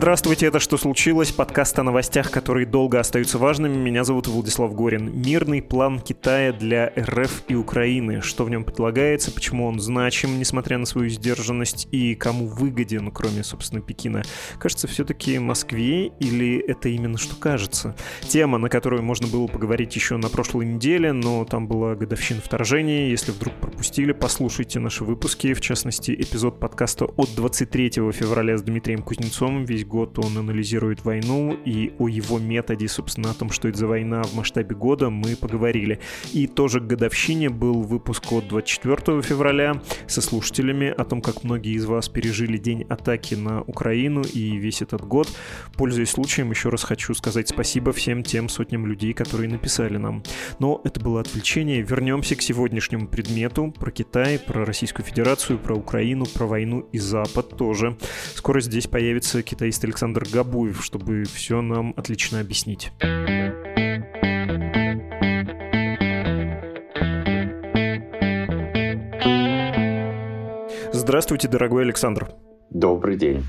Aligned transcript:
Здравствуйте, 0.00 0.46
это 0.46 0.60
«Что 0.60 0.78
случилось?» 0.78 1.30
Подкаст 1.30 1.78
о 1.78 1.82
новостях, 1.82 2.30
которые 2.30 2.64
долго 2.64 2.98
остаются 2.98 3.36
важными. 3.36 3.76
Меня 3.76 4.02
зовут 4.02 4.28
Владислав 4.28 4.74
Горин. 4.74 5.12
Мирный 5.14 5.60
план 5.60 6.00
Китая 6.00 6.54
для 6.54 6.90
РФ 6.96 7.42
и 7.48 7.54
Украины. 7.54 8.22
Что 8.22 8.44
в 8.44 8.50
нем 8.50 8.64
предлагается, 8.64 9.30
почему 9.30 9.66
он 9.66 9.78
значим, 9.78 10.38
несмотря 10.38 10.78
на 10.78 10.86
свою 10.86 11.10
сдержанность, 11.10 11.86
и 11.90 12.14
кому 12.14 12.46
выгоден, 12.46 13.10
кроме, 13.10 13.44
собственно, 13.44 13.82
Пекина. 13.82 14.22
Кажется, 14.58 14.88
все-таки 14.88 15.38
Москве 15.38 16.06
или 16.18 16.58
это 16.66 16.88
именно 16.88 17.18
что 17.18 17.36
кажется? 17.36 17.94
Тема, 18.22 18.56
на 18.56 18.70
которую 18.70 19.02
можно 19.02 19.28
было 19.28 19.48
поговорить 19.48 19.94
еще 19.94 20.16
на 20.16 20.30
прошлой 20.30 20.64
неделе, 20.64 21.12
но 21.12 21.44
там 21.44 21.68
была 21.68 21.94
годовщина 21.94 22.40
вторжения. 22.40 23.10
Если 23.10 23.32
вдруг 23.32 23.52
пропустили, 23.56 24.12
послушайте 24.12 24.80
наши 24.80 25.04
выпуски, 25.04 25.52
в 25.52 25.60
частности, 25.60 26.12
эпизод 26.12 26.58
подкаста 26.58 27.04
от 27.04 27.34
23 27.34 27.90
февраля 28.12 28.56
с 28.56 28.62
Дмитрием 28.62 29.02
Кузнецовым, 29.02 29.66
весь 29.66 29.84
год 29.90 30.18
он 30.18 30.38
анализирует 30.38 31.04
войну, 31.04 31.58
и 31.66 31.92
о 31.98 32.08
его 32.08 32.38
методе, 32.38 32.88
собственно, 32.88 33.30
о 33.30 33.34
том, 33.34 33.50
что 33.50 33.68
это 33.68 33.78
за 33.78 33.86
война 33.88 34.22
в 34.22 34.34
масштабе 34.34 34.74
года, 34.74 35.10
мы 35.10 35.36
поговорили. 35.36 35.98
И 36.32 36.46
тоже 36.46 36.80
к 36.80 36.86
годовщине 36.86 37.50
был 37.50 37.82
выпуск 37.82 38.32
от 38.32 38.48
24 38.48 39.20
февраля 39.22 39.82
со 40.06 40.22
слушателями 40.22 40.88
о 40.88 41.04
том, 41.04 41.20
как 41.20 41.42
многие 41.42 41.74
из 41.74 41.84
вас 41.84 42.08
пережили 42.08 42.56
день 42.56 42.86
атаки 42.88 43.34
на 43.34 43.62
Украину 43.62 44.22
и 44.22 44.56
весь 44.56 44.80
этот 44.80 45.02
год. 45.02 45.28
Пользуясь 45.76 46.10
случаем, 46.10 46.50
еще 46.50 46.68
раз 46.68 46.84
хочу 46.84 47.12
сказать 47.14 47.48
спасибо 47.48 47.92
всем 47.92 48.22
тем 48.22 48.48
сотням 48.48 48.86
людей, 48.86 49.12
которые 49.12 49.50
написали 49.50 49.96
нам. 49.96 50.22
Но 50.60 50.80
это 50.84 51.00
было 51.00 51.20
отвлечение. 51.20 51.82
Вернемся 51.82 52.36
к 52.36 52.42
сегодняшнему 52.42 53.08
предмету 53.08 53.74
про 53.76 53.90
Китай, 53.90 54.38
про 54.38 54.64
Российскую 54.64 55.04
Федерацию, 55.04 55.58
про 55.58 55.74
Украину, 55.74 56.26
про 56.26 56.46
войну 56.46 56.88
и 56.92 56.98
Запад 56.98 57.56
тоже. 57.56 57.96
Скоро 58.36 58.60
здесь 58.60 58.86
появится 58.86 59.42
китайский 59.42 59.79
китаист 59.80 59.84
Александр 59.84 60.26
Габуев, 60.30 60.84
чтобы 60.84 61.24
все 61.24 61.60
нам 61.62 61.94
отлично 61.96 62.40
объяснить. 62.40 62.92
Здравствуйте, 70.92 71.48
дорогой 71.48 71.84
Александр. 71.84 72.30
Добрый 72.70 73.16
день. 73.16 73.44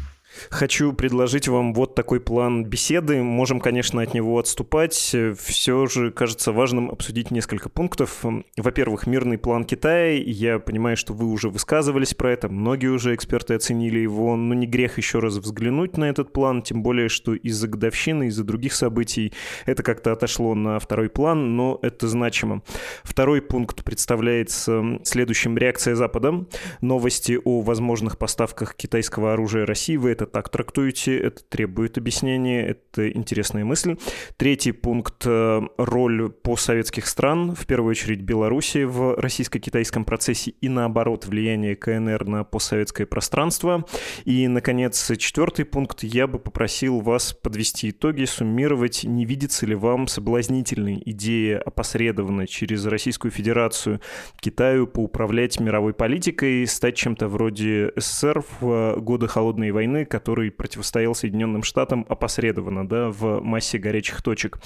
Хочу 0.50 0.94
предложить 0.94 1.48
вам 1.48 1.74
вот 1.74 1.91
такой 1.96 2.20
план 2.20 2.66
беседы. 2.66 3.22
Можем, 3.22 3.60
конечно, 3.60 4.02
от 4.02 4.14
него 4.14 4.40
отступать. 4.40 4.94
Все 4.94 5.86
же 5.88 6.12
кажется 6.12 6.52
важным 6.52 6.90
обсудить 6.90 7.32
несколько 7.32 7.70
пунктов. 7.70 8.24
Во-первых, 8.58 9.08
мирный 9.08 9.38
план 9.38 9.66
Китая. 9.66 10.22
Я 10.26 10.60
понимаю, 10.60 10.98
что 10.98 11.14
вы 11.14 11.26
уже 11.28 11.50
высказывались 11.50 12.14
про 12.14 12.32
это. 12.32 12.50
Многие 12.50 12.88
уже 12.88 13.14
эксперты 13.16 13.56
оценили 13.56 14.00
его. 14.00 14.36
Но 14.36 14.54
не 14.54 14.68
грех 14.68 14.98
еще 14.98 15.20
раз 15.20 15.36
взглянуть 15.36 15.98
на 15.98 16.06
этот 16.06 16.32
план. 16.34 16.62
Тем 16.62 16.84
более, 16.84 17.10
что 17.10 17.34
из-за 17.34 17.68
годовщины, 17.68 18.28
из-за 18.28 18.44
других 18.44 18.74
событий 18.74 19.34
это 19.66 19.84
как-то 19.84 20.12
отошло 20.12 20.56
на 20.56 20.80
второй 20.80 21.10
план, 21.10 21.56
но 21.56 21.80
это 21.82 22.08
значимо. 22.08 22.64
Второй 23.04 23.42
пункт 23.42 23.84
представляется 23.84 25.00
следующим. 25.04 25.58
Реакция 25.58 25.96
Запада. 25.96 26.46
Новости 26.82 27.40
о 27.44 27.62
возможных 27.62 28.18
поставках 28.18 28.76
китайского 28.76 29.34
оружия 29.34 29.66
России. 29.66 29.98
Вы 29.98 30.12
это 30.12 30.26
так 30.26 30.50
трактуете, 30.50 31.18
это 31.18 31.44
требует 31.44 31.81
объяснения, 31.98 32.66
это 32.68 33.10
интересная 33.10 33.66
мысль. 33.66 33.98
Третий 34.38 34.72
пункт 34.72 35.24
э,— 35.26 35.62
роль 35.78 36.30
постсоветских 36.30 37.08
стран, 37.08 37.56
в 37.56 37.66
первую 37.66 37.92
очередь 37.92 38.22
Беларуси 38.22 38.84
в 38.84 39.16
российско-китайском 39.16 40.06
процессе 40.06 40.52
и 40.52 40.70
наоборот 40.70 41.26
влияние 41.26 41.76
КНР 41.76 42.26
на 42.26 42.44
постсоветское 42.44 43.06
пространство. 43.06 43.86
И, 44.26 44.48
наконец, 44.48 45.12
четвертый 45.18 45.66
пункт— 45.66 46.00
я 46.04 46.28
бы 46.28 46.40
попросил 46.40 47.00
вас 47.00 47.34
подвести 47.34 47.90
итоги, 47.90 48.26
суммировать, 48.26 49.04
не 49.04 49.26
видится 49.26 49.66
ли 49.66 49.76
вам 49.76 50.08
соблазнительной 50.08 51.02
идея 51.06 51.60
опосредованно 51.60 52.48
через 52.48 52.86
Российскую 52.86 53.32
Федерацию 53.32 54.02
Китаю 54.40 54.88
поуправлять 54.88 55.60
мировой 55.60 55.94
политикой, 55.94 56.66
стать 56.68 56.96
чем-то 56.96 57.28
вроде 57.28 57.92
СССР 57.96 58.44
в 58.60 58.96
годы 58.98 59.28
Холодной 59.28 59.72
войны, 59.72 60.06
который 60.06 60.52
противостоял 60.52 61.16
Соединенным 61.16 61.64
Штатам 61.72 62.06
опосредованно, 62.10 62.86
да, 62.86 63.10
в 63.12 63.40
массе 63.40 63.78
горячих 63.78 64.22
точек. 64.22 64.60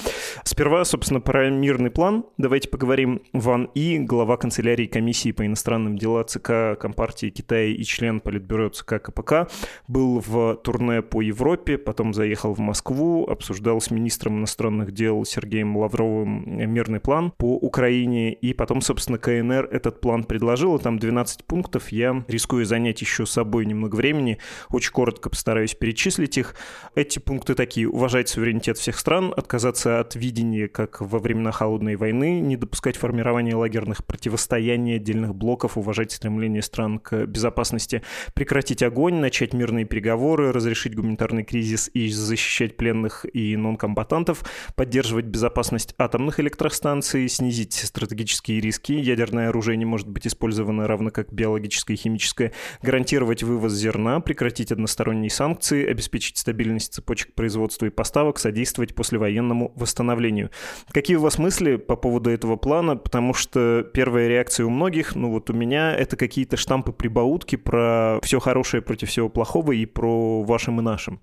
Сперва, 0.44 0.84
собственно, 0.86 1.22
про 1.22 1.52
мирный 1.52 1.92
план. 1.92 2.26
Давайте 2.40 2.68
поговорим. 2.68 3.22
Ван 3.32 3.70
И, 3.76 4.00
глава 4.00 4.38
канцелярии 4.38 4.88
комиссии 4.88 5.32
по 5.32 5.46
иностранным 5.46 6.00
делам 6.00 6.26
ЦК 6.26 6.80
Компартии 6.80 7.30
Китая 7.30 7.68
и 7.68 7.84
член 7.84 8.22
Политбюро 8.22 8.70
ЦК 8.70 9.00
КПК, 9.04 9.48
был 9.88 10.20
в 10.20 10.56
турне 10.64 11.04
по 11.04 11.22
Европе, 11.22 11.78
потом 11.78 12.12
заехал 12.12 12.56
в 12.56 12.60
Москву, 12.60 13.28
обсуждал 13.28 13.82
с 13.82 13.92
министром 13.92 14.40
иностранных 14.40 14.92
дел 14.92 15.26
Сергеем 15.26 15.78
Лавровым 15.78 16.44
мирный 16.74 17.00
план 17.00 17.34
по 17.38 17.56
Украине, 17.56 18.34
и 18.34 18.54
потом, 18.54 18.82
собственно, 18.82 19.20
КНР 19.20 19.68
этот 19.72 20.02
план 20.02 20.24
предложил, 20.24 20.80
там 20.80 20.98
12 20.98 21.44
пунктов, 21.46 21.90
я 21.90 22.26
рискую 22.28 22.66
занять 22.66 23.02
еще 23.02 23.28
с 23.28 23.32
собой 23.32 23.68
немного 23.68 23.96
времени, 23.96 24.40
очень 24.72 24.92
коротко 24.92 25.30
постараюсь 25.30 25.76
перечислить 25.76 26.40
их. 26.40 26.56
Эти 26.96 27.20
пункты 27.20 27.56
такие. 27.56 27.90
Уважать 27.90 28.30
суверенитет 28.30 28.78
всех 28.78 28.98
стран, 28.98 29.34
отказаться 29.36 30.00
от 30.00 30.16
видения, 30.16 30.70
как 30.70 31.02
во 31.02 31.20
времена 31.20 31.52
Холодной 31.52 31.98
войны, 31.98 32.40
не 32.40 32.56
допускать 32.56 32.96
формирования 32.96 33.54
лагерных 33.54 34.06
противостояний 34.06 34.96
отдельных 34.96 35.36
блоков, 35.36 35.78
уважать 35.78 36.14
стремление 36.14 36.62
стран 36.62 37.00
к 37.00 37.26
безопасности, 37.26 38.02
прекратить 38.34 38.82
огонь, 38.82 39.16
начать 39.16 39.54
мирные 39.54 39.84
переговоры, 39.84 40.54
разрешить 40.54 40.96
гуманитарный 40.96 41.44
кризис 41.44 41.90
и 41.94 42.08
защищать 42.10 42.78
пленных 42.78 43.26
и 43.34 43.58
нонкомбатантов, 43.58 44.46
поддерживать 44.76 45.26
безопасность 45.26 45.96
атомных 45.98 46.40
электростанций, 46.40 47.28
снизить 47.28 47.74
стратегические 47.74 48.62
риски, 48.62 48.94
ядерное 48.94 49.50
оружие 49.50 49.76
не 49.76 49.84
может 49.84 50.08
быть 50.08 50.28
использовано 50.28 50.88
равно 50.88 51.12
как 51.12 51.34
биологическое 51.34 51.98
и 51.98 52.00
химическое, 52.00 52.54
гарантировать 52.82 53.44
вывоз 53.44 53.74
зерна, 53.74 54.22
прекратить 54.22 54.72
односторонние 54.72 55.30
санкции, 55.30 55.86
обеспечить 55.86 56.38
стабильность 56.38 56.85
цепочек 56.90 57.34
производства 57.34 57.86
и 57.86 57.90
поставок, 57.90 58.40
содействовать 58.40 58.96
послевоенному 58.96 59.72
восстановлению. 59.76 60.50
Какие 60.92 61.18
у 61.18 61.22
вас 61.22 61.38
мысли 61.38 61.76
по 61.76 61.96
поводу 61.96 62.30
этого 62.30 62.56
плана? 62.56 62.96
Потому 62.98 63.34
что 63.34 63.86
первая 63.94 64.28
реакция 64.28 64.66
у 64.66 64.70
многих, 64.70 65.16
ну 65.16 65.32
вот 65.32 65.50
у 65.50 65.54
меня, 65.54 65.96
это 65.96 66.18
какие-то 66.18 66.58
штампы-прибаутки 66.58 67.56
про 67.56 68.20
все 68.24 68.40
хорошее 68.40 68.82
против 68.82 69.10
всего 69.10 69.30
плохого 69.30 69.72
и 69.72 69.86
про 69.86 70.44
вашим 70.44 70.80
и 70.80 70.84
нашим. 70.84 71.20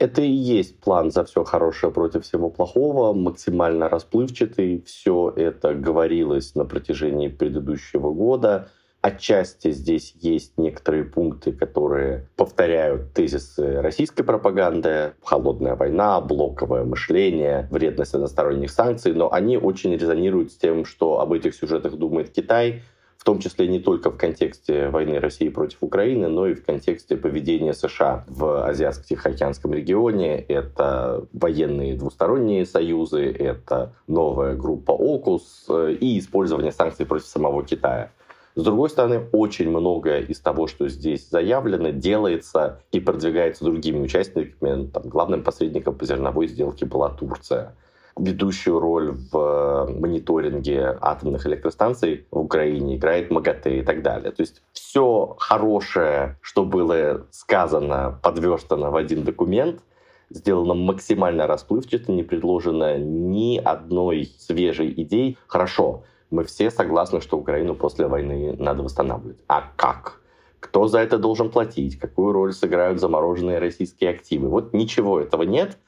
Это 0.00 0.22
и 0.22 0.30
есть 0.30 0.80
план 0.80 1.10
за 1.10 1.24
все 1.24 1.44
хорошее 1.44 1.92
против 1.92 2.24
всего 2.24 2.48
плохого, 2.48 3.12
максимально 3.12 3.86
расплывчатый. 3.90 4.82
Все 4.86 5.30
это 5.36 5.74
говорилось 5.74 6.54
на 6.54 6.64
протяжении 6.64 7.28
предыдущего 7.28 8.10
года. 8.10 8.70
Отчасти 9.02 9.70
здесь 9.70 10.14
есть 10.20 10.58
некоторые 10.58 11.04
пункты, 11.04 11.52
которые 11.52 12.28
повторяют 12.36 13.14
тезисы 13.14 13.80
российской 13.80 14.24
пропаганды, 14.24 15.14
холодная 15.24 15.74
война, 15.74 16.20
блоковое 16.20 16.84
мышление, 16.84 17.66
вредность 17.70 18.12
односторонних 18.12 18.70
санкций, 18.70 19.14
но 19.14 19.32
они 19.32 19.56
очень 19.56 19.96
резонируют 19.96 20.52
с 20.52 20.56
тем, 20.56 20.84
что 20.84 21.20
об 21.20 21.32
этих 21.32 21.54
сюжетах 21.54 21.96
думает 21.96 22.30
Китай, 22.30 22.82
в 23.16 23.24
том 23.24 23.38
числе 23.38 23.68
не 23.68 23.80
только 23.80 24.10
в 24.10 24.18
контексте 24.18 24.88
войны 24.88 25.18
России 25.18 25.48
против 25.48 25.78
Украины, 25.82 26.28
но 26.28 26.46
и 26.46 26.54
в 26.54 26.64
контексте 26.64 27.16
поведения 27.16 27.72
США 27.72 28.24
в 28.28 28.66
Азиатско-Тихоокеанском 28.68 29.72
регионе. 29.72 30.40
Это 30.40 31.26
военные 31.32 31.96
двусторонние 31.96 32.64
союзы, 32.64 33.30
это 33.30 33.94
новая 34.06 34.56
группа 34.56 34.92
ОКУС 34.92 35.66
э, 35.68 35.96
и 36.00 36.18
использование 36.18 36.72
санкций 36.72 37.04
против 37.04 37.26
самого 37.26 37.62
Китая. 37.62 38.10
С 38.54 38.62
другой 38.62 38.90
стороны, 38.90 39.28
очень 39.32 39.70
многое 39.70 40.20
из 40.22 40.40
того, 40.40 40.66
что 40.66 40.88
здесь 40.88 41.28
заявлено, 41.28 41.90
делается 41.90 42.80
и 42.90 43.00
продвигается 43.00 43.64
другими 43.64 44.00
участниками. 44.00 44.86
Там, 44.88 45.04
главным 45.04 45.42
посредником 45.42 45.94
по 45.94 46.04
зерновой 46.04 46.48
сделке 46.48 46.84
была 46.84 47.10
Турция 47.10 47.74
ведущую 48.20 48.78
роль 48.80 49.16
в 49.32 49.88
мониторинге 49.98 50.98
атомных 51.00 51.46
электростанций 51.46 52.26
в 52.30 52.38
Украине 52.38 52.96
играет 52.96 53.30
МАГАТЭ 53.30 53.78
и 53.78 53.82
так 53.82 54.02
далее. 54.02 54.30
То 54.30 54.42
есть 54.42 54.62
все 54.72 55.34
хорошее, 55.38 56.38
что 56.40 56.64
было 56.64 57.26
сказано, 57.30 58.18
подверстано 58.22 58.90
в 58.90 58.96
один 58.96 59.24
документ, 59.24 59.80
сделано 60.28 60.74
максимально 60.74 61.46
расплывчато, 61.46 62.12
не 62.12 62.22
предложено 62.22 62.98
ни 62.98 63.58
одной 63.58 64.30
свежей 64.38 64.92
идеи. 65.02 65.36
Хорошо, 65.46 66.04
мы 66.30 66.44
все 66.44 66.70
согласны, 66.70 67.20
что 67.20 67.38
Украину 67.38 67.74
после 67.74 68.06
войны 68.06 68.54
надо 68.58 68.82
восстанавливать. 68.82 69.38
А 69.48 69.64
как? 69.76 70.20
Кто 70.60 70.88
за 70.88 71.00
это 71.00 71.18
должен 71.18 71.50
платить? 71.50 71.98
Какую 71.98 72.32
роль 72.32 72.52
сыграют 72.52 73.00
замороженные 73.00 73.58
российские 73.58 74.10
активы? 74.10 74.48
Вот 74.48 74.72
ничего 74.72 75.20
этого 75.20 75.42
нет. 75.42 75.78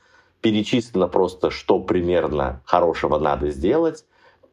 Перечислено 0.40 1.08
просто, 1.08 1.50
что 1.50 1.78
примерно 1.78 2.62
хорошего 2.64 3.18
надо 3.18 3.50
сделать. 3.50 4.04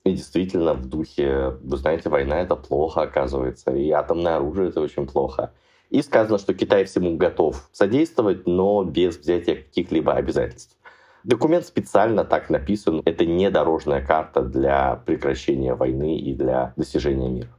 И 0.03 0.11
действительно, 0.11 0.73
в 0.73 0.87
духе, 0.87 1.57
вы 1.61 1.77
знаете, 1.77 2.09
война 2.09 2.41
это 2.41 2.55
плохо, 2.55 3.01
оказывается, 3.01 3.71
и 3.71 3.89
атомное 3.91 4.37
оружие 4.37 4.69
это 4.69 4.81
очень 4.81 5.07
плохо. 5.07 5.51
И 5.89 6.01
сказано, 6.01 6.37
что 6.37 6.53
Китай 6.53 6.85
всему 6.85 7.17
готов 7.17 7.67
содействовать, 7.71 8.45
но 8.45 8.83
без 8.83 9.17
взятия 9.17 9.55
каких-либо 9.55 10.13
обязательств. 10.13 10.77
Документ 11.23 11.65
специально 11.65 12.23
так 12.23 12.49
написан. 12.49 13.01
Это 13.05 13.25
не 13.25 13.49
дорожная 13.49 14.05
карта 14.05 14.41
для 14.41 14.95
прекращения 15.05 15.75
войны 15.75 16.17
и 16.17 16.33
для 16.33 16.73
достижения 16.77 17.29
мира. 17.29 17.49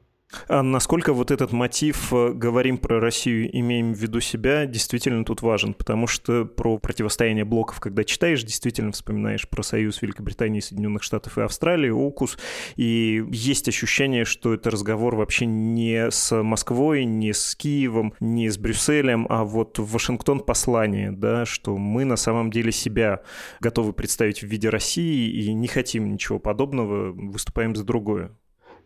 А 0.49 0.62
насколько 0.62 1.12
вот 1.12 1.31
этот 1.31 1.53
мотив 1.53 2.12
э, 2.12 2.32
«говорим 2.32 2.79
про 2.79 3.00
Россию, 3.00 3.50
имеем 3.56 3.93
в 3.93 3.99
виду 3.99 4.21
себя» 4.21 4.67
действительно 4.67 5.25
тут 5.25 5.43
важен? 5.43 5.75
Потому 5.75 6.06
что 6.06 6.44
про 6.44 6.79
противостояние 6.79 7.44
блоков, 7.44 7.81
когда 7.81 8.05
читаешь, 8.05 8.43
действительно 8.43 8.93
вспоминаешь 8.93 9.49
про 9.49 9.62
союз 9.62 10.03
Великобритании, 10.03 10.61
Соединенных 10.61 11.03
Штатов 11.03 11.38
и 11.38 11.43
Австралии, 11.43 11.91
УКУС, 11.91 12.38
и 12.77 13.25
есть 13.31 13.69
ощущение, 13.69 14.25
что 14.25 14.55
это 14.55 14.71
разговор 14.71 15.17
вообще 15.17 15.47
не 15.47 16.11
с 16.11 16.43
Москвой, 16.43 17.05
не 17.05 17.32
с 17.32 17.56
Киевом, 17.56 18.15
не 18.21 18.49
с 18.49 18.59
Брюсселем, 18.59 19.27
а 19.29 19.44
вот 19.44 19.79
в 19.79 19.93
Вашингтон 19.93 20.41
послание, 20.41 21.11
да, 21.11 21.44
что 21.44 21.77
мы 21.77 22.05
на 22.05 22.17
самом 22.17 22.50
деле 22.50 22.73
себя 22.73 23.23
готовы 23.61 23.93
представить 23.93 24.43
в 24.43 24.47
виде 24.47 24.69
России 24.69 25.31
и 25.31 25.53
не 25.53 25.67
хотим 25.67 26.12
ничего 26.12 26.38
подобного, 26.38 27.12
выступаем 27.12 27.75
за 27.75 27.85
другое. 27.85 28.32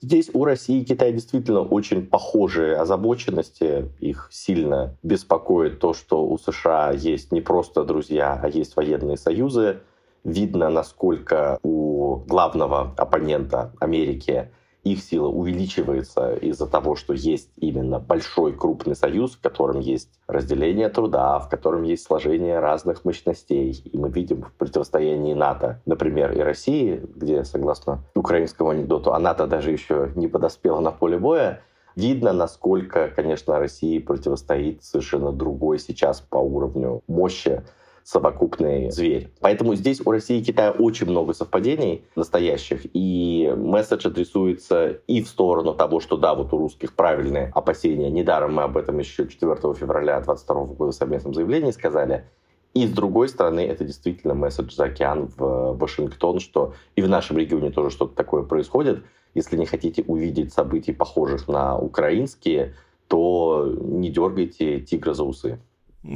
Здесь 0.04 0.28
у 0.34 0.44
России 0.44 0.82
и 0.82 0.84
Китая 0.84 1.12
действительно 1.12 1.62
очень 1.62 2.06
похожие 2.06 2.76
озабоченности. 2.76 3.88
Их 4.00 4.28
сильно 4.30 4.98
беспокоит 5.02 5.78
то, 5.78 5.94
что 5.94 6.26
у 6.26 6.36
США 6.36 6.90
есть 6.90 7.32
не 7.32 7.40
просто 7.40 7.84
друзья, 7.84 8.38
а 8.42 8.50
есть 8.50 8.76
военные 8.76 9.16
союзы. 9.16 9.80
Видно, 10.22 10.68
насколько 10.68 11.58
у 11.62 12.16
главного 12.16 12.92
оппонента 12.98 13.72
Америки 13.80 14.50
их 14.84 15.02
сила 15.02 15.28
увеличивается 15.28 16.34
из-за 16.34 16.66
того, 16.66 16.94
что 16.94 17.14
есть 17.14 17.50
именно 17.56 17.98
большой 17.98 18.52
крупный 18.52 18.94
союз, 18.94 19.34
в 19.34 19.40
котором 19.40 19.80
есть 19.80 20.10
разделение 20.26 20.90
труда, 20.90 21.38
в 21.38 21.48
котором 21.48 21.82
есть 21.82 22.04
сложение 22.04 22.60
разных 22.60 23.04
мощностей. 23.04 23.72
И 23.72 23.96
мы 23.96 24.10
видим 24.10 24.42
в 24.42 24.52
противостоянии 24.52 25.34
НАТО, 25.34 25.80
например, 25.86 26.32
и 26.32 26.40
России, 26.40 27.00
где, 27.16 27.44
согласно 27.44 28.04
украинскому 28.14 28.70
анекдоту, 28.70 29.12
а 29.12 29.18
НАТО 29.18 29.46
даже 29.46 29.70
еще 29.70 30.12
не 30.14 30.28
подоспела 30.28 30.80
на 30.80 30.92
поле 30.92 31.18
боя, 31.18 31.62
видно, 31.96 32.32
насколько, 32.32 33.08
конечно, 33.08 33.58
России 33.58 33.98
противостоит 33.98 34.84
совершенно 34.84 35.32
другой 35.32 35.78
сейчас 35.78 36.20
по 36.20 36.36
уровню 36.36 37.02
мощи 37.06 37.62
совокупный 38.04 38.90
зверь. 38.90 39.30
Поэтому 39.40 39.74
здесь 39.74 40.00
у 40.04 40.10
России 40.10 40.38
и 40.38 40.44
Китая 40.44 40.70
очень 40.72 41.08
много 41.08 41.32
совпадений 41.32 42.04
настоящих, 42.14 42.82
и 42.92 43.52
месседж 43.56 44.06
адресуется 44.06 45.00
и 45.06 45.22
в 45.22 45.28
сторону 45.28 45.74
того, 45.74 46.00
что 46.00 46.18
да, 46.18 46.34
вот 46.34 46.52
у 46.52 46.58
русских 46.58 46.94
правильные 46.94 47.50
опасения. 47.54 48.10
Недаром 48.10 48.54
мы 48.54 48.62
об 48.62 48.76
этом 48.76 48.98
еще 48.98 49.26
4 49.26 49.54
февраля 49.74 50.20
2022 50.20 50.64
года 50.64 50.92
в 50.92 50.94
совместном 50.94 51.32
заявлении 51.34 51.70
сказали. 51.70 52.26
И 52.74 52.86
с 52.86 52.90
другой 52.90 53.28
стороны, 53.28 53.60
это 53.60 53.84
действительно 53.84 54.34
месседж 54.34 54.74
за 54.74 54.84
океан 54.84 55.30
в 55.36 55.78
Вашингтон, 55.78 56.40
что 56.40 56.74
и 56.96 57.02
в 57.02 57.08
нашем 57.08 57.38
регионе 57.38 57.70
тоже 57.70 57.90
что-то 57.90 58.14
такое 58.14 58.42
происходит. 58.42 59.02
Если 59.32 59.56
не 59.56 59.64
хотите 59.64 60.04
увидеть 60.06 60.52
событий, 60.52 60.92
похожих 60.92 61.48
на 61.48 61.78
украинские, 61.78 62.74
то 63.08 63.72
не 63.80 64.10
дергайте 64.10 64.80
тигра 64.80 65.14
за 65.14 65.24
усы. 65.24 65.58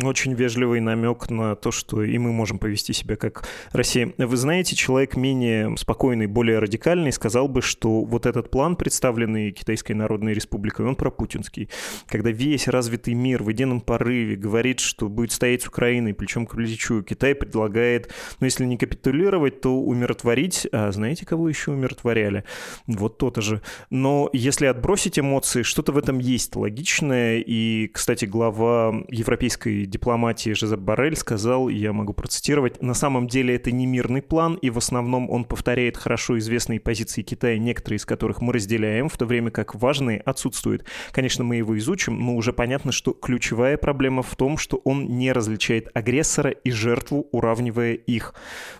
Очень 0.03 0.35
вежливый 0.35 0.81
намек 0.81 1.31
на 1.31 1.55
то, 1.55 1.71
что 1.71 2.03
и 2.03 2.19
мы 2.19 2.31
можем 2.31 2.59
повести 2.59 2.93
себя 2.93 3.17
как 3.17 3.49
Россия. 3.73 4.13
Вы 4.19 4.37
знаете, 4.37 4.77
человек 4.77 5.17
менее 5.17 5.75
спокойный, 5.79 6.27
более 6.27 6.59
радикальный 6.59 7.11
сказал 7.11 7.49
бы, 7.49 7.63
что 7.63 8.05
вот 8.05 8.27
этот 8.27 8.51
план, 8.51 8.77
представленный 8.77 9.51
Китайской 9.51 9.93
Народной 9.93 10.35
Республикой, 10.35 10.85
он 10.85 10.95
пропутинский. 10.95 11.71
Когда 12.07 12.31
весь 12.31 12.69
развитый 12.69 13.15
мир 13.15 13.43
в 13.43 13.49
едином 13.49 13.81
порыве 13.81 14.37
говорит, 14.37 14.81
что 14.81 15.09
будет 15.09 15.33
стоять 15.33 15.63
с 15.63 15.69
Украиной 15.69 16.13
плечом 16.13 16.47
к 16.47 16.55
плечу, 16.55 17.03
Китай 17.03 17.35
предлагает, 17.35 18.13
ну 18.41 18.45
если 18.45 18.67
не 18.67 18.77
капитулировать, 18.77 19.63
то 19.63 19.75
умиротворить. 19.75 20.67
А 20.71 20.93
знаете, 20.93 21.25
кого 21.25 21.49
еще 21.49 21.71
умиротворяли? 21.71 22.45
Вот 22.87 23.17
то-то 23.17 23.41
же. 23.41 23.63
Но 23.89 24.29
если 24.35 24.67
отбросить 24.67 25.19
эмоции, 25.19 25.63
что-то 25.63 25.93
в 25.93 25.99
этом 25.99 26.19
есть 26.19 26.57
логичное. 26.57 27.39
И, 27.39 27.89
кстати, 27.89 28.27
глава 28.27 28.95
Европейской 29.09 29.78
дипломатии 29.87 30.51
Жозеп 30.51 30.81
Барель 30.81 31.17
сказал, 31.17 31.69
я 31.69 31.93
могу 31.93 32.13
процитировать, 32.13 32.83
«На 32.83 32.95
самом 32.95 33.27
деле 33.27 33.57
это 33.57 33.71
не 33.71 33.87
мирный 33.87 34.23
план, 34.23 34.55
и 34.55 34.71
в 34.71 34.79
основном 34.79 35.31
он 35.31 35.45
повторяет 35.45 35.97
хорошо 35.97 36.39
известные 36.39 36.81
позиции 36.81 37.23
Китая, 37.23 37.59
некоторые 37.59 37.99
из 37.99 38.07
которых 38.07 38.41
мы 38.41 38.53
разделяем, 38.53 39.09
в 39.09 39.17
то 39.17 39.27
время 39.27 39.51
как 39.51 39.75
важные 39.75 40.21
отсутствуют. 40.21 40.85
Конечно, 41.13 41.45
мы 41.45 41.57
его 41.57 41.77
изучим, 41.79 42.19
но 42.19 42.37
уже 42.37 42.53
понятно, 42.53 42.93
что 42.93 43.13
ключевая 43.13 43.77
проблема 43.77 44.23
в 44.23 44.35
том, 44.37 44.59
что 44.59 44.81
он 44.85 45.07
не 45.19 45.33
различает 45.33 45.89
агрессора 45.95 46.51
и 46.51 46.71
жертву, 46.71 47.29
уравнивая 47.33 47.95
их». 47.95 48.35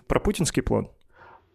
Про 0.07 0.19
путинский 0.19 0.63
план? 0.63 0.89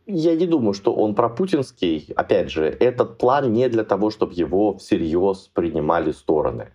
Я 0.07 0.37
не 0.37 0.47
думаю, 0.47 0.75
что 0.75 0.95
он 0.95 1.15
пропутинский. 1.15 2.13
Опять 2.15 2.51
же, 2.51 2.65
этот 2.65 3.17
план 3.17 3.53
не 3.53 3.69
для 3.69 3.85
того, 3.85 4.11
чтобы 4.11 4.35
его 4.35 4.77
всерьез 4.77 5.51
принимали 5.55 6.13
стороны 6.13 6.73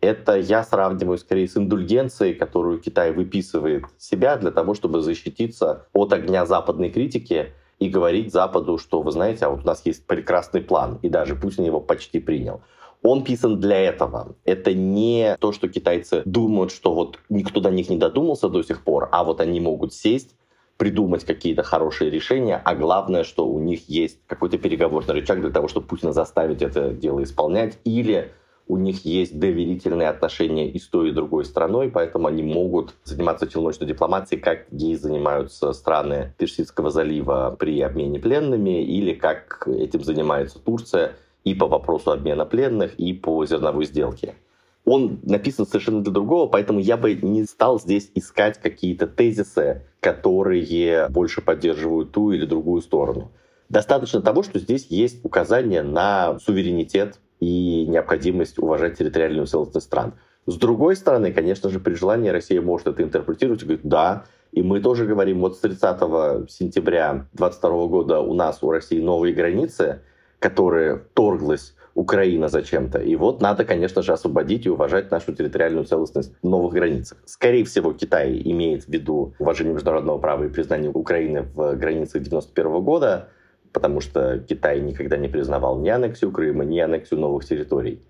это 0.00 0.36
я 0.36 0.62
сравниваю 0.62 1.18
скорее 1.18 1.48
с 1.48 1.56
индульгенцией, 1.56 2.34
которую 2.34 2.80
Китай 2.80 3.12
выписывает 3.12 3.84
себя 3.98 4.36
для 4.36 4.50
того, 4.50 4.74
чтобы 4.74 5.00
защититься 5.00 5.86
от 5.92 6.12
огня 6.12 6.46
западной 6.46 6.90
критики 6.90 7.52
и 7.78 7.88
говорить 7.88 8.32
Западу, 8.32 8.78
что 8.78 9.02
вы 9.02 9.12
знаете, 9.12 9.46
а 9.46 9.50
вот 9.50 9.64
у 9.64 9.66
нас 9.66 9.82
есть 9.84 10.06
прекрасный 10.06 10.60
план, 10.60 10.98
и 11.02 11.08
даже 11.08 11.34
Путин 11.34 11.64
его 11.64 11.80
почти 11.80 12.20
принял. 12.20 12.62
Он 13.02 13.22
писан 13.22 13.60
для 13.60 13.78
этого. 13.78 14.34
Это 14.44 14.72
не 14.74 15.36
то, 15.38 15.52
что 15.52 15.68
китайцы 15.68 16.22
думают, 16.24 16.72
что 16.72 16.94
вот 16.94 17.18
никто 17.28 17.60
до 17.60 17.70
них 17.70 17.88
не 17.90 17.98
додумался 17.98 18.48
до 18.48 18.62
сих 18.62 18.82
пор, 18.82 19.08
а 19.12 19.24
вот 19.24 19.40
они 19.40 19.60
могут 19.60 19.92
сесть, 19.92 20.34
придумать 20.76 21.24
какие-то 21.24 21.62
хорошие 21.62 22.10
решения, 22.10 22.60
а 22.62 22.74
главное, 22.74 23.24
что 23.24 23.46
у 23.46 23.58
них 23.60 23.88
есть 23.88 24.18
какой-то 24.26 24.58
переговорный 24.58 25.14
рычаг 25.14 25.40
для 25.40 25.50
того, 25.50 25.68
чтобы 25.68 25.86
Путина 25.86 26.12
заставить 26.12 26.62
это 26.62 26.90
дело 26.90 27.22
исполнять, 27.22 27.78
или 27.84 28.32
у 28.68 28.76
них 28.76 29.04
есть 29.04 29.38
доверительные 29.38 30.08
отношения 30.08 30.68
и 30.68 30.78
с 30.78 30.88
той, 30.88 31.10
и 31.10 31.12
другой 31.12 31.44
страной, 31.44 31.88
поэтому 31.88 32.26
они 32.26 32.42
могут 32.42 32.94
заниматься 33.04 33.46
челночной 33.46 33.86
дипломатией, 33.86 34.40
как 34.40 34.66
ей 34.70 34.96
занимаются 34.96 35.72
страны 35.72 36.34
Персидского 36.36 36.90
залива 36.90 37.54
при 37.58 37.80
обмене 37.80 38.18
пленными, 38.18 38.82
или 38.82 39.14
как 39.14 39.68
этим 39.68 40.02
занимается 40.02 40.58
Турция 40.58 41.12
и 41.44 41.54
по 41.54 41.68
вопросу 41.68 42.10
обмена 42.10 42.44
пленных, 42.44 42.94
и 42.98 43.12
по 43.12 43.44
зерновой 43.46 43.84
сделке. 43.84 44.34
Он 44.84 45.20
написан 45.24 45.66
совершенно 45.66 46.02
для 46.02 46.12
другого, 46.12 46.48
поэтому 46.48 46.80
я 46.80 46.96
бы 46.96 47.14
не 47.14 47.44
стал 47.44 47.80
здесь 47.80 48.10
искать 48.14 48.58
какие-то 48.60 49.06
тезисы, 49.06 49.82
которые 50.00 51.08
больше 51.08 51.40
поддерживают 51.40 52.12
ту 52.12 52.32
или 52.32 52.46
другую 52.46 52.82
сторону. 52.82 53.30
Достаточно 53.68 54.22
того, 54.22 54.44
что 54.44 54.60
здесь 54.60 54.86
есть 54.90 55.24
указание 55.24 55.82
на 55.82 56.38
суверенитет 56.38 57.18
и 57.40 57.86
необходимость 57.86 58.58
уважать 58.58 58.98
территориальную 58.98 59.46
целостность 59.46 59.86
стран. 59.86 60.14
С 60.46 60.54
другой 60.56 60.96
стороны, 60.96 61.32
конечно 61.32 61.70
же, 61.70 61.80
при 61.80 61.94
желании 61.94 62.28
Россия 62.28 62.62
может 62.62 62.86
это 62.86 63.02
интерпретировать 63.02 63.62
и 63.62 63.64
говорить, 63.64 63.84
да, 63.84 64.24
и 64.52 64.62
мы 64.62 64.80
тоже 64.80 65.04
говорим, 65.04 65.40
вот 65.40 65.56
с 65.56 65.60
30 65.60 66.50
сентября 66.50 67.26
2022 67.32 67.86
года 67.88 68.20
у 68.20 68.32
нас, 68.32 68.62
у 68.62 68.70
России 68.70 69.00
новые 69.00 69.34
границы, 69.34 70.00
которые 70.38 71.02
торглась 71.14 71.74
Украина 71.96 72.48
зачем-то. 72.48 72.98
И 72.98 73.16
вот 73.16 73.40
надо, 73.40 73.64
конечно 73.64 74.02
же, 74.02 74.12
освободить 74.12 74.66
и 74.66 74.70
уважать 74.70 75.10
нашу 75.10 75.34
территориальную 75.34 75.86
целостность 75.86 76.32
в 76.42 76.46
новых 76.46 76.74
границах. 76.74 77.18
Скорее 77.24 77.64
всего, 77.64 77.92
Китай 77.92 78.40
имеет 78.44 78.84
в 78.84 78.88
виду 78.88 79.34
уважение 79.38 79.74
международного 79.74 80.18
права 80.18 80.44
и 80.44 80.48
признание 80.48 80.90
Украины 80.90 81.42
в 81.54 81.74
границах 81.74 82.22
91 82.22 82.82
года, 82.82 83.28
потому 83.72 84.00
что 84.00 84.38
Китай 84.38 84.80
никогда 84.80 85.16
не 85.16 85.28
признавал 85.28 85.78
ни 85.78 85.88
аннексию 85.88 86.32
Крыма, 86.32 86.64
ни 86.64 86.78
аннексию 86.78 87.20
новых 87.20 87.44
территорий. 87.44 88.02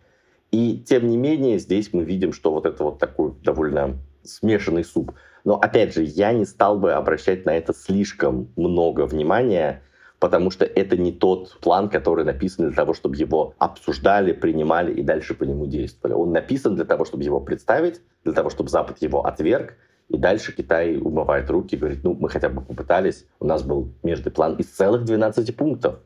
И 0.52 0.78
тем 0.78 1.08
не 1.08 1.16
менее, 1.16 1.58
здесь 1.58 1.92
мы 1.92 2.04
видим, 2.04 2.32
что 2.32 2.52
вот 2.52 2.66
это 2.66 2.84
вот 2.84 2.98
такой 2.98 3.32
довольно 3.42 3.98
смешанный 4.22 4.84
суп. 4.84 5.12
Но 5.44 5.56
опять 5.56 5.94
же, 5.94 6.02
я 6.02 6.32
не 6.32 6.44
стал 6.44 6.78
бы 6.78 6.92
обращать 6.92 7.46
на 7.46 7.56
это 7.56 7.72
слишком 7.72 8.48
много 8.56 9.06
внимания, 9.06 9.82
потому 10.18 10.50
что 10.50 10.64
это 10.64 10.96
не 10.96 11.12
тот 11.12 11.58
план, 11.60 11.88
который 11.88 12.24
написан 12.24 12.66
для 12.66 12.74
того, 12.74 12.94
чтобы 12.94 13.16
его 13.16 13.54
обсуждали, 13.58 14.32
принимали 14.32 14.92
и 14.92 15.02
дальше 15.02 15.34
по 15.34 15.44
нему 15.44 15.66
действовали. 15.66 16.14
Он 16.14 16.32
написан 16.32 16.74
для 16.74 16.84
того, 16.84 17.04
чтобы 17.04 17.24
его 17.24 17.40
представить, 17.40 18.00
для 18.24 18.32
того, 18.32 18.50
чтобы 18.50 18.70
Запад 18.70 18.98
его 19.00 19.24
отверг, 19.24 19.74
и 20.08 20.16
дальше 20.16 20.54
Китай 20.54 20.96
умывает 20.96 21.50
руки 21.50 21.76
говорит, 21.76 22.04
ну, 22.04 22.14
мы 22.14 22.28
хотя 22.28 22.48
бы 22.48 22.60
попытались, 22.60 23.26
у 23.40 23.46
нас 23.46 23.62
был 23.62 23.92
мирный 24.02 24.30
план 24.30 24.54
из 24.56 24.66
целых 24.66 25.04
12 25.04 25.56
пунктов. 25.56 25.98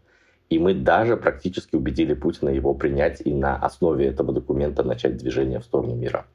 И 0.49 0.59
мы 0.59 0.75
даже 0.75 1.16
практически 1.16 1.76
убедили 1.76 2.14
Путина 2.14 2.49
его 2.49 2.75
принять 2.75 3.21
и 3.25 3.33
на 3.33 3.57
основе 3.57 4.07
этого 4.07 4.33
документа 4.33 4.83
начать 4.83 5.16
движение 5.16 5.61
в 5.61 5.64
сторону 5.64 5.95
мира. 5.95 6.26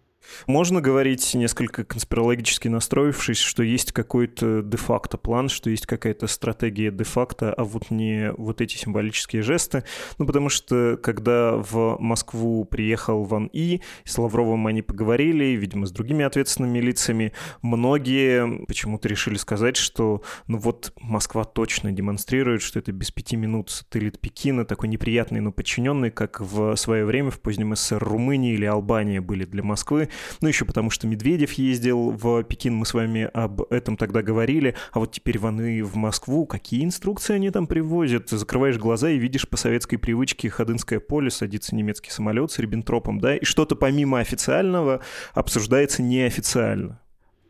Можно 0.47 0.81
говорить, 0.81 1.33
несколько 1.33 1.83
конспирологически 1.83 2.67
настроившись, 2.67 3.37
что 3.37 3.63
есть 3.63 3.91
какой-то 3.91 4.61
де-факто 4.61 5.17
план, 5.17 5.49
что 5.49 5.69
есть 5.69 5.87
какая-то 5.87 6.27
стратегия 6.27 6.91
де-факто, 6.91 7.53
а 7.53 7.63
вот 7.63 7.89
не 7.91 8.31
вот 8.37 8.61
эти 8.61 8.77
символические 8.77 9.41
жесты. 9.41 9.83
Ну, 10.17 10.25
потому 10.25 10.49
что, 10.49 10.97
когда 11.01 11.57
в 11.57 11.97
Москву 11.99 12.65
приехал 12.65 13.23
Ван 13.23 13.49
И, 13.53 13.81
с 14.03 14.17
Лавровым 14.17 14.67
они 14.67 14.81
поговорили, 14.81 15.45
видимо, 15.55 15.85
с 15.85 15.91
другими 15.91 16.25
ответственными 16.25 16.79
лицами, 16.79 17.33
многие 17.61 18.65
почему-то 18.65 19.07
решили 19.07 19.37
сказать, 19.37 19.77
что, 19.77 20.21
ну 20.47 20.57
вот, 20.57 20.93
Москва 21.01 21.43
точно 21.43 21.91
демонстрирует, 21.91 22.61
что 22.61 22.79
это 22.79 22.91
без 22.91 23.11
пяти 23.11 23.35
минут 23.35 23.69
сателлит 23.69 24.19
Пекина, 24.19 24.65
такой 24.65 24.89
неприятный, 24.89 25.41
но 25.41 25.51
подчиненный, 25.51 26.11
как 26.11 26.39
в 26.41 26.75
свое 26.75 27.05
время 27.05 27.31
в 27.31 27.39
позднем 27.39 27.75
СССР 27.75 28.03
Румыния 28.03 28.53
или 28.53 28.65
Албания 28.65 29.21
были 29.21 29.45
для 29.45 29.63
Москвы. 29.63 30.09
Ну, 30.41 30.47
еще 30.47 30.65
потому 30.65 30.89
что 30.89 31.07
Медведев 31.07 31.53
ездил 31.53 32.11
в 32.11 32.43
Пекин, 32.43 32.75
мы 32.75 32.85
с 32.85 32.93
вами 32.93 33.29
об 33.33 33.61
этом 33.71 33.97
тогда 33.97 34.21
говорили, 34.21 34.75
а 34.91 34.99
вот 34.99 35.11
теперь 35.11 35.39
ваны 35.39 35.83
в 35.83 35.95
Москву, 35.95 36.45
какие 36.45 36.83
инструкции 36.83 37.35
они 37.35 37.51
там 37.51 37.67
привозят? 37.67 38.29
Закрываешь 38.29 38.77
глаза 38.77 39.09
и 39.09 39.17
видишь 39.17 39.47
по 39.47 39.57
советской 39.57 39.97
привычке 39.97 40.49
Ходынское 40.49 40.99
поле, 40.99 41.29
садится 41.29 41.75
немецкий 41.75 42.11
самолет 42.11 42.51
с 42.51 42.59
Риббентропом, 42.59 43.19
да, 43.19 43.37
и 43.37 43.45
что-то 43.45 43.75
помимо 43.75 44.19
официального 44.19 45.01
обсуждается 45.33 46.01
неофициально. 46.01 46.99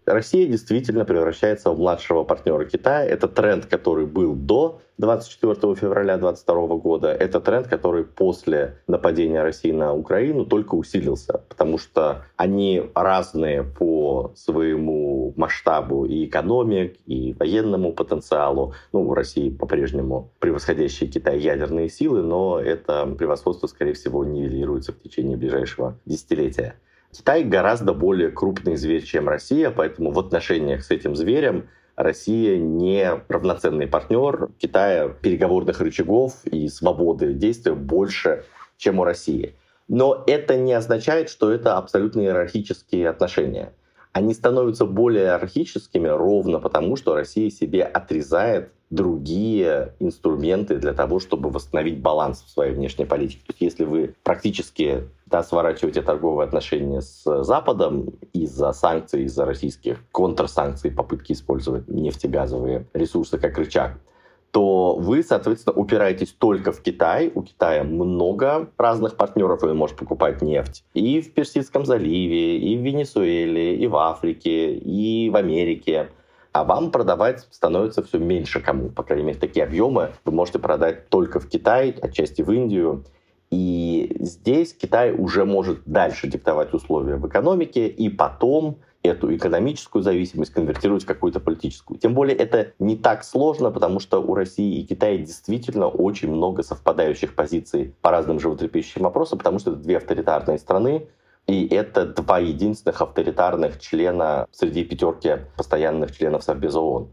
Россия 0.05 0.47
действительно 0.47 1.03
превращается 1.03 1.71
в 1.71 1.79
младшего 1.79 2.23
партнера 2.23 2.65
Китая. 2.65 3.05
Это 3.05 3.27
тренд, 3.27 3.65
который 3.65 4.05
был 4.05 4.35
до 4.35 4.81
24 4.97 5.75
февраля 5.75 6.17
2022 6.17 6.77
года. 6.77 7.11
Это 7.11 7.41
тренд, 7.41 7.67
который 7.67 8.05
после 8.05 8.77
нападения 8.87 9.41
России 9.41 9.71
на 9.71 9.93
Украину 9.93 10.45
только 10.45 10.75
усилился, 10.75 11.41
потому 11.49 11.77
что 11.77 12.23
они 12.37 12.83
разные 12.93 13.63
по 13.63 14.31
своему 14.35 15.33
масштабу 15.35 16.05
и 16.05 16.25
экономик, 16.25 16.97
и 17.07 17.33
военному 17.33 17.91
потенциалу. 17.91 18.73
Ну, 18.93 19.05
в 19.07 19.13
России 19.13 19.49
по-прежнему 19.49 20.31
превосходящие 20.39 21.09
Китай 21.09 21.39
ядерные 21.39 21.89
силы, 21.89 22.21
но 22.21 22.59
это 22.59 23.05
превосходство, 23.17 23.67
скорее 23.67 23.93
всего, 23.93 24.23
нивелируется 24.23 24.93
в 24.93 25.01
течение 25.01 25.35
ближайшего 25.35 25.97
десятилетия. 26.05 26.75
Китай 27.17 27.45
гораздо 27.45 27.93
более 27.93 28.29
крупный 28.29 28.75
зверь, 28.75 29.03
чем 29.03 29.29
Россия, 29.29 29.71
поэтому 29.71 30.11
в 30.11 30.19
отношениях 30.19 30.83
с 30.83 30.91
этим 30.91 31.15
зверем 31.15 31.69
Россия 31.95 32.57
не 32.57 33.09
равноценный 33.29 33.87
партнер. 33.87 34.49
Китая 34.57 35.07
переговорных 35.07 35.79
рычагов 35.79 36.43
и 36.43 36.67
свободы 36.67 37.33
действия 37.33 37.73
больше, 37.73 38.43
чем 38.77 38.99
у 38.99 39.05
России. 39.05 39.55
Но 39.87 40.23
это 40.27 40.57
не 40.57 40.73
означает, 40.73 41.29
что 41.29 41.51
это 41.51 41.77
абсолютно 41.77 42.19
иерархические 42.19 43.07
отношения. 43.07 43.71
Они 44.15 44.33
становятся 44.33 44.85
более 44.85 45.25
иерархическими 45.25 46.07
ровно 46.07 46.61
потому, 46.61 46.95
что 46.95 47.15
Россия 47.15 47.49
себе 47.49 47.83
отрезает 47.83 48.71
другие 48.89 49.93
инструменты 49.99 50.77
для 50.77 50.93
того, 50.93 51.19
чтобы 51.19 51.49
восстановить 51.49 51.99
баланс 51.99 52.41
в 52.41 52.49
своей 52.49 52.73
внешней 52.73 53.03
политике. 53.03 53.41
То 53.45 53.51
есть 53.51 53.61
если 53.61 53.83
вы 53.83 54.15
практически 54.23 55.09
да, 55.25 55.43
сворачиваете 55.43 56.01
торговые 56.01 56.45
отношения 56.47 57.01
с 57.01 57.43
Западом 57.43 58.13
из-за 58.31 58.71
санкций, 58.71 59.25
из-за 59.25 59.43
российских 59.43 59.97
контрсанкций, 60.13 60.91
попытки 60.91 61.33
использовать 61.33 61.89
нефтегазовые 61.89 62.87
ресурсы 62.93 63.37
как 63.37 63.57
рычаг, 63.57 63.99
то 64.55 64.95
вы, 64.95 65.21
соответственно, 65.21 65.75
упираетесь 65.75 66.31
только 66.31 66.71
в 66.71 66.81
Китай. 66.81 67.29
У 67.35 67.41
Китая 67.41 67.83
много 67.83 68.69
разных 68.77 69.17
партнеров, 69.17 69.61
и 69.63 69.65
он 69.65 69.75
может 69.75 69.97
покупать 69.97 70.41
нефть 70.41 70.85
и 70.93 71.19
в 71.19 71.33
Персидском 71.33 71.85
заливе, 71.85 72.57
и 72.57 72.77
в 72.77 72.81
Венесуэле, 72.81 73.75
и 73.75 73.85
в 73.87 73.97
Африке, 73.97 74.73
и 74.75 75.29
в 75.29 75.35
Америке 75.35 76.07
а 76.53 76.63
вам 76.63 76.89
продавать 76.89 77.45
становится 77.51 78.01
все 78.01 78.17
меньше 78.17 78.61
кому. 78.61 78.87
По 78.87 79.03
крайней 79.03 79.25
мере, 79.25 79.37
такие 79.37 79.65
объемы 79.65 80.11
вы 80.23 80.31
можете 80.31 80.57
продать 80.57 81.09
только 81.09 81.41
в 81.41 81.49
Китай, 81.49 81.93
отчасти 82.01 82.41
в 82.41 82.49
Индию. 82.49 83.03
И 83.55 84.13
здесь 84.19 84.73
Китай 84.73 85.13
уже 85.13 85.45
может 85.45 85.79
дальше 85.85 86.27
диктовать 86.27 86.73
условия 86.73 87.15
в 87.15 87.25
экономике 87.25 87.87
и 87.87 88.09
потом 88.09 88.79
эту 89.01 89.33
экономическую 89.33 90.03
зависимость 90.03 90.51
конвертировать 90.51 91.03
в 91.03 91.05
какую-то 91.05 91.39
политическую. 91.39 91.97
Тем 91.97 92.13
более 92.13 92.35
это 92.35 92.73
не 92.79 92.97
так 92.97 93.23
сложно, 93.23 93.71
потому 93.71 94.01
что 94.01 94.21
у 94.21 94.35
России 94.35 94.81
и 94.81 94.85
Китая 94.85 95.19
действительно 95.19 95.87
очень 95.87 96.29
много 96.29 96.63
совпадающих 96.63 97.33
позиций 97.33 97.93
по 98.01 98.11
разным 98.11 98.41
животрепещущим 98.41 99.03
вопросам, 99.03 99.37
потому 99.37 99.59
что 99.59 99.71
это 99.71 99.79
две 99.79 99.97
авторитарные 99.97 100.57
страны, 100.57 101.07
и 101.47 101.65
это 101.67 102.05
два 102.07 102.39
единственных 102.39 103.01
авторитарных 103.01 103.79
члена 103.79 104.47
среди 104.51 104.83
пятерки 104.83 105.37
постоянных 105.55 106.13
членов 106.13 106.43
Совбеза 106.43 106.81
ООН. 106.81 107.07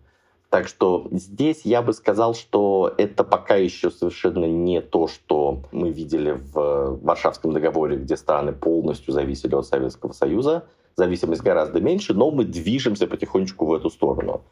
Так 0.52 0.68
что 0.68 1.08
здесь 1.12 1.62
я 1.64 1.80
бы 1.80 1.94
сказал, 1.94 2.34
что 2.34 2.92
это 2.98 3.24
пока 3.24 3.54
еще 3.56 3.90
совершенно 3.90 4.44
не 4.44 4.82
то, 4.82 5.08
что 5.08 5.62
мы 5.72 5.88
видели 5.88 6.32
в 6.32 6.98
Варшавском 7.02 7.54
договоре, 7.54 7.96
где 7.96 8.18
страны 8.18 8.52
полностью 8.52 9.14
зависели 9.14 9.54
от 9.54 9.66
Советского 9.66 10.12
Союза. 10.12 10.64
Зависимость 10.94 11.40
гораздо 11.40 11.80
меньше, 11.80 12.12
но 12.12 12.30
мы 12.30 12.44
движемся 12.44 13.06
потихонечку 13.06 13.64
в 13.64 13.72
эту 13.72 13.88
сторону. 13.88 14.42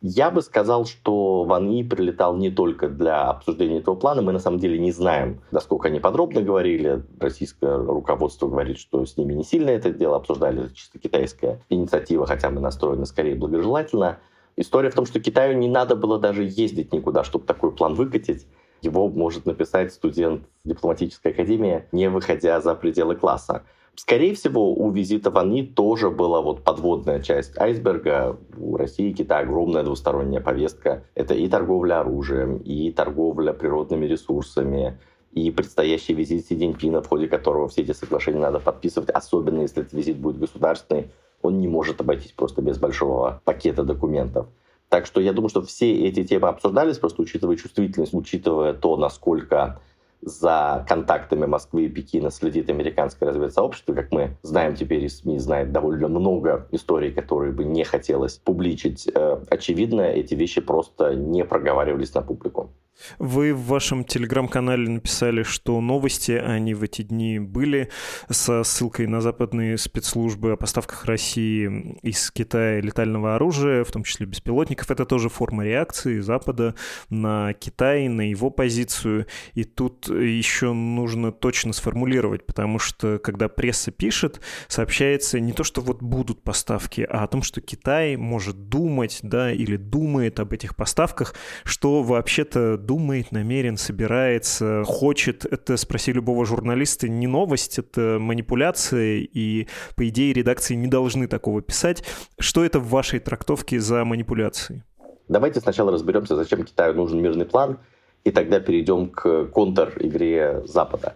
Я 0.00 0.32
бы 0.32 0.42
сказал, 0.42 0.86
что 0.86 1.44
Ван 1.44 1.70
И 1.70 1.84
прилетал 1.84 2.36
не 2.36 2.50
только 2.50 2.88
для 2.88 3.22
обсуждения 3.28 3.78
этого 3.78 3.94
плана. 3.94 4.22
Мы 4.22 4.32
на 4.32 4.40
самом 4.40 4.58
деле 4.58 4.76
не 4.80 4.90
знаем, 4.90 5.40
насколько 5.52 5.86
они 5.86 6.00
подробно 6.00 6.42
говорили. 6.42 7.04
Российское 7.20 7.76
руководство 7.76 8.48
говорит, 8.48 8.80
что 8.80 9.06
с 9.06 9.16
ними 9.16 9.34
не 9.34 9.44
сильно 9.44 9.70
это 9.70 9.90
дело 9.90 10.16
обсуждали. 10.16 10.64
Это 10.64 10.74
чисто 10.74 10.98
китайская 10.98 11.60
инициатива, 11.68 12.26
хотя 12.26 12.50
мы 12.50 12.60
настроены 12.60 13.06
скорее 13.06 13.36
благожелательно. 13.36 14.18
История 14.56 14.90
в 14.90 14.94
том, 14.94 15.06
что 15.06 15.20
Китаю 15.20 15.56
не 15.56 15.68
надо 15.68 15.96
было 15.96 16.18
даже 16.18 16.44
ездить 16.44 16.92
никуда, 16.92 17.24
чтобы 17.24 17.44
такой 17.44 17.72
план 17.72 17.94
выкатить. 17.94 18.46
Его 18.82 19.08
может 19.08 19.46
написать 19.46 19.92
студент 19.92 20.44
дипломатической 20.64 21.32
академии, 21.32 21.84
не 21.92 22.08
выходя 22.08 22.60
за 22.60 22.74
пределы 22.74 23.16
класса. 23.16 23.64
Скорее 23.96 24.34
всего, 24.34 24.74
у 24.74 24.90
визита 24.90 25.30
Ван 25.30 25.52
И 25.52 25.62
тоже 25.62 26.10
была 26.10 26.40
вот 26.40 26.62
подводная 26.62 27.20
часть 27.20 27.56
айсберга. 27.58 28.36
У 28.56 28.76
России 28.76 29.10
и 29.10 29.14
Китая 29.14 29.40
огромная 29.42 29.84
двусторонняя 29.84 30.40
повестка. 30.40 31.04
Это 31.14 31.34
и 31.34 31.48
торговля 31.48 32.00
оружием, 32.00 32.58
и 32.58 32.90
торговля 32.90 33.52
природными 33.52 34.06
ресурсами, 34.06 34.98
и 35.32 35.50
предстоящий 35.50 36.14
визит 36.14 36.46
Си 36.46 36.56
Цзиньпина, 36.56 37.02
в 37.02 37.08
ходе 37.08 37.28
которого 37.28 37.68
все 37.68 37.82
эти 37.82 37.92
соглашения 37.92 38.38
надо 38.38 38.60
подписывать, 38.60 39.10
особенно 39.10 39.62
если 39.62 39.82
этот 39.82 39.92
визит 39.92 40.16
будет 40.16 40.38
государственный, 40.38 41.10
он 41.44 41.58
не 41.58 41.68
может 41.68 42.00
обойтись 42.00 42.32
просто 42.32 42.62
без 42.62 42.78
большого 42.78 43.40
пакета 43.44 43.84
документов. 43.84 44.46
Так 44.88 45.06
что 45.06 45.20
я 45.20 45.32
думаю, 45.32 45.50
что 45.50 45.62
все 45.62 45.92
эти 46.06 46.24
темы 46.24 46.48
обсуждались, 46.48 46.98
просто 46.98 47.22
учитывая 47.22 47.56
чувствительность, 47.56 48.14
учитывая 48.14 48.72
то, 48.72 48.96
насколько 48.96 49.80
за 50.22 50.84
контактами 50.88 51.44
Москвы 51.44 51.84
и 51.84 51.88
Пекина 51.88 52.30
следит 52.30 52.70
американское 52.70 53.28
разведсообщество. 53.28 53.92
Как 53.92 54.10
мы 54.10 54.36
знаем 54.42 54.74
теперь, 54.74 55.04
из 55.04 55.18
СМИ 55.18 55.38
знает 55.38 55.72
довольно 55.72 56.08
много 56.08 56.66
историй, 56.70 57.12
которые 57.12 57.52
бы 57.52 57.64
не 57.64 57.84
хотелось 57.84 58.36
публичить. 58.36 59.06
Э, 59.14 59.38
очевидно, 59.50 60.00
эти 60.00 60.34
вещи 60.34 60.62
просто 60.62 61.14
не 61.14 61.44
проговаривались 61.44 62.14
на 62.14 62.22
публику. 62.22 62.70
Вы 63.18 63.54
в 63.54 63.66
вашем 63.66 64.04
телеграм-канале 64.04 64.88
написали, 64.88 65.42
что 65.42 65.80
новости, 65.80 66.32
они 66.32 66.74
в 66.74 66.82
эти 66.82 67.02
дни 67.02 67.38
были, 67.38 67.90
со 68.30 68.62
ссылкой 68.62 69.06
на 69.06 69.20
западные 69.20 69.76
спецслужбы 69.78 70.52
о 70.52 70.56
поставках 70.56 71.04
России 71.04 71.98
из 72.02 72.30
Китая 72.30 72.80
летального 72.80 73.34
оружия, 73.34 73.84
в 73.84 73.90
том 73.90 74.04
числе 74.04 74.26
беспилотников. 74.26 74.90
Это 74.90 75.04
тоже 75.04 75.28
форма 75.28 75.64
реакции 75.64 76.20
Запада 76.20 76.74
на 77.10 77.52
Китай, 77.54 78.08
на 78.08 78.28
его 78.30 78.50
позицию. 78.50 79.26
И 79.54 79.64
тут 79.64 80.08
еще 80.08 80.72
нужно 80.72 81.32
точно 81.32 81.72
сформулировать, 81.72 82.46
потому 82.46 82.78
что 82.78 83.18
когда 83.18 83.48
пресса 83.48 83.90
пишет, 83.90 84.40
сообщается 84.68 85.40
не 85.40 85.52
то, 85.52 85.64
что 85.64 85.80
вот 85.80 86.02
будут 86.02 86.42
поставки, 86.42 87.06
а 87.08 87.24
о 87.24 87.26
том, 87.26 87.42
что 87.42 87.60
Китай 87.60 88.16
может 88.16 88.68
думать, 88.68 89.18
да, 89.22 89.52
или 89.52 89.76
думает 89.76 90.40
об 90.40 90.52
этих 90.52 90.76
поставках, 90.76 91.34
что 91.64 92.02
вообще-то 92.02 92.78
думает, 92.84 93.32
намерен, 93.32 93.76
собирается, 93.76 94.82
хочет. 94.84 95.44
Это, 95.44 95.76
спроси 95.76 96.12
любого 96.12 96.44
журналиста, 96.44 97.08
не 97.08 97.26
новость, 97.26 97.78
это 97.78 98.18
манипуляция, 98.20 99.18
и, 99.18 99.66
по 99.96 100.08
идее, 100.08 100.32
редакции 100.32 100.74
не 100.74 100.86
должны 100.86 101.26
такого 101.26 101.62
писать. 101.62 102.04
Что 102.38 102.64
это 102.64 102.78
в 102.78 102.88
вашей 102.88 103.20
трактовке 103.20 103.80
за 103.80 104.04
манипуляции? 104.04 104.84
Давайте 105.28 105.60
сначала 105.60 105.90
разберемся, 105.90 106.36
зачем 106.36 106.64
Китаю 106.64 106.94
нужен 106.94 107.22
мирный 107.22 107.46
план, 107.46 107.78
и 108.24 108.30
тогда 108.30 108.60
перейдем 108.60 109.08
к 109.10 109.46
контр-игре 109.46 110.62
Запада. 110.66 111.14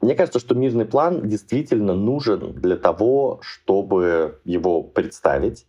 Мне 0.00 0.14
кажется, 0.14 0.38
что 0.38 0.54
мирный 0.54 0.86
план 0.86 1.28
действительно 1.28 1.94
нужен 1.94 2.54
для 2.54 2.76
того, 2.76 3.40
чтобы 3.42 4.38
его 4.44 4.82
представить, 4.82 5.66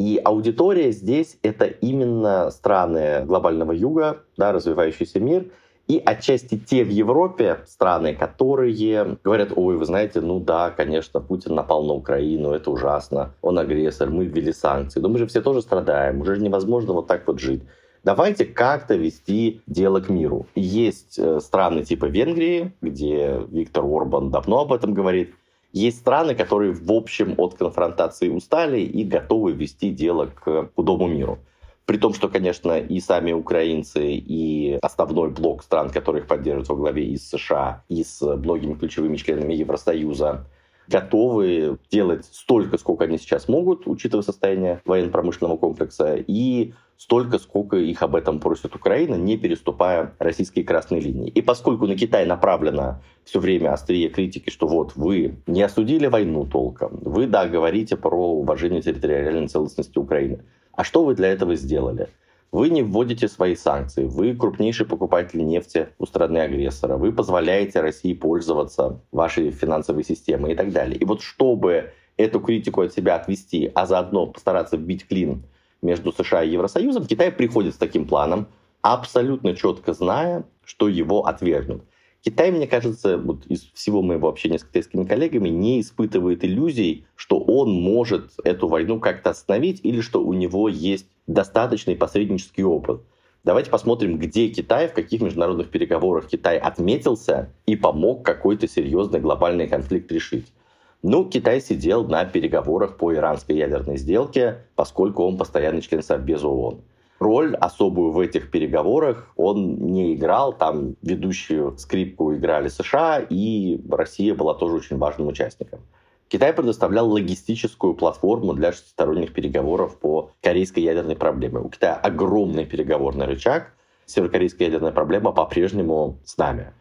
и 0.00 0.18
аудитория 0.24 0.92
здесь— 0.92 1.36
это 1.42 1.66
именно 1.66 2.50
страны 2.50 3.22
глобального 3.26 3.72
юга, 3.72 4.22
да, 4.38 4.50
развивающийся 4.50 5.20
мир, 5.20 5.48
и 5.88 6.00
отчасти 6.02 6.56
те 6.56 6.84
в 6.84 6.88
Европе 6.88 7.58
страны, 7.66 8.14
которые 8.14 9.18
говорят, 9.22 9.52
ой, 9.54 9.76
вы 9.76 9.84
знаете, 9.84 10.22
ну 10.22 10.40
да, 10.40 10.70
конечно, 10.70 11.20
Путин 11.20 11.54
напал 11.54 11.84
на 11.84 11.92
Украину, 11.92 12.52
это 12.52 12.70
ужасно, 12.70 13.34
он 13.42 13.58
агрессор, 13.58 14.08
мы 14.08 14.24
ввели 14.24 14.54
санкции, 14.54 15.00
но 15.00 15.10
мы 15.10 15.18
же 15.18 15.26
все 15.26 15.42
тоже 15.42 15.60
страдаем, 15.60 16.22
уже 16.22 16.38
невозможно 16.38 16.94
вот 16.94 17.06
так 17.06 17.26
вот 17.26 17.38
жить. 17.38 17.60
Давайте 18.02 18.46
как-то 18.46 18.94
вести 18.94 19.60
дело 19.66 20.00
к 20.00 20.08
миру. 20.08 20.46
Есть 20.54 21.18
э, 21.18 21.40
страны 21.40 21.84
типа 21.84 22.06
Венгрии, 22.06 22.72
где 22.80 23.42
Виктор 23.50 23.84
Орбан 23.84 24.30
давно 24.30 24.60
об 24.60 24.72
этом 24.72 24.94
говорит. 24.94 25.34
Есть 25.72 25.98
страны, 25.98 26.34
которые 26.34 26.72
в 26.72 26.90
общем 26.90 27.34
от 27.38 27.54
конфронтации 27.54 28.28
устали 28.28 28.80
и 28.80 29.04
готовы 29.04 29.52
вести 29.52 29.90
дело 29.90 30.26
к 30.26 30.70
худому 30.74 31.06
миру. 31.06 31.38
При 31.86 31.96
том, 31.96 32.14
что, 32.14 32.28
конечно, 32.28 32.78
и 32.78 33.00
сами 33.00 33.32
украинцы, 33.32 34.12
и 34.12 34.78
основной 34.82 35.30
блок 35.30 35.62
стран, 35.62 35.90
которых 35.90 36.26
поддерживают 36.26 36.68
во 36.68 36.76
главе 36.76 37.06
из 37.06 37.28
США, 37.28 37.84
и 37.88 38.04
с 38.04 38.20
многими 38.20 38.74
ключевыми 38.74 39.16
членами 39.16 39.54
Евросоюза, 39.54 40.46
готовы 40.86 41.78
делать 41.90 42.24
столько, 42.24 42.78
сколько 42.78 43.04
они 43.04 43.18
сейчас 43.18 43.48
могут, 43.48 43.86
учитывая 43.86 44.22
состояние 44.22 44.80
военно-промышленного 44.84 45.56
комплекса, 45.56 46.16
и 46.16 46.74
столько, 47.00 47.38
сколько 47.38 47.78
их 47.78 48.02
об 48.02 48.14
этом 48.14 48.40
просит 48.40 48.76
Украина, 48.76 49.14
не 49.14 49.38
переступая 49.38 50.12
российские 50.18 50.66
красные 50.66 51.00
линии. 51.00 51.30
И 51.30 51.40
поскольку 51.40 51.86
на 51.86 51.96
Китай 51.96 52.26
направлено 52.26 53.00
все 53.24 53.40
время 53.40 53.72
острие 53.72 54.10
критики, 54.10 54.50
что 54.50 54.66
вот 54.66 54.96
вы 54.96 55.36
не 55.46 55.62
осудили 55.62 56.08
войну 56.08 56.44
толком, 56.44 56.98
вы, 57.00 57.26
да, 57.26 57.48
говорите 57.48 57.96
про 57.96 58.34
уважение 58.34 58.82
территориальной 58.82 59.48
целостности 59.48 59.98
Украины, 59.98 60.44
а 60.72 60.84
что 60.84 61.02
вы 61.02 61.14
для 61.14 61.28
этого 61.28 61.54
сделали? 61.54 62.08
Вы 62.52 62.68
не 62.68 62.82
вводите 62.82 63.28
свои 63.28 63.56
санкции, 63.56 64.04
вы 64.04 64.34
крупнейший 64.34 64.84
покупатель 64.84 65.42
нефти 65.42 65.88
у 65.98 66.04
страны-агрессора, 66.04 66.98
вы 66.98 67.12
позволяете 67.12 67.80
России 67.80 68.12
пользоваться 68.12 69.00
вашей 69.10 69.52
финансовой 69.52 70.04
системой 70.04 70.52
и 70.52 70.54
так 70.54 70.70
далее. 70.70 70.98
И 70.98 71.06
вот 71.06 71.22
чтобы 71.22 71.92
эту 72.18 72.40
критику 72.40 72.82
от 72.82 72.92
себя 72.92 73.14
отвести, 73.14 73.72
а 73.74 73.86
заодно 73.86 74.26
постараться 74.26 74.76
вбить 74.76 75.06
клин 75.08 75.44
между 75.82 76.12
США 76.12 76.42
и 76.42 76.50
Евросоюзом, 76.50 77.06
Китай 77.06 77.30
приходит 77.30 77.74
с 77.74 77.78
таким 77.78 78.06
планом, 78.06 78.46
абсолютно 78.82 79.54
четко 79.54 79.92
зная, 79.92 80.44
что 80.64 80.88
его 80.88 81.26
отвергнут. 81.26 81.82
Китай, 82.22 82.50
мне 82.50 82.66
кажется, 82.66 83.16
вот 83.16 83.46
из 83.46 83.70
всего 83.72 84.02
моего 84.02 84.28
общения 84.28 84.58
с 84.58 84.64
китайскими 84.64 85.04
коллегами, 85.04 85.48
не 85.48 85.80
испытывает 85.80 86.44
иллюзий, 86.44 87.06
что 87.16 87.38
он 87.38 87.72
может 87.72 88.32
эту 88.44 88.68
войну 88.68 89.00
как-то 89.00 89.30
остановить 89.30 89.80
или 89.84 90.02
что 90.02 90.22
у 90.22 90.34
него 90.34 90.68
есть 90.68 91.06
достаточный 91.26 91.96
посреднический 91.96 92.62
опыт. 92.62 93.00
Давайте 93.42 93.70
посмотрим, 93.70 94.18
где 94.18 94.48
Китай, 94.48 94.88
в 94.88 94.92
каких 94.92 95.22
международных 95.22 95.70
переговорах 95.70 96.26
Китай 96.26 96.58
отметился 96.58 97.50
и 97.64 97.74
помог 97.74 98.22
какой-то 98.22 98.68
серьезный 98.68 99.20
глобальный 99.20 99.66
конфликт 99.66 100.12
решить. 100.12 100.52
Ну, 101.02 101.24
Китай 101.24 101.60
сидел 101.60 102.04
на 102.04 102.24
переговорах 102.24 102.96
по 102.96 103.14
иранской 103.14 103.56
ядерной 103.56 103.96
сделке, 103.96 104.66
поскольку 104.74 105.24
он 105.24 105.38
постоянный 105.38 105.80
член 105.80 106.02
Совбеза 106.02 106.48
ООН 106.48 106.82
роль 107.20 107.54
особую 107.54 108.10
в 108.10 108.18
этих 108.18 108.50
переговорах 108.50 109.28
он 109.36 109.76
не 109.76 110.14
играл. 110.14 110.52
Там 110.52 110.96
ведущую 111.02 111.76
скрипку 111.78 112.34
играли 112.34 112.68
США, 112.68 113.20
и 113.20 113.80
Россия 113.88 114.34
была 114.34 114.54
тоже 114.54 114.76
очень 114.76 114.98
важным 114.98 115.28
участником. 115.28 115.80
Китай 116.28 116.52
предоставлял 116.52 117.08
логистическую 117.10 117.94
платформу 117.94 118.54
для 118.54 118.72
шестисторонних 118.72 119.32
переговоров 119.32 119.98
по 119.98 120.30
корейской 120.40 120.80
ядерной 120.80 121.16
проблеме. 121.16 121.58
У 121.58 121.68
Китая 121.68 121.94
огромный 121.94 122.66
переговорный 122.66 123.26
рычаг. 123.26 123.72
Северокорейская 124.06 124.68
ядерная 124.68 124.92
проблема 124.92 125.32
по-прежнему 125.32 126.18
с 126.24 126.36
нами. 126.36 126.72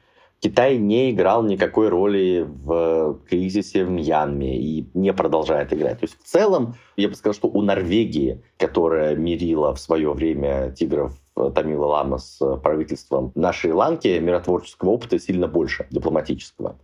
Китай 0.42 0.78
не 0.78 1.12
играл 1.12 1.44
никакой 1.44 1.90
роли 1.90 2.48
в 2.48 3.20
кризисе 3.30 3.84
в 3.84 3.90
Мьянме 3.90 4.58
и 4.58 4.88
не 4.94 5.12
продолжает 5.12 5.74
играть. 5.74 6.00
То 6.00 6.06
есть 6.06 6.18
в 6.18 6.24
целом, 6.24 6.76
я 6.96 7.10
бы 7.10 7.16
сказал, 7.16 7.34
что 7.34 7.50
у 7.50 7.62
Норвегии, 7.62 8.42
которая 8.58 9.16
мирила 9.16 9.76
в 9.76 9.80
свое 9.80 10.14
время 10.14 10.72
тигров 10.72 11.14
э, 11.36 11.52
Тамила 11.54 11.88
Лама 11.88 12.20
с 12.20 12.40
правительством 12.64 13.34
на 13.36 13.52
Шри-Ланке, 13.52 14.20
миротворческого 14.22 14.92
опыта 14.92 15.20
сильно 15.20 15.48
больше, 15.48 15.88
дипломатического. 15.90 16.78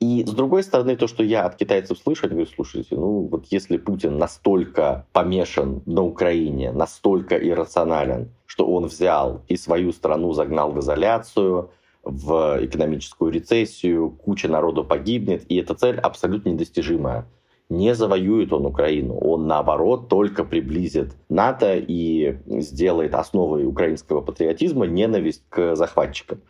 И 0.00 0.24
с 0.24 0.30
другой 0.30 0.62
стороны, 0.62 0.96
то, 0.96 1.08
что 1.08 1.22
я 1.24 1.44
от 1.44 1.56
китайцев 1.56 1.98
слышу, 1.98 2.26
они 2.26 2.34
говорят, 2.34 2.54
слушайте, 2.54 2.94
ну 2.94 3.28
вот 3.30 3.46
если 3.50 3.76
Путин 3.76 4.16
настолько 4.16 5.06
помешан 5.12 5.82
на 5.86 6.02
Украине, 6.02 6.72
настолько 6.72 7.36
иррационален, 7.36 8.30
что 8.46 8.66
он 8.66 8.86
взял 8.86 9.42
и 9.48 9.56
свою 9.56 9.92
страну 9.92 10.32
загнал 10.32 10.70
в 10.70 10.78
изоляцию, 10.78 11.70
в 12.08 12.64
экономическую 12.64 13.30
рецессию, 13.30 14.10
куча 14.10 14.48
народу 14.48 14.82
погибнет, 14.82 15.44
и 15.48 15.56
эта 15.56 15.74
цель 15.74 15.98
абсолютно 15.98 16.48
недостижимая. 16.48 17.26
Не 17.68 17.94
завоюет 17.94 18.52
он 18.54 18.64
Украину, 18.64 19.14
он 19.18 19.46
наоборот 19.46 20.08
только 20.08 20.42
приблизит 20.44 21.14
НАТО 21.28 21.76
и 21.76 22.38
сделает 22.46 23.14
основой 23.14 23.66
украинского 23.66 24.22
патриотизма 24.22 24.86
ненависть 24.86 25.42
к 25.50 25.76
захватчикам. 25.76 26.40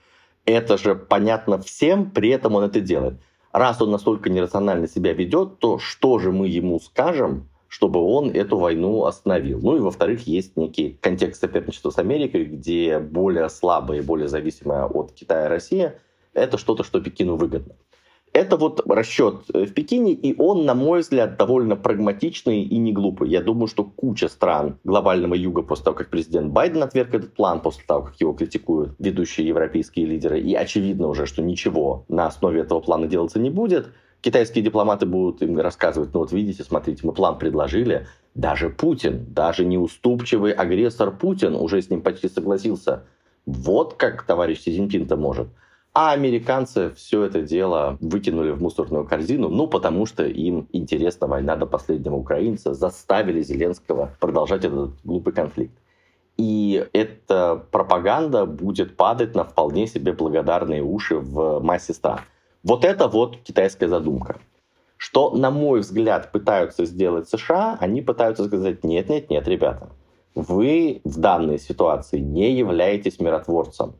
Это 0.45 0.79
же 0.79 0.95
понятно 0.95 1.59
всем, 1.59 2.13
при 2.13 2.31
этом 2.31 2.55
он 2.55 2.63
это 2.65 2.81
делает. 2.81 3.15
Раз 3.51 3.83
он 3.83 3.91
настолько 3.91 4.31
нерационально 4.31 4.87
себя 4.87 5.13
ведет, 5.13 5.59
то 5.59 5.79
что 5.79 6.21
же 6.21 6.31
мы 6.31 6.47
ему 6.47 6.79
скажем, 6.79 7.49
чтобы 7.69 8.01
он 8.01 8.31
эту 8.31 8.57
войну 8.57 9.05
остановил. 9.05 9.61
Ну 9.63 9.77
и, 9.77 9.81
во-вторых, 9.81 10.27
есть 10.27 10.57
некий 10.57 10.99
контекст 11.01 11.41
соперничества 11.41 11.91
с 11.91 11.99
Америкой, 11.99 12.47
где 12.47 12.99
более 12.99 13.49
слабая 13.51 13.99
и 13.99 14.03
более 14.03 14.29
зависимая 14.29 14.87
от 14.87 15.13
Китая 15.13 15.49
Россия— 15.49 15.99
это 16.33 16.57
что-то, 16.59 16.83
что 16.83 17.01
Пекину 17.01 17.37
выгодно. 17.37 17.75
Это 18.33 18.57
вот 18.57 18.83
расчет 18.89 19.45
э, 19.53 19.65
в 19.65 19.73
Пекине, 19.73 20.13
и 20.13 20.35
он, 20.39 20.65
на 20.65 20.75
мой 20.75 21.01
взгляд, 21.01 21.37
довольно 21.39 21.77
прагматичный 21.77 22.63
и 22.63 22.77
не 22.77 22.93
глупый. 22.93 23.31
Я 23.31 23.41
думаю, 23.41 23.69
что 23.69 23.85
куча 23.85 24.29
стран 24.29 24.79
глобального 24.85 25.35
юга 25.35 25.63
после 25.63 25.87
того, 25.87 25.97
как 25.97 26.11
президент 26.11 26.53
Байден 26.53 26.83
отверг 26.83 27.15
этот 27.15 27.35
план, 27.35 27.61
после 27.61 27.85
того, 27.87 28.05
как 28.05 28.21
его 28.21 28.35
критикуют 28.35 28.95
ведущие 28.99 29.47
европейские 29.49 30.07
лидеры, 30.07 30.41
и 30.41 30.55
очевидно 30.55 31.09
уже, 31.09 31.27
что 31.27 31.43
ничего 31.43 32.05
на 32.09 32.27
основе 32.27 32.61
этого 32.61 32.81
плана 32.81 33.07
делаться 33.07 33.39
не 33.39 33.51
будет— 33.51 33.89
китайские 34.21 34.65
дипломаты 34.65 35.07
будут 35.07 35.43
им 35.43 35.59
рассказывать, 35.59 36.13
ну 36.13 36.21
вот 36.21 36.33
видите, 36.33 36.65
смотрите, 36.65 37.07
мы 37.07 37.13
план 37.13 37.39
предложили, 37.39 38.07
даже 38.35 38.71
Путин, 38.71 39.27
даже 39.31 39.65
неуступчивый 39.65 40.53
агрессор 40.53 41.11
Путин 41.11 41.55
уже 41.55 41.83
с 41.83 41.91
ним 41.91 42.03
почти 42.03 42.29
согласился. 42.29 43.05
Вот 43.47 43.95
как 43.95 44.23
товарищ 44.23 44.61
Си 44.61 44.75
Цзиньпин-то 44.75 45.17
может. 45.17 45.49
А 45.95 46.13
американцы 46.13 46.91
все 46.95 47.25
это 47.25 47.43
дело 47.43 47.97
выкинули 48.01 48.53
в 48.53 48.63
мусорную 48.63 49.05
корзину, 49.05 49.49
ну, 49.49 49.67
потому 49.67 50.07
что 50.07 50.25
им 50.25 50.69
интересна 50.73 51.27
война 51.27 51.57
до 51.57 51.67
последнего 51.67 52.15
украинца, 52.15 52.75
заставили 52.75 53.43
Зеленского 53.43 54.13
продолжать 54.21 54.65
этот 54.65 54.93
глупый 55.03 55.33
конфликт. 55.33 55.77
И 56.37 56.87
эта 56.93 57.65
пропаганда 57.73 58.47
будет 58.47 58.97
падать 58.97 59.35
на 59.35 59.43
вполне 59.43 59.89
себе 59.89 60.13
благодарные 60.13 60.85
уши 60.85 61.17
в 61.17 61.59
массе 61.61 61.93
стран. 61.95 62.21
Вот 62.65 62.85
это 62.85 63.07
вот 63.07 63.39
китайская 63.43 63.89
задумка. 63.89 64.41
Что, 64.97 65.31
на 65.31 65.51
мой 65.51 65.81
взгляд, 65.81 66.33
пытаются 66.33 66.85
сделать 66.85 67.29
США, 67.29 67.79
они 67.81 68.03
пытаются 68.03 68.45
сказать, 68.47 68.83
нет, 68.83 69.09
нет, 69.09 69.31
нет, 69.31 69.47
ребята, 69.47 69.91
вы 70.35 71.01
в 71.05 71.19
данной 71.21 71.61
ситуации 71.61 72.19
не 72.19 72.53
являетесь 72.53 73.21
миротворцем. 73.21 73.95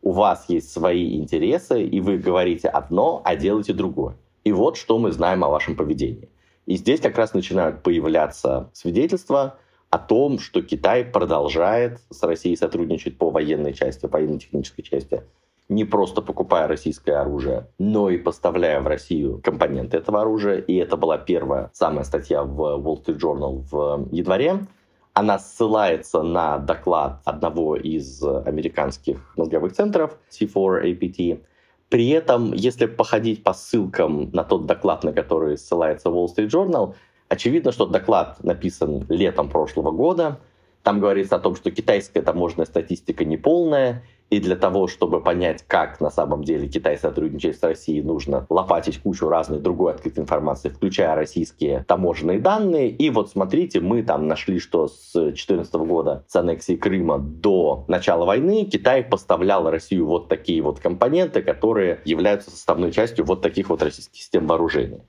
У 0.00 0.12
вас 0.12 0.44
есть 0.48 0.70
свои 0.70 1.18
интересы, 1.18 1.82
и 1.82 2.00
вы 2.00 2.18
говорите 2.18 2.68
одно, 2.68 3.20
а 3.24 3.34
делаете 3.34 3.72
другое. 3.72 4.16
И 4.44 4.52
вот 4.52 4.76
что 4.76 4.98
мы 4.98 5.10
знаем 5.10 5.42
о 5.42 5.48
вашем 5.48 5.74
поведении. 5.74 6.28
И 6.66 6.76
здесь 6.76 7.00
как 7.00 7.18
раз 7.18 7.34
начинают 7.34 7.82
появляться 7.82 8.70
свидетельства 8.72 9.58
о 9.90 9.98
том, 9.98 10.38
что 10.38 10.62
Китай 10.62 11.04
продолжает 11.04 12.00
с 12.10 12.22
Россией 12.22 12.56
сотрудничать 12.56 13.18
по 13.18 13.30
военной 13.30 13.74
части, 13.74 14.06
военно-технической 14.06 14.84
части, 14.84 15.24
не 15.68 15.84
просто 15.84 16.20
покупая 16.20 16.68
российское 16.68 17.16
оружие, 17.16 17.68
но 17.78 18.10
и 18.10 18.18
поставляя 18.18 18.80
в 18.80 18.86
Россию 18.86 19.40
компоненты 19.42 19.96
этого 19.96 20.20
оружия. 20.20 20.58
И 20.58 20.74
это 20.76 20.96
была 20.96 21.18
первая 21.18 21.70
самая 21.72 22.04
статья 22.04 22.42
в 22.42 22.60
Wall 22.60 23.02
Street 23.04 23.18
Journal 23.18 23.64
в 23.70 24.08
январе. 24.12 24.66
Она 25.14 25.38
ссылается 25.38 26.22
на 26.22 26.58
доклад 26.58 27.20
одного 27.24 27.76
из 27.76 28.22
американских 28.22 29.32
мозговых 29.36 29.72
центров 29.72 30.18
C4APT. 30.30 31.40
При 31.88 32.08
этом, 32.08 32.52
если 32.52 32.86
походить 32.86 33.44
по 33.44 33.54
ссылкам 33.54 34.30
на 34.32 34.42
тот 34.42 34.66
доклад, 34.66 35.04
на 35.04 35.12
который 35.12 35.56
ссылается 35.56 36.08
Wall 36.08 36.26
Street 36.26 36.48
Journal, 36.48 36.94
очевидно, 37.28 37.72
что 37.72 37.86
доклад 37.86 38.42
написан 38.42 39.06
летом 39.08 39.48
прошлого 39.48 39.92
года. 39.92 40.40
Там 40.82 41.00
говорится 41.00 41.36
о 41.36 41.38
том, 41.38 41.56
что 41.56 41.70
китайская 41.70 42.20
таможенная 42.20 42.66
статистика 42.66 43.24
неполная, 43.24 44.02
И 44.30 44.40
для 44.40 44.56
того, 44.56 44.88
чтобы 44.88 45.20
понять, 45.20 45.64
как 45.66 46.00
на 46.00 46.10
самом 46.10 46.44
деле 46.44 46.66
Китай 46.66 46.98
сотрудничает 46.98 47.58
с 47.58 47.62
Россией, 47.62 48.02
нужно 48.02 48.46
лопатить 48.48 49.00
кучу 49.00 49.28
разной 49.28 49.60
другой 49.60 49.92
открытой 49.92 50.22
информации, 50.22 50.70
включая 50.70 51.14
российские 51.14 51.84
таможенные 51.86 52.38
данные. 52.38 52.90
И 52.90 53.10
вот 53.10 53.30
смотрите, 53.30 53.80
мы 53.80 54.02
там 54.02 54.26
нашли, 54.26 54.58
что 54.58 54.88
с 54.88 55.12
2014 55.12 55.74
года, 55.74 56.24
с 56.26 56.34
аннексии 56.36 56.76
Крыма 56.76 57.18
до 57.18 57.84
начала 57.86 58.24
войны, 58.24 58.64
Китай 58.64 59.04
поставлял 59.04 59.70
Россию 59.70 60.06
вот 60.06 60.28
такие 60.28 60.62
вот 60.62 60.80
компоненты, 60.80 61.42
которые 61.42 62.00
являются 62.04 62.50
составной 62.50 62.92
частью 62.92 63.24
вот 63.24 63.42
таких 63.42 63.68
вот 63.68 63.82
российских 63.82 64.16
систем 64.16 64.46
вооружения. 64.46 65.02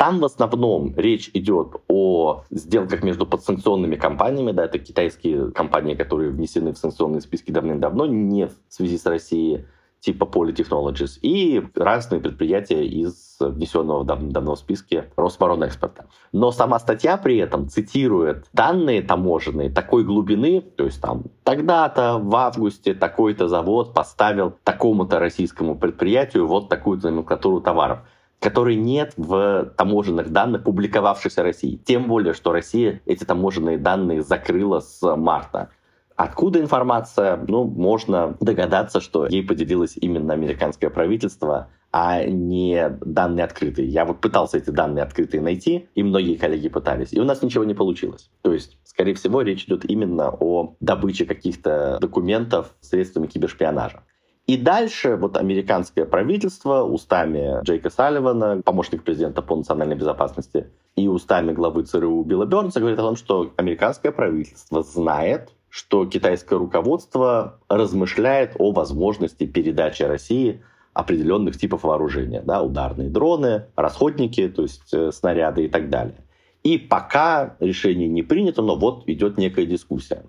Там 0.00 0.18
в 0.18 0.24
основном 0.24 0.94
речь 0.96 1.30
идет 1.34 1.74
о 1.86 2.44
сделках 2.48 3.02
между 3.02 3.26
подсанкционными 3.26 3.96
компаниями, 3.96 4.50
да, 4.50 4.64
это 4.64 4.78
китайские 4.78 5.50
компании, 5.50 5.94
которые 5.94 6.30
внесены 6.30 6.72
в 6.72 6.78
санкционные 6.78 7.20
списки 7.20 7.50
давным-давно, 7.50 8.06
не 8.06 8.46
в 8.46 8.52
связи 8.70 8.96
с 8.96 9.04
Россией, 9.04 9.66
типа 10.00 10.24
Polytechnologies, 10.24 11.18
и 11.20 11.62
разные 11.74 12.18
предприятия 12.18 12.86
из 12.86 13.36
внесенного 13.40 14.06
давно 14.06 14.54
в 14.54 14.58
списке 14.58 15.10
Рособоронэкспорта. 15.16 16.06
Но 16.32 16.50
сама 16.50 16.78
статья 16.78 17.18
при 17.18 17.36
этом 17.36 17.68
цитирует 17.68 18.46
данные 18.54 19.02
таможенные 19.02 19.68
такой 19.68 20.04
глубины, 20.04 20.62
то 20.62 20.86
есть 20.86 21.02
там 21.02 21.24
тогда-то 21.44 22.18
в 22.18 22.34
августе 22.36 22.94
такой-то 22.94 23.48
завод 23.48 23.92
поставил 23.92 24.54
такому-то 24.64 25.18
российскому 25.18 25.76
предприятию 25.76 26.46
вот 26.46 26.70
такую-то 26.70 27.10
номенклатуру 27.10 27.60
товаров 27.60 27.98
которой 28.40 28.74
нет 28.74 29.12
в 29.16 29.72
таможенных 29.76 30.30
данных, 30.30 30.64
публиковавшихся 30.64 31.42
России. 31.42 31.76
Тем 31.84 32.08
более, 32.08 32.34
что 32.34 32.52
Россия 32.52 33.00
эти 33.06 33.24
таможенные 33.24 33.78
данные 33.78 34.22
закрыла 34.22 34.80
с 34.80 35.16
марта. 35.16 35.70
Откуда 36.16 36.60
информация? 36.60 37.38
Ну, 37.48 37.64
можно 37.64 38.36
догадаться, 38.40 39.00
что 39.00 39.26
ей 39.26 39.42
поделилось 39.42 39.96
именно 39.96 40.34
американское 40.34 40.90
правительство, 40.90 41.68
а 41.92 42.24
не 42.24 42.90
данные 43.00 43.44
открытые. 43.44 43.88
Я 43.88 44.04
вот 44.04 44.20
пытался 44.20 44.58
эти 44.58 44.70
данные 44.70 45.02
открытые 45.02 45.40
найти, 45.40 45.88
и 45.94 46.02
многие 46.02 46.36
коллеги 46.36 46.68
пытались, 46.68 47.12
и 47.12 47.20
у 47.20 47.24
нас 47.24 47.42
ничего 47.42 47.64
не 47.64 47.74
получилось. 47.74 48.30
То 48.42 48.52
есть, 48.52 48.78
скорее 48.84 49.14
всего, 49.14 49.42
речь 49.42 49.64
идет 49.64 49.90
именно 49.90 50.30
о 50.30 50.76
добыче 50.80 51.24
каких-то 51.24 51.98
документов 52.00 52.74
средствами 52.80 53.26
кибершпионажа. 53.26 54.02
И 54.46 54.56
дальше 54.56 55.16
вот 55.16 55.36
американское 55.36 56.04
правительство 56.04 56.82
устами 56.82 57.62
Джейка 57.62 57.90
Салливана, 57.90 58.62
помощник 58.64 59.04
президента 59.04 59.42
по 59.42 59.54
национальной 59.54 59.96
безопасности, 59.96 60.66
и 60.96 61.06
устами 61.06 61.52
главы 61.52 61.84
ЦРУ 61.84 62.24
Билла 62.24 62.46
Бернса 62.46 62.80
говорит 62.80 62.98
о 62.98 63.02
том, 63.02 63.16
что 63.16 63.52
американское 63.56 64.10
правительство 64.10 64.82
знает, 64.82 65.50
что 65.68 66.04
китайское 66.04 66.58
руководство 66.58 67.60
размышляет 67.68 68.56
о 68.58 68.72
возможности 68.72 69.46
передачи 69.46 70.02
России 70.02 70.62
определенных 70.92 71.56
типов 71.56 71.84
вооружения, 71.84 72.42
да, 72.42 72.62
ударные 72.62 73.08
дроны, 73.08 73.66
расходники, 73.76 74.48
то 74.48 74.62
есть 74.62 74.92
э, 74.92 75.12
снаряды 75.12 75.66
и 75.66 75.68
так 75.68 75.88
далее. 75.88 76.16
И 76.64 76.76
пока 76.76 77.56
решение 77.60 78.08
не 78.08 78.22
принято, 78.22 78.62
но 78.62 78.76
вот 78.76 79.08
идет 79.08 79.38
некая 79.38 79.64
дискуссия 79.64 80.24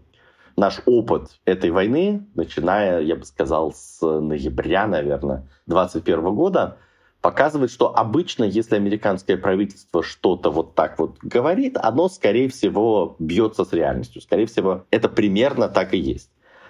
наш 0.62 0.80
опыт 0.86 1.40
этой 1.46 1.72
войны, 1.72 2.28
начиная, 2.36 3.02
я 3.02 3.16
бы 3.16 3.26
сказал, 3.26 3.74
с 3.74 4.00
ноября, 4.00 4.86
наверное, 4.86 5.48
2021 5.66 6.36
года, 6.36 6.78
показывает, 7.20 7.72
что 7.72 7.98
обычно, 7.98 8.44
если 8.44 8.76
американское 8.76 9.38
правительство 9.38 10.04
что-то 10.04 10.52
вот 10.52 10.76
так 10.76 11.00
вот 11.00 11.18
говорит, 11.24 11.78
оно, 11.82 12.10
скорее 12.10 12.48
всего, 12.48 13.16
бьется 13.18 13.66
с 13.66 13.74
реальностью. 13.74 14.22
Скорее 14.22 14.46
всего, 14.46 14.86
это 14.92 15.10
примерно 15.10 15.68
так 15.68 15.96
и 15.96 15.98
есть. 15.98 16.30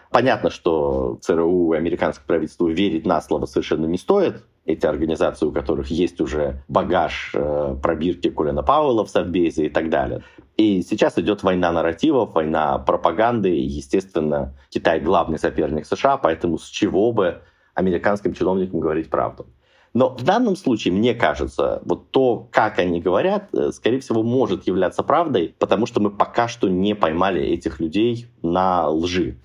Понятно, 0.10 0.52
что 0.52 1.18
ЦРУ 1.22 1.74
и 1.74 1.78
американское 1.78 2.26
правительство 2.26 2.70
верить 2.70 3.06
на 3.06 3.22
слово 3.22 3.46
совершенно 3.46 3.88
не 3.88 3.98
стоит. 3.98 4.46
Эти 4.66 4.86
организации, 4.86 5.46
у 5.46 5.52
которых 5.52 5.88
есть 5.88 6.22
уже 6.22 6.64
багаж 6.68 7.32
э, 7.34 7.76
пробирки 7.82 8.30
Колина 8.30 8.62
Пауэлла 8.62 9.06
в 9.06 9.10
Совбезе 9.10 9.66
и 9.66 9.70
так 9.70 9.90
далее. 9.90 10.24
И 10.56 10.84
сейчас 10.84 11.18
идет 11.18 11.42
война 11.42 11.72
нарративов, 11.72 12.36
война 12.36 12.78
пропаганды. 12.78 13.56
И, 13.56 13.64
естественно, 13.64 14.56
Китай 14.70 15.00
главный 15.00 15.40
соперник 15.40 15.86
США, 15.88 16.18
поэтому 16.18 16.60
с 16.60 16.66
чего 16.66 17.12
бы 17.12 17.42
американским 17.74 18.34
чиновникам 18.34 18.80
говорить 18.80 19.10
правду. 19.10 19.48
Но 19.94 20.10
в 20.16 20.24
данном 20.24 20.56
случае, 20.56 20.94
мне 20.94 21.14
кажется, 21.14 21.82
вот 21.84 22.12
то, 22.12 22.48
как 22.52 22.80
они 22.80 23.02
говорят, 23.02 23.50
э, 23.54 23.72
скорее 23.72 24.00
всего, 24.00 24.24
может 24.24 24.68
являться 24.68 25.04
правдой, 25.04 25.56
потому 25.60 25.86
что 25.86 26.00
мы 26.00 26.12
пока 26.12 26.48
что 26.48 26.70
не 26.70 26.96
поймали 26.96 27.42
этих 27.42 27.80
людей 27.80 28.28
на 28.42 28.88
лжи 28.90 29.38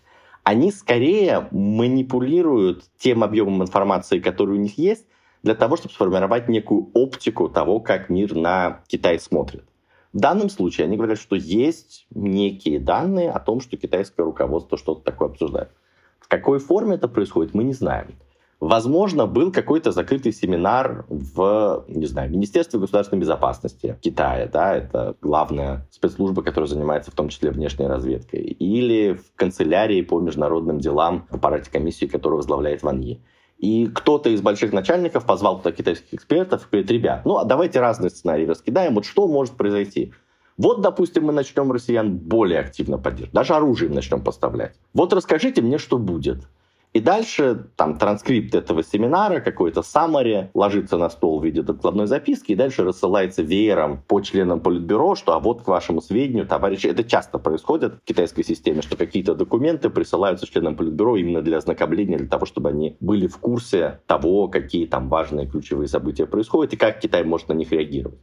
они 0.46 0.70
скорее 0.70 1.48
манипулируют 1.50 2.84
тем 2.98 3.24
объемом 3.24 3.64
информации, 3.64 4.20
который 4.20 4.56
у 4.56 4.60
них 4.60 4.78
есть, 4.78 5.04
для 5.42 5.56
того, 5.56 5.76
чтобы 5.76 5.92
сформировать 5.92 6.48
некую 6.48 6.88
оптику 6.94 7.48
того, 7.48 7.80
как 7.80 8.10
мир 8.10 8.36
на 8.36 8.84
Китай 8.86 9.18
смотрит. 9.18 9.64
В 10.12 10.20
данном 10.20 10.48
случае 10.48 10.84
они 10.84 10.96
говорят, 10.96 11.18
что 11.18 11.34
есть 11.34 12.06
некие 12.14 12.78
данные 12.78 13.32
о 13.32 13.40
том, 13.40 13.60
что 13.60 13.76
китайское 13.76 14.24
руководство 14.24 14.78
что-то 14.78 15.00
такое 15.00 15.30
обсуждает. 15.30 15.72
В 16.20 16.28
какой 16.28 16.60
форме 16.60 16.94
это 16.94 17.08
происходит, 17.08 17.52
мы 17.52 17.64
не 17.64 17.72
знаем. 17.72 18.14
Возможно, 18.58 19.26
был 19.26 19.52
какой-то 19.52 19.92
закрытый 19.92 20.32
семинар 20.32 21.04
в, 21.08 21.84
не 21.88 22.06
знаю, 22.06 22.30
Министерстве 22.30 22.80
государственной 22.80 23.20
безопасности 23.20 23.98
Китая, 24.00 24.48
да, 24.50 24.74
это 24.74 25.14
главная 25.20 25.86
спецслужба, 25.90 26.42
которая 26.42 26.66
занимается 26.66 27.10
в 27.10 27.14
том 27.14 27.28
числе 27.28 27.50
внешней 27.50 27.86
разведкой, 27.86 28.40
или 28.40 29.12
в 29.12 29.36
канцелярии 29.36 30.00
по 30.00 30.20
международным 30.20 30.80
делам 30.80 31.26
в 31.28 31.34
аппарате 31.34 31.70
комиссии, 31.70 32.06
которую 32.06 32.38
возглавляет 32.38 32.82
Ван 32.82 33.00
Yi. 33.00 33.18
И 33.58 33.86
кто-то 33.86 34.30
из 34.30 34.40
больших 34.40 34.72
начальников 34.72 35.26
позвал 35.26 35.58
туда 35.58 35.72
китайских 35.72 36.14
экспертов 36.14 36.66
и 36.66 36.70
говорит, 36.70 36.90
ребят, 36.90 37.26
ну 37.26 37.36
а 37.36 37.44
давайте 37.44 37.80
разные 37.80 38.08
сценарии 38.08 38.46
раскидаем, 38.46 38.94
вот 38.94 39.04
что 39.04 39.28
может 39.28 39.54
произойти. 39.54 40.12
Вот, 40.56 40.80
допустим, 40.80 41.24
мы 41.24 41.34
начнем 41.34 41.70
россиян 41.70 42.16
более 42.16 42.60
активно 42.60 42.96
поддерживать, 42.96 43.34
даже 43.34 43.54
оружие 43.54 43.90
начнем 43.90 44.22
поставлять. 44.22 44.76
Вот 44.94 45.12
расскажите 45.12 45.60
мне, 45.60 45.76
что 45.76 45.98
будет. 45.98 46.48
И 46.96 47.00
дальше 47.00 47.66
там 47.76 47.98
транскрипт 47.98 48.54
этого 48.54 48.82
семинара, 48.82 49.40
какой-то 49.40 49.80
summary, 49.80 50.48
ложится 50.54 50.96
на 50.96 51.10
стол 51.10 51.40
в 51.40 51.44
виде 51.44 51.60
докладной 51.60 52.06
записки, 52.06 52.52
и 52.52 52.54
дальше 52.54 52.84
рассылается 52.84 53.42
веером 53.42 54.02
по 54.08 54.22
членам 54.22 54.60
Политбюро, 54.60 55.14
что 55.14 55.34
а 55.34 55.38
вот 55.38 55.60
к 55.60 55.68
вашему 55.68 56.00
сведению, 56.00 56.46
товарищи, 56.46 56.86
это 56.86 57.04
часто 57.04 57.36
происходит 57.36 57.96
в 57.96 58.04
китайской 58.06 58.44
системе, 58.44 58.80
что 58.80 58.96
какие-то 58.96 59.34
документы 59.34 59.90
присылаются 59.90 60.46
членам 60.46 60.74
Политбюро 60.74 61.16
именно 61.16 61.42
для 61.42 61.58
ознакомления, 61.58 62.16
для 62.16 62.28
того, 62.28 62.46
чтобы 62.46 62.70
они 62.70 62.96
были 63.00 63.26
в 63.26 63.36
курсе 63.36 64.00
того, 64.06 64.48
какие 64.48 64.86
там 64.86 65.10
важные 65.10 65.46
ключевые 65.46 65.88
события 65.88 66.24
происходят 66.24 66.72
и 66.72 66.78
как 66.78 66.98
Китай 67.00 67.24
может 67.24 67.50
на 67.50 67.52
них 67.52 67.72
реагировать. 67.72 68.20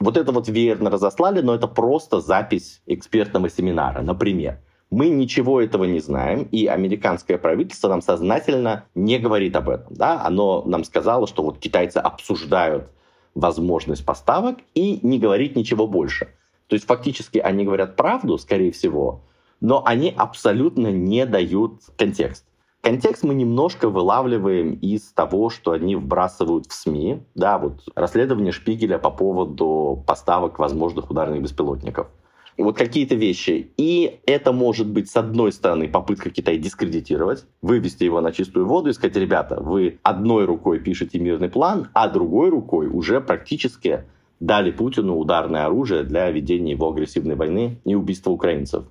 Вот 0.00 0.18
это 0.18 0.32
вот 0.32 0.48
веерно 0.48 0.90
разослали, 0.90 1.40
но 1.40 1.54
это 1.54 1.66
просто 1.66 2.20
запись 2.20 2.82
экспертного 2.84 3.48
семинара, 3.48 4.02
например. 4.02 4.58
Мы 4.92 5.08
ничего 5.08 5.62
этого 5.62 5.84
не 5.84 6.00
знаем, 6.00 6.46
и 6.52 6.66
американское 6.66 7.38
правительство 7.38 7.88
нам 7.88 8.02
сознательно 8.02 8.84
не 8.94 9.18
говорит 9.18 9.56
об 9.56 9.70
этом. 9.70 9.94
Да? 9.94 10.22
Оно 10.22 10.62
нам 10.66 10.84
сказало, 10.84 11.26
что 11.26 11.42
вот 11.42 11.58
китайцы 11.58 11.96
обсуждают 11.96 12.90
возможность 13.34 14.04
поставок 14.04 14.58
и 14.74 15.00
не 15.02 15.18
говорит 15.18 15.56
ничего 15.56 15.86
больше. 15.86 16.28
То 16.66 16.74
есть 16.74 16.84
фактически 16.84 17.38
они 17.38 17.64
говорят 17.64 17.96
правду, 17.96 18.36
скорее 18.36 18.70
всего, 18.70 19.22
но 19.62 19.82
они 19.86 20.12
абсолютно 20.14 20.88
не 20.88 21.24
дают 21.24 21.80
контекст. 21.96 22.44
Контекст 22.82 23.22
мы 23.22 23.32
немножко 23.32 23.88
вылавливаем 23.88 24.74
из 24.74 25.10
того, 25.12 25.48
что 25.48 25.70
они 25.70 25.96
вбрасывают 25.96 26.66
в 26.66 26.74
СМИ. 26.74 27.22
Да, 27.34 27.56
вот 27.56 27.80
расследование 27.94 28.52
Шпигеля 28.52 28.98
по 28.98 29.10
поводу 29.10 30.04
поставок 30.06 30.58
возможных 30.58 31.10
ударных 31.10 31.40
беспилотников– 31.40 32.08
вот 32.58 32.76
какие-то 32.76 33.14
вещи. 33.14 33.72
И 33.76 34.20
это 34.26 34.52
может 34.52 34.88
быть, 34.88 35.10
с 35.10 35.16
одной 35.16 35.52
стороны, 35.52 35.88
попытка 35.88 36.30
Китая 36.30 36.58
дискредитировать, 36.58 37.44
вывести 37.60 38.04
его 38.04 38.20
на 38.20 38.32
чистую 38.32 38.66
воду 38.66 38.90
и 38.90 38.92
сказать, 38.92 39.16
ребята, 39.16 39.60
вы 39.60 39.98
одной 40.02 40.44
рукой 40.44 40.80
пишете 40.80 41.18
мирный 41.18 41.48
план, 41.48 41.88
а 41.94 42.08
другой 42.08 42.50
рукой 42.50 42.86
уже 42.88 43.20
практически 43.20 44.04
дали 44.40 44.70
Путину 44.70 45.16
ударное 45.16 45.66
оружие 45.66 46.02
для 46.02 46.30
ведения 46.30 46.72
его 46.72 46.90
агрессивной 46.90 47.36
войны 47.36 47.80
и 47.84 47.94
убийства 47.94 48.30
украинцев. 48.30 48.84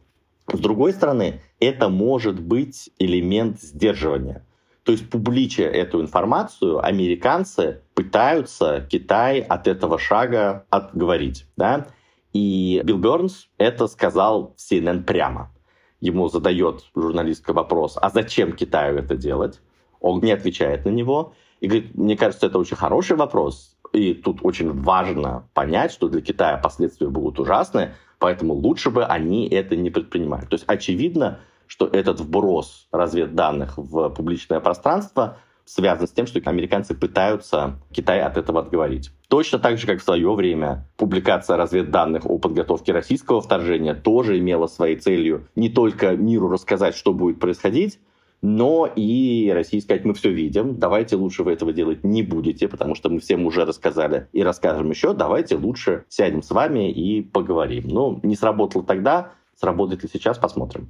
С 0.51 0.59
другой 0.59 0.93
стороны, 0.93 1.41
это 1.59 1.89
может 1.89 2.39
быть 2.39 2.89
элемент 2.99 3.61
сдерживания. 3.61 4.45
То 4.83 4.91
есть, 4.93 5.09
публичая 5.09 5.69
эту 5.69 6.01
информацию, 6.01 6.83
американцы 6.83 7.81
пытаются 7.93 8.87
Китай 8.89 9.39
от 9.39 9.67
этого 9.67 9.99
шага 9.99 10.65
отговорить. 10.69 11.45
Да? 11.55 11.87
И 12.33 12.81
Билл 12.83 12.97
Бернс 12.97 13.47
это 13.57 13.87
сказал 13.87 14.55
в 14.55 14.59
CNN 14.59 15.03
прямо. 15.03 15.51
Ему 15.99 16.29
задает 16.29 16.83
журналистка 16.95 17.53
вопрос, 17.53 17.97
а 18.01 18.09
зачем 18.09 18.53
Китаю 18.53 18.97
это 18.97 19.15
делать? 19.15 19.61
Он 19.99 20.19
не 20.21 20.31
отвечает 20.31 20.85
на 20.85 20.89
него. 20.89 21.33
И 21.59 21.67
говорит, 21.67 21.95
мне 21.95 22.17
кажется, 22.17 22.47
это 22.47 22.57
очень 22.57 22.75
хороший 22.75 23.15
вопрос. 23.15 23.77
И 23.93 24.13
тут 24.13 24.39
очень 24.41 24.71
важно 24.71 25.47
понять, 25.53 25.91
что 25.91 26.07
для 26.07 26.21
Китая 26.21 26.57
последствия 26.57 27.07
будут 27.07 27.39
ужасные, 27.39 27.95
поэтому 28.17 28.53
лучше 28.53 28.89
бы 28.89 29.05
они 29.05 29.47
это 29.47 29.75
не 29.75 29.89
предпринимали. 29.89 30.45
То 30.45 30.55
есть 30.55 30.63
очевидно, 30.65 31.39
что 31.67 31.87
этот 31.87 32.19
вброс 32.19 32.87
разведданных 32.91 33.77
в 33.77 34.09
публичное 34.09 34.59
пространство 34.59 35.37
связан 35.73 36.07
с 36.07 36.11
тем, 36.11 36.27
что 36.27 36.39
американцы 36.43 36.93
пытаются 36.93 37.79
Китай 37.91 38.21
от 38.21 38.37
этого 38.37 38.59
отговорить. 38.59 39.11
Точно 39.29 39.57
так 39.57 39.77
же, 39.77 39.87
как 39.87 39.99
в 39.99 40.03
свое 40.03 40.33
время 40.33 40.85
публикация 40.97 41.55
разведданных 41.55 42.25
о 42.25 42.37
подготовке 42.37 42.91
российского 42.91 43.41
вторжения 43.41 43.93
тоже 43.93 44.37
имела 44.37 44.67
своей 44.67 44.97
целью 44.97 45.47
не 45.55 45.69
только 45.69 46.17
миру 46.17 46.49
рассказать, 46.49 46.95
что 46.95 47.13
будет 47.13 47.39
происходить, 47.39 47.99
но 48.41 48.85
и 48.87 49.51
России 49.53 49.79
сказать, 49.79 50.03
мы 50.03 50.13
все 50.13 50.31
видим, 50.31 50.77
давайте 50.77 51.15
лучше 51.15 51.43
вы 51.43 51.53
этого 51.53 51.71
делать 51.71 52.03
не 52.03 52.23
будете, 52.23 52.67
потому 52.67 52.95
что 52.95 53.09
мы 53.09 53.19
всем 53.19 53.45
уже 53.45 53.63
рассказали 53.65 54.27
и 54.33 54.43
расскажем 54.43 54.89
еще, 54.89 55.13
давайте 55.13 55.55
лучше 55.55 56.05
сядем 56.09 56.41
с 56.41 56.49
вами 56.49 56.91
и 56.91 57.21
поговорим. 57.21 57.87
Ну, 57.87 58.19
не 58.23 58.35
сработало 58.35 58.83
тогда, 58.83 59.33
сработает 59.55 60.03
ли 60.03 60.09
сейчас, 60.11 60.37
посмотрим. 60.37 60.89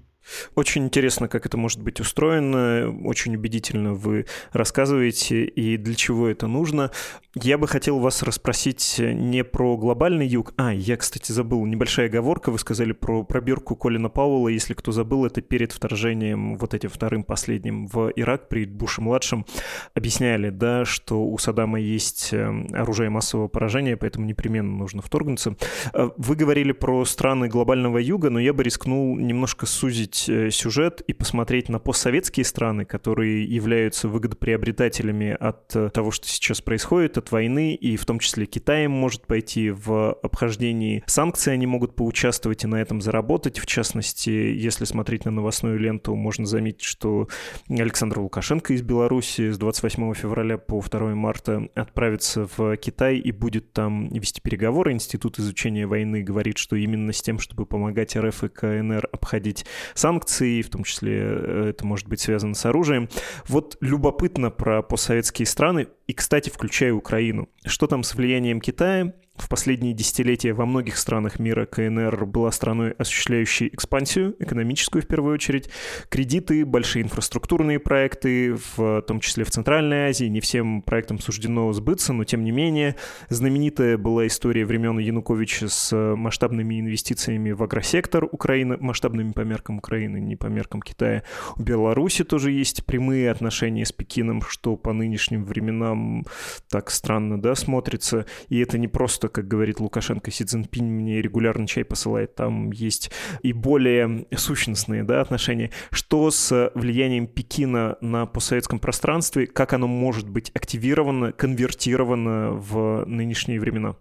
Очень 0.56 0.86
интересно, 0.86 1.28
как 1.28 1.46
это 1.46 1.58
может 1.58 1.82
быть 1.82 2.00
устроено. 2.00 2.94
Очень 3.04 3.36
убедительно 3.36 3.94
вы 3.94 4.26
рассказываете 4.52 5.46
и 5.46 5.78
для 5.78 5.96
чего 5.96 6.28
это 6.28 6.48
нужно. 6.48 6.92
Я 7.36 7.58
бы 7.58 7.68
хотел 7.68 8.00
вас 8.00 8.24
расспросить 8.24 8.96
не 9.00 9.44
про 9.44 9.78
глобальный 9.78 10.28
юг. 10.28 10.54
А, 10.58 10.74
я, 10.74 10.98
кстати, 10.98 11.32
забыл. 11.32 11.66
Небольшая 11.66 12.08
оговорка. 12.08 12.52
Вы 12.52 12.60
сказали 12.60 12.92
про 12.92 13.24
пробирку 13.24 13.76
Колина 13.76 14.10
Пауэлла. 14.10 14.50
Если 14.50 14.74
кто 14.74 14.92
забыл, 14.92 15.26
это 15.26 15.42
перед 15.42 15.72
вторжением, 15.72 16.58
вот 16.58 16.74
этим 16.74 16.90
вторым 16.90 17.24
последним 17.24 17.88
в 17.88 18.12
Ирак 18.16 18.50
при 18.50 18.66
Буше-младшем. 18.66 19.46
Объясняли, 19.94 20.50
да, 20.50 20.84
что 20.86 21.24
у 21.24 21.38
Саддама 21.38 21.80
есть 21.80 22.34
э, 22.34 22.66
оружие 22.74 23.10
массового 23.10 23.48
поражения, 23.48 23.96
поэтому 23.96 24.26
непременно 24.26 24.76
нужно 24.76 25.02
вторгнуться. 25.02 25.56
Э, 25.94 26.10
вы 26.18 26.36
говорили 26.36 26.74
про 26.74 27.06
страны 27.06 27.48
глобального 27.48 27.98
юга, 27.98 28.30
но 28.30 28.40
я 28.40 28.54
бы 28.54 28.64
рискнул 28.64 29.16
немножко 29.18 29.66
сузить 29.66 30.11
увеличить 30.12 30.30
э, 30.30 30.52
сюжет 30.52 31.02
и 31.02 31.13
посмотреть 31.13 31.69
на 31.69 31.80
постсоветские 31.80 32.45
страны, 32.45 32.86
которые 32.86 33.43
являются 33.43 34.08
выгодоприобретателями 34.08 35.32
от 35.39 35.76
э, 35.76 35.89
того, 35.89 36.12
что 36.12 36.28
сейчас 36.28 36.62
происходит, 36.62 37.17
от 37.17 37.32
войны, 37.32 37.76
и 37.76 37.97
в 37.97 38.06
том 38.06 38.19
числе 38.19 38.45
Китай 38.45 38.88
может 38.88 39.28
пойти 39.28 39.71
в 39.71 40.13
обхождении 40.13 41.04
санкций, 41.08 41.54
они 41.54 41.65
могут 41.65 41.95
поучаствовать 41.95 42.63
и 42.63 42.67
на 42.67 42.76
этом 42.76 43.02
заработать. 43.02 43.60
В 43.60 43.65
частности, 43.65 44.30
если 44.30 44.86
смотреть 44.86 45.26
на 45.26 45.32
новостную 45.32 45.80
ленту, 45.80 46.15
можно 46.15 46.45
заметить, 46.45 46.84
что 46.84 47.28
Александр 47.69 48.19
Лукашенко 48.19 48.74
из 48.74 48.82
Беларуси 48.82 49.52
с 49.52 49.58
28 49.58 50.13
февраля 50.13 50.58
по 50.58 50.82
2 50.82 51.15
марта 51.15 51.67
отправится 51.76 52.47
в 52.58 52.76
Китай 52.78 53.17
и 53.17 53.32
будет 53.32 53.74
там 53.74 54.10
вести 54.10 54.41
переговоры. 54.41 54.91
Институт 54.91 55.39
изучения 55.39 55.86
войны 55.86 56.24
говорит, 56.24 56.58
что 56.58 56.76
именно 56.76 57.13
с 57.13 57.21
тем, 57.21 57.39
чтобы 57.39 57.65
помогать 57.65 58.15
РФ 58.15 58.43
и 58.43 58.50
КНР 58.50 59.08
обходить 59.12 59.65
санкций, 60.02 60.62
в 60.62 60.70
том 60.70 60.84
числе 60.84 61.22
э, 61.22 61.70
это 61.70 61.86
может 61.86 62.08
быть 62.08 62.20
связано 62.20 62.56
с 62.56 62.66
оружием. 62.66 63.08
Вот 63.48 63.78
любопытно 63.82 64.50
про 64.50 64.82
постсоветские 64.82 65.46
страны, 65.46 65.88
и, 66.08 66.14
кстати, 66.14 66.50
включая 66.50 66.94
Украину. 66.94 67.48
Что 67.66 67.88
там 67.88 68.04
с 68.04 68.16
влиянием 68.16 68.60
Китая? 68.60 69.14
В 69.38 69.48
последние 69.48 69.94
десятилетия 69.94 70.54
во 70.54 70.65
многих 70.65 70.98
странах 70.98 71.39
мира 71.39 71.65
КНР 71.65 72.26
была 72.26 72.52
страной, 72.52 72.91
осуществляющей 72.91 73.67
экспансию, 73.67 74.36
экономическую 74.39 75.02
в 75.02 75.08
первую 75.08 75.34
очередь, 75.34 75.70
кредиты, 76.10 76.65
большие 76.65 77.04
инфраструктурные 77.04 77.80
проекты, 77.80 78.58
в 78.76 79.02
том 79.02 79.20
числе 79.20 79.44
в 79.46 79.50
Центральной 79.50 80.10
Азии. 80.10 80.26
Не 80.26 80.41
всем 80.41 80.82
проектам 80.82 81.20
суждено 81.20 81.72
сбыться, 81.72 82.12
но 82.13 82.26
тем 82.26 82.44
не 82.44 82.52
менее. 82.52 82.98
Знаменитая 83.30 83.98
была 83.98 84.28
история 84.28 84.65
времен 84.65 85.00
Януковича 85.00 85.70
с 85.70 85.96
масштабными 86.15 86.80
инвестициями 86.80 87.52
в 87.52 87.63
агросектор 87.63 88.26
Украины, 88.26 88.78
масштабными 88.80 89.32
по 89.32 89.41
меркам 89.41 89.78
Украины, 89.78 90.20
не 90.20 90.36
по 90.36 90.48
меркам 90.48 90.82
Китая. 90.82 91.24
У 91.56 91.63
Беларуси 91.63 92.26
тоже 92.26 92.52
есть 92.52 92.86
прямые 92.86 93.32
отношения 93.32 93.86
с 93.86 93.94
Пекином, 93.94 94.41
что 94.41 94.76
по 94.76 94.91
нынешним 94.91 95.46
временам 95.46 96.26
так 96.70 96.91
странно 96.91 97.41
да, 97.41 97.56
смотрится. 97.56 98.26
И 98.50 98.60
это 98.60 98.78
не 98.78 98.89
просто 98.89 99.31
как 99.32 99.48
говорит 99.48 99.80
Лукашенко, 99.80 100.32
Си 100.32 100.46
Цзиньпинь 100.46 100.86
мне 100.86 101.22
регулярно 101.22 101.67
чай 101.67 101.84
посылает, 101.84 102.36
там 102.36 102.72
есть 102.72 103.12
и 103.41 103.54
более 103.54 104.26
сущностные 104.36 105.04
да, 105.04 105.22
отношения. 105.22 105.72
Что 105.91 106.32
с 106.32 106.72
влиянием 106.76 107.28
Пекина 107.28 107.98
на 108.02 108.26
постсоветском 108.26 108.80
пространстве, 108.80 109.48
как 109.48 109.74
оно 109.74 109.88
может 109.88 110.30
быть 110.30 110.52
активировано, 110.54 111.32
конвертировано 111.32 112.52
в 112.52 113.06
нынешние 113.06 113.60
времена? 113.60 113.96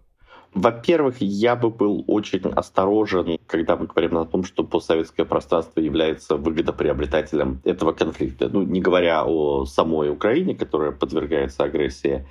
Во-первых, 0.53 1.15
я 1.19 1.55
бы 1.55 1.69
был 1.69 2.03
очень 2.07 2.41
осторожен, 2.41 3.37
когда 3.47 3.77
мы 3.77 3.87
говорим 3.87 4.17
о 4.17 4.25
том, 4.25 4.43
что 4.43 4.65
постсоветское 4.65 5.25
пространство 5.25 5.79
является 5.79 6.35
выгодоприобретателем 6.35 7.61
этого 7.63 7.93
конфликта. 7.93 8.49
Ну, 8.49 8.63
не 8.63 8.81
говоря 8.81 9.23
о 9.25 9.65
самой 9.65 10.09
Украине, 10.09 10.53
которая 10.53 10.91
подвергается 10.91 11.63
агрессии, 11.63 12.27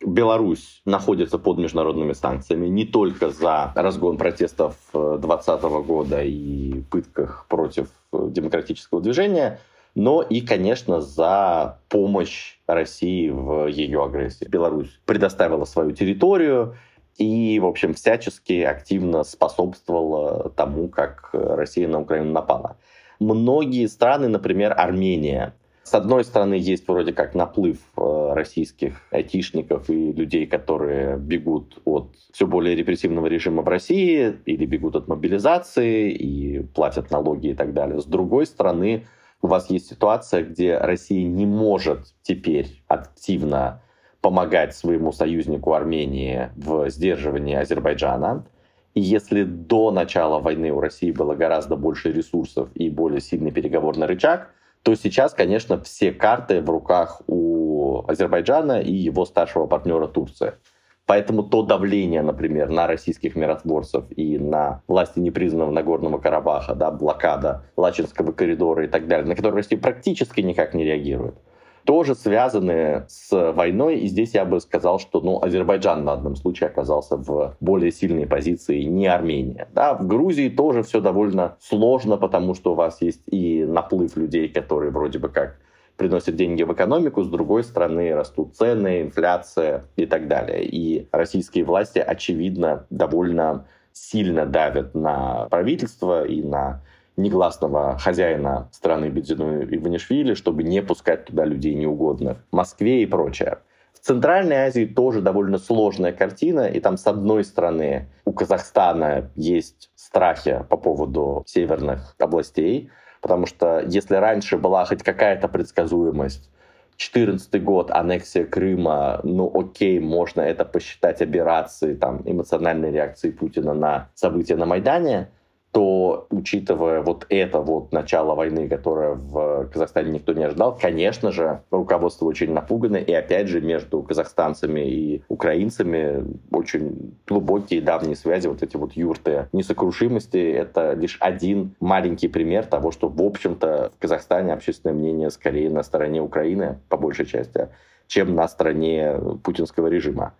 Беларусь 0.00 0.82
находится 0.84 1.38
под 1.38 1.58
международными 1.58 2.12
санкциями 2.12 2.66
не 2.66 2.84
только 2.84 3.30
за 3.30 3.72
разгон 3.74 4.18
протестов 4.18 4.76
2020 4.92 5.62
года 5.86 6.22
и 6.22 6.82
пытках 6.90 7.46
против 7.48 7.88
демократического 8.12 9.00
движения, 9.00 9.60
но 9.94 10.22
и, 10.22 10.40
конечно, 10.40 11.00
за 11.00 11.78
помощь 11.88 12.58
России 12.66 13.30
в 13.30 13.66
ее 13.66 14.04
агрессии. 14.04 14.46
Беларусь 14.48 15.00
предоставила 15.06 15.64
свою 15.64 15.92
территорию 15.92 16.76
и, 17.16 17.60
в 17.60 17.66
общем, 17.66 17.94
всячески 17.94 18.62
активно 18.62 19.22
способствовала 19.22 20.50
тому, 20.50 20.88
как 20.88 21.30
Россия 21.32 21.86
на 21.86 22.00
Украину 22.00 22.32
напала. 22.32 22.76
Многие 23.20 23.86
страны, 23.86 24.26
например, 24.26 24.74
Армения, 24.76 25.54
с 25.84 25.92
одной 25.92 26.24
стороны, 26.24 26.54
есть 26.54 26.88
вроде 26.88 27.12
как 27.12 27.34
наплыв 27.34 27.76
э, 27.96 28.32
российских 28.32 29.02
айтишников 29.10 29.90
и 29.90 30.12
людей, 30.12 30.46
которые 30.46 31.18
бегут 31.18 31.78
от 31.84 32.14
все 32.32 32.46
более 32.46 32.74
репрессивного 32.74 33.26
режима 33.26 33.60
в 33.60 33.68
России 33.68 34.34
или 34.46 34.64
бегут 34.64 34.96
от 34.96 35.08
мобилизации 35.08 36.10
и 36.10 36.60
платят 36.60 37.10
налоги 37.10 37.48
и 37.48 37.54
так 37.54 37.74
далее. 37.74 38.00
С 38.00 38.06
другой 38.06 38.46
стороны, 38.46 39.04
у 39.42 39.46
вас 39.46 39.68
есть 39.68 39.90
ситуация, 39.90 40.42
где 40.42 40.78
Россия 40.78 41.28
не 41.28 41.44
может 41.44 42.14
теперь 42.22 42.82
активно 42.88 43.82
помогать 44.22 44.74
своему 44.74 45.12
союзнику 45.12 45.74
Армении 45.74 46.48
в 46.56 46.88
сдерживании 46.88 47.56
Азербайджана. 47.56 48.46
И 48.94 49.02
если 49.02 49.44
до 49.44 49.90
начала 49.90 50.38
войны 50.38 50.72
у 50.72 50.80
России 50.80 51.12
было 51.12 51.34
гораздо 51.34 51.76
больше 51.76 52.10
ресурсов 52.10 52.70
и 52.74 52.88
более 52.88 53.20
сильный 53.20 53.50
переговорный 53.50 54.06
рычаг, 54.06 54.54
то 54.84 54.94
сейчас, 54.94 55.32
конечно, 55.32 55.80
все 55.80 56.12
карты 56.12 56.60
в 56.60 56.68
руках 56.68 57.22
у 57.26 58.04
Азербайджана 58.06 58.80
и 58.82 58.92
его 58.92 59.24
старшего 59.24 59.66
партнера 59.66 60.06
Турция. 60.06 60.58
Поэтому 61.06 61.42
то 61.42 61.62
давление, 61.62 62.20
например, 62.20 62.68
на 62.68 62.86
российских 62.86 63.34
миротворцев 63.34 64.04
и 64.10 64.38
на 64.38 64.82
власти 64.86 65.20
непризнанного 65.20 65.70
Нагорного 65.70 66.18
Карабаха, 66.18 66.74
да, 66.74 66.90
блокада 66.90 67.64
Лачинского 67.76 68.32
коридора 68.32 68.84
и 68.84 68.88
так 68.88 69.08
далее, 69.08 69.26
на 69.26 69.34
которые 69.34 69.56
Россия 69.62 69.78
практически 69.78 70.42
никак 70.42 70.74
не 70.74 70.84
реагирует, 70.84 71.36
тоже 71.84 72.14
связаны 72.14 73.04
с 73.08 73.52
войной. 73.52 74.00
И 74.00 74.08
здесь 74.08 74.34
я 74.34 74.44
бы 74.44 74.60
сказал, 74.60 74.98
что 74.98 75.20
ну, 75.20 75.42
Азербайджан 75.42 76.04
в 76.04 76.10
одном 76.10 76.36
случае 76.36 76.68
оказался 76.68 77.16
в 77.16 77.56
более 77.60 77.92
сильной 77.92 78.26
позиции, 78.26 78.82
не 78.82 79.06
Армения. 79.06 79.68
Да, 79.72 79.94
в 79.94 80.06
Грузии 80.06 80.48
тоже 80.48 80.82
все 80.82 81.00
довольно 81.00 81.56
сложно, 81.60 82.16
потому 82.16 82.54
что 82.54 82.72
у 82.72 82.74
вас 82.74 83.00
есть 83.02 83.22
и 83.26 83.64
наплыв 83.64 84.16
людей, 84.16 84.48
которые 84.48 84.90
вроде 84.90 85.18
бы 85.18 85.28
как 85.28 85.58
приносят 85.96 86.34
деньги 86.34 86.62
в 86.62 86.72
экономику, 86.72 87.22
с 87.22 87.28
другой 87.28 87.62
стороны 87.62 88.14
растут 88.14 88.56
цены, 88.56 89.02
инфляция 89.02 89.84
и 89.96 90.06
так 90.06 90.26
далее. 90.26 90.64
И 90.64 91.08
российские 91.12 91.64
власти, 91.64 91.98
очевидно, 91.98 92.86
довольно 92.90 93.66
сильно 93.92 94.44
давят 94.44 94.94
на 94.94 95.46
правительство 95.50 96.26
и 96.26 96.42
на 96.42 96.82
негласного 97.16 97.98
хозяина 97.98 98.68
страны 98.72 99.06
Бедзину 99.06 99.62
Иванишвили, 99.64 100.34
чтобы 100.34 100.62
не 100.62 100.82
пускать 100.82 101.26
туда 101.26 101.44
людей 101.44 101.74
неугодных, 101.74 102.38
Москве 102.50 103.02
и 103.02 103.06
прочее. 103.06 103.58
В 103.92 104.00
Центральной 104.00 104.56
Азии 104.56 104.84
тоже 104.84 105.22
довольно 105.22 105.58
сложная 105.58 106.12
картина, 106.12 106.66
и 106.66 106.80
там 106.80 106.96
с 106.96 107.06
одной 107.06 107.44
стороны 107.44 108.08
у 108.24 108.32
Казахстана 108.32 109.30
есть 109.34 109.90
страхи 109.94 110.64
по 110.68 110.76
поводу 110.76 111.42
северных 111.46 112.14
областей, 112.18 112.90
потому 113.22 113.46
что 113.46 113.80
если 113.80 114.16
раньше 114.16 114.58
была 114.58 114.84
хоть 114.84 115.02
какая-то 115.02 115.48
предсказуемость, 115.48 116.50
2014 116.96 117.64
год, 117.64 117.90
аннексия 117.90 118.44
Крыма, 118.44 119.20
ну 119.24 119.50
окей, 119.52 119.98
можно 119.98 120.42
это 120.42 120.64
посчитать 120.64 121.20
операцией, 121.22 121.96
там, 121.96 122.22
эмоциональной 122.24 122.92
реакцией 122.92 123.32
Путина 123.32 123.74
на 123.74 124.10
события 124.14 124.56
на 124.56 124.66
Майдане, 124.66 125.28
то, 125.74 126.28
учитывая 126.30 127.00
вот 127.00 127.26
это 127.30 127.58
вот 127.58 127.90
начало 127.90 128.36
войны, 128.36 128.68
которое 128.68 129.14
в 129.14 129.68
Казахстане 129.72 130.12
никто 130.12 130.32
не 130.32 130.44
ожидал, 130.44 130.78
конечно 130.80 131.32
же, 131.32 131.62
руководство 131.72 132.26
очень 132.26 132.52
напугано, 132.52 132.96
и 132.96 133.12
опять 133.12 133.48
же 133.48 133.60
между 133.60 134.00
казахстанцами 134.04 134.88
и 134.88 135.24
украинцами 135.28 136.24
очень 136.52 137.16
глубокие 137.26 137.82
давние 137.82 138.14
связи, 138.14 138.46
вот 138.46 138.62
эти 138.62 138.76
вот 138.76 138.92
юрты 138.92 139.48
несокрушимости, 139.52 140.38
это 140.38 140.92
лишь 140.92 141.16
один 141.18 141.74
маленький 141.80 142.28
пример 142.28 142.66
того, 142.66 142.92
что, 142.92 143.08
в 143.08 143.20
общем-то, 143.20 143.90
в 143.96 144.00
Казахстане 144.00 144.52
общественное 144.52 144.94
мнение 144.94 145.28
скорее 145.30 145.70
на 145.70 145.82
стороне 145.82 146.22
Украины, 146.22 146.78
по 146.88 146.96
большей 146.96 147.26
части, 147.26 147.68
чем 148.06 148.36
на 148.36 148.46
стороне 148.46 149.16
путинского 149.42 149.88
режима. 149.88 150.34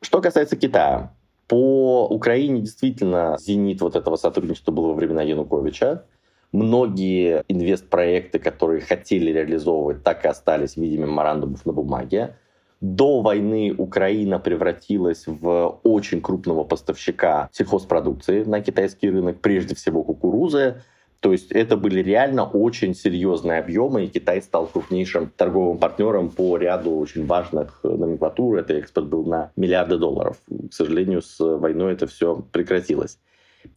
Что 0.00 0.22
касается 0.22 0.56
Китая, 0.56 1.12
по 1.48 2.06
Украине 2.06 2.60
действительно 2.60 3.36
зенит 3.40 3.80
вот 3.80 3.96
этого 3.96 4.16
сотрудничества 4.16 4.70
был 4.70 4.88
во 4.88 4.94
времена 4.94 5.22
Януковича. 5.22 6.04
Многие 6.52 7.42
инвестпроекты, 7.48 8.38
которые 8.38 8.82
хотели 8.82 9.32
реализовывать, 9.32 10.02
так 10.02 10.24
и 10.24 10.28
остались 10.28 10.74
в 10.74 10.76
виде 10.76 10.98
меморандумов 10.98 11.64
на 11.66 11.72
бумаге. 11.72 12.36
До 12.80 13.22
войны 13.22 13.74
Украина 13.76 14.38
превратилась 14.38 15.24
в 15.26 15.80
очень 15.82 16.20
крупного 16.20 16.64
поставщика 16.64 17.48
сельхозпродукции 17.52 18.44
на 18.44 18.60
китайский 18.60 19.10
рынок, 19.10 19.40
прежде 19.40 19.74
всего 19.74 20.04
кукурузы. 20.04 20.82
То 21.20 21.32
есть 21.32 21.50
это 21.50 21.76
были 21.76 22.00
реально 22.00 22.44
очень 22.44 22.94
серьезные 22.94 23.58
объемы, 23.58 24.04
и 24.04 24.08
Китай 24.08 24.40
стал 24.40 24.66
крупнейшим 24.66 25.32
торговым 25.36 25.78
партнером 25.78 26.30
по 26.30 26.56
ряду 26.56 26.96
очень 26.96 27.26
важных 27.26 27.80
номенклатур. 27.82 28.56
Это 28.56 28.74
экспорт 28.74 29.08
был 29.08 29.24
на 29.24 29.50
миллиарды 29.56 29.98
долларов. 29.98 30.40
К 30.48 30.72
сожалению, 30.72 31.22
с 31.22 31.40
войной 31.40 31.94
это 31.94 32.06
все 32.06 32.44
прекратилось. 32.52 33.18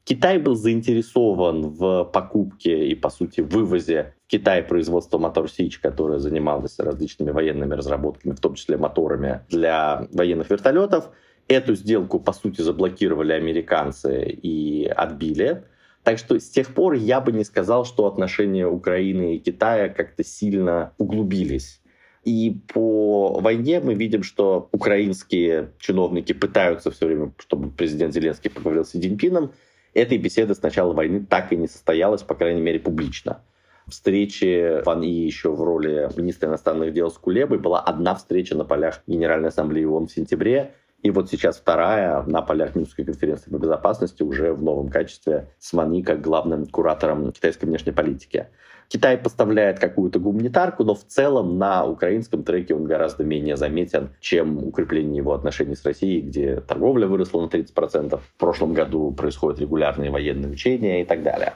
Китай 0.04 0.38
был 0.38 0.56
заинтересован 0.56 1.70
в 1.70 2.06
покупке 2.06 2.88
и, 2.88 2.94
по 2.96 3.10
сути, 3.10 3.42
вывозе 3.42 4.14
в 4.28 4.32
Китай 4.32 4.62
производства 4.62 5.18
Мотор 5.18 5.50
Сич, 5.50 5.80
которое 5.80 6.20
занималось 6.20 6.78
различными 6.78 7.32
военными 7.32 7.74
разработками, 7.74 8.34
в 8.34 8.40
том 8.40 8.54
числе 8.54 8.78
моторами 8.78 9.42
для 9.50 10.08
военных 10.12 10.50
вертолетов. 10.52 11.10
Эту 11.48 11.74
сделку, 11.74 12.20
по 12.20 12.34
сути, 12.34 12.62
заблокировали 12.62 13.34
американцы 13.34 14.26
и 14.26 14.86
отбили. 14.86 15.64
Так 16.04 16.18
что 16.18 16.40
с 16.40 16.50
тех 16.50 16.74
пор 16.74 16.94
я 16.94 17.22
бы 17.22 17.32
не 17.32 17.44
сказал, 17.44 17.86
что 17.86 18.08
отношения 18.08 18.68
Украины 18.68 19.36
и 19.36 19.40
Китая 19.40 19.90
как-то 19.90 20.24
сильно 20.24 20.94
углубились. 20.98 21.82
И 22.24 22.60
по 22.74 23.40
войне 23.40 23.80
мы 23.80 23.96
видим, 23.96 24.24
что 24.24 24.70
украинские 24.72 25.72
чиновники 25.80 26.34
пытаются 26.34 26.92
все 26.92 27.08
время, 27.08 27.34
чтобы 27.38 27.70
президент 27.70 28.14
Зеленский 28.14 28.52
поговорил 28.52 28.86
с 28.86 28.92
Си 28.92 29.00
Цзиньпином. 29.00 29.54
Этой 29.94 30.18
беседы 30.18 30.56
с 30.56 30.62
начала 30.62 30.94
войны 30.94 31.26
так 31.28 31.52
и 31.52 31.58
не 31.58 31.68
состоялась, 31.68 32.22
по 32.22 32.36
крайней 32.36 32.62
мере, 32.62 32.80
публично. 32.80 33.44
Встречи 33.88 34.84
Ван 34.86 35.02
И 35.02 35.10
еще 35.10 35.52
в 35.52 35.62
роли 35.62 36.10
министра 36.16 36.48
иностранных 36.48 36.94
дел 36.94 37.10
с 37.10 37.18
Кулебой 37.18 37.58
была 37.58 37.82
одна 37.82 38.16
встреча 38.16 38.56
на 38.56 38.64
полях 38.64 39.02
Генеральной 39.08 39.50
Ассамблеи 39.50 39.84
ООН 39.84 40.08
в 40.08 40.12
сентябре, 40.12 40.76
и 41.04 41.10
вот 41.10 41.30
сейчас 41.30 41.58
вторая 41.58 42.24
на 42.24 42.42
полях 42.42 42.76
Минской 42.76 43.04
конференции 43.04 43.50
по 43.50 43.58
безопасности 43.58 44.22
уже 44.24 44.54
в 44.54 44.62
новом 44.62 44.90
качестве 44.90 45.48
с 45.60 45.74
Мани 45.74 46.04
как 46.04 46.22
главным 46.22 46.68
куратором 46.68 47.32
китайской 47.32 47.66
внешней 47.66 47.92
политики. 47.92 48.48
Китай 48.88 49.18
поставляет 49.18 49.80
какую-то 49.80 50.20
гуманитарку, 50.20 50.84
но 50.84 50.94
в 50.96 51.06
целом 51.06 51.58
на 51.58 51.86
украинском 51.86 52.44
треке 52.44 52.76
он 52.76 52.84
гораздо 52.84 53.24
менее 53.24 53.56
заметен, 53.56 54.10
чем 54.20 54.58
укрепление 54.68 55.18
его 55.18 55.34
отношений 55.34 55.76
с 55.76 55.86
Россией, 55.86 56.22
где 56.22 56.60
торговля 56.60 57.08
выросла 57.08 57.42
на 57.42 57.46
30%. 57.46 58.20
В 58.20 58.34
прошлом 58.38 58.74
году 58.74 59.12
происходят 59.12 59.62
регулярные 59.62 60.12
военные 60.12 60.52
учения 60.52 61.02
и 61.02 61.06
так 61.06 61.24
далее. 61.24 61.54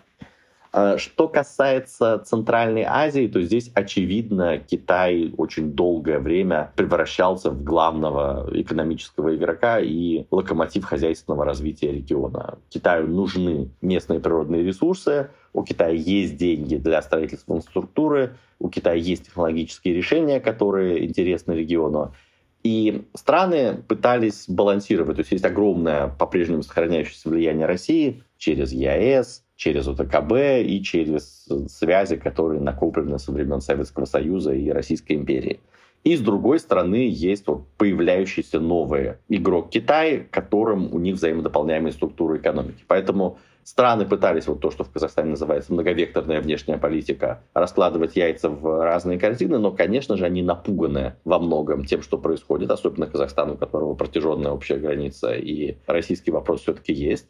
А, 0.77 0.97
что 0.97 1.29
касается 1.29 2.19
Центральной 2.25 2.83
Азии, 2.83 3.27
то 3.27 3.41
здесь, 3.41 3.71
очевидно, 3.73 4.57
Китай 4.57 5.33
очень 5.37 5.71
долгое 5.71 6.19
время 6.19 6.73
превращался 6.75 7.49
в 7.49 7.63
главного 7.63 8.49
экономического 8.51 9.33
игрока 9.37 9.79
и 9.79 10.25
локомотив 10.31 10.83
хозяйственного 10.83 11.45
развития 11.45 11.93
региона. 11.93 12.57
Китаю 12.67 13.07
нужны 13.07 13.69
местные 13.81 14.19
природные 14.19 14.63
ресурсы, 14.63 15.29
у 15.53 15.63
Китая 15.63 15.93
есть 15.93 16.35
деньги 16.35 16.75
для 16.75 17.01
строительства 17.01 17.53
инфраструктуры, 17.53 18.35
у 18.59 18.67
Китая 18.67 18.97
есть 18.97 19.27
технологические 19.27 19.93
решения, 19.93 20.41
которые 20.41 21.05
интересны 21.05 21.53
региону. 21.53 22.13
И 22.63 23.05
страны 23.13 23.81
пытались 23.87 24.49
балансировать. 24.49 25.15
То 25.15 25.21
есть 25.21 25.31
есть 25.31 25.45
огромное 25.45 26.09
по-прежнему 26.09 26.63
сохраняющееся 26.63 27.29
влияние 27.29 27.65
России 27.65 28.23
через 28.37 28.73
ЕАЭС, 28.73 29.44
через 29.55 29.87
ОТКБ 29.87 30.33
и 30.65 30.81
через 30.83 31.47
связи, 31.67 32.17
которые 32.17 32.61
накоплены 32.61 33.19
со 33.19 33.31
времен 33.31 33.61
Советского 33.61 34.05
Союза 34.05 34.53
и 34.53 34.69
Российской 34.69 35.13
империи. 35.13 35.59
И 36.03 36.15
с 36.15 36.19
другой 36.19 36.59
стороны 36.59 37.09
есть 37.09 37.47
вот 37.47 37.65
появляющийся 37.77 38.59
новый 38.59 39.13
игрок 39.27 39.71
Китай, 39.71 40.27
которым 40.29 40.93
у 40.93 40.99
них 40.99 41.15
взаимодополняемые 41.15 41.93
структуры 41.93 42.37
экономики. 42.37 42.83
Поэтому 42.87 43.39
страны 43.63 44.05
пытались 44.05 44.45
вот 44.45 44.59
то, 44.61 44.69
что 44.69 44.83
в 44.83 44.91
Казахстане 44.91 45.31
называется 45.31 45.73
многовекторная 45.73 46.41
внешняя 46.41 46.77
политика, 46.77 47.41
раскладывать 47.55 48.15
яйца 48.15 48.49
в 48.49 48.83
разные 48.83 49.17
корзины, 49.17 49.57
но, 49.57 49.71
конечно 49.71 50.15
же, 50.15 50.25
они 50.25 50.43
напуганы 50.43 51.15
во 51.25 51.39
многом 51.39 51.85
тем, 51.85 52.03
что 52.03 52.19
происходит, 52.19 52.69
особенно 52.69 53.07
Казахстан, 53.07 53.51
у 53.51 53.57
которого 53.57 53.95
протяженная 53.95 54.51
общая 54.51 54.77
граница, 54.77 55.33
и 55.33 55.77
российский 55.87 56.29
вопрос 56.29 56.61
все-таки 56.61 56.93
есть. 56.93 57.25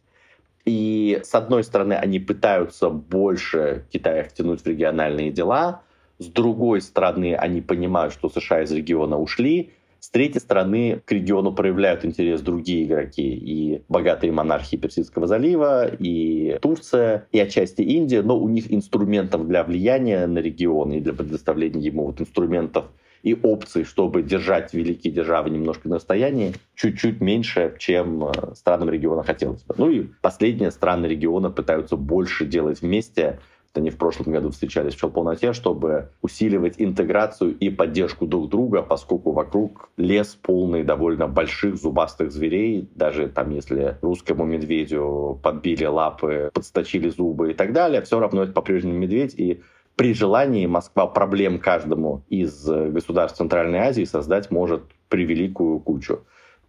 И 0.66 1.22
с 1.24 1.36
одной 1.36 1.64
стороны, 1.64 1.94
они 1.94 2.20
пытаются 2.20 2.90
больше 2.90 3.86
Китая 3.92 4.24
втянуть 4.24 4.62
в 4.62 4.68
региональные 4.68 5.32
дела, 5.32 5.84
с 6.18 6.28
другой 6.28 6.82
стороны, 6.82 7.36
они 7.36 7.62
понимают, 7.62 8.14
что 8.14 8.30
США 8.30 8.64
из 8.64 8.72
региона 8.72 9.20
ушли, 9.20 9.72
с 10.06 10.10
третьей 10.12 10.40
стороны, 10.40 11.02
к 11.04 11.12
региону 11.12 11.52
проявляют 11.52 12.06
интерес 12.06 12.42
другие 12.42 12.86
игроки. 12.86 13.24
И 13.24 13.82
богатые 13.90 14.32
монархии 14.32 14.78
Персидского 14.78 15.26
залива, 15.26 15.88
и 15.88 16.60
Турция, 16.62 17.28
и 17.32 17.40
отчасти 17.40 17.82
Индия. 17.82 18.22
Но 18.22 18.40
у 18.40 18.48
них 18.48 18.72
инструментов 18.72 19.48
для 19.48 19.64
влияния 19.64 20.28
на 20.28 20.38
регион 20.38 20.92
и 20.92 21.02
для 21.02 21.14
предоставления 21.14 21.82
ему 21.82 22.06
вот 22.06 22.22
инструментов 22.22 22.86
и 23.26 23.34
опций, 23.34 23.84
чтобы 23.84 24.22
держать 24.22 24.74
великие 24.74 25.12
державы 25.12 25.50
немножко 25.50 25.90
на 25.90 25.96
расстоянии, 25.96 26.54
чуть-чуть 26.76 27.22
меньше, 27.22 27.76
чем 27.80 28.26
э, 28.26 28.54
странам 28.54 28.92
региона 28.92 29.24
хотелось 29.24 29.64
бы. 29.64 29.74
Ну 29.78 29.90
и 29.90 30.04
последние 30.22 30.70
страны 30.70 31.08
региона 31.08 31.50
пытаются 31.50 31.98
больше 31.98 32.46
делать 32.46 32.82
вместе, 32.82 33.40
они 33.78 33.90
в 33.90 33.98
прошлом 33.98 34.32
году 34.32 34.52
встречались 34.52 34.96
в 34.96 35.10
полноте, 35.10 35.54
чтобы 35.54 36.10
усиливать 36.22 36.76
интеграцию 36.78 37.58
и 37.58 37.70
поддержку 37.70 38.26
друг 38.26 38.50
друга, 38.50 38.82
поскольку 38.82 39.32
вокруг 39.32 39.90
лес 39.98 40.38
полный 40.42 40.84
довольно 40.84 41.28
больших 41.28 41.76
зубастых 41.76 42.32
зверей. 42.32 42.90
Даже 42.96 43.28
там, 43.28 43.50
если 43.50 43.98
русскому 44.02 44.46
медведю 44.46 45.40
подбили 45.44 45.86
лапы, 45.86 46.52
подсточили 46.54 47.10
зубы 47.10 47.52
и 47.52 47.54
так 47.54 47.74
далее, 47.74 48.02
все 48.02 48.20
равно 48.20 48.44
это 48.44 48.54
по-прежнему 48.54 48.98
медведь, 48.98 49.36
и 49.38 49.62
при 49.96 50.14
желании 50.14 50.66
Москва 50.66 51.08
проблем 51.08 51.60
каждому 51.60 52.24
из 52.30 52.68
э, 52.70 52.90
государств 52.90 53.38
Центральной 53.38 53.80
Азии 53.80 54.04
создать 54.04 54.52
может 54.52 54.84
превеликую 55.10 55.80
кучу. 55.80 56.26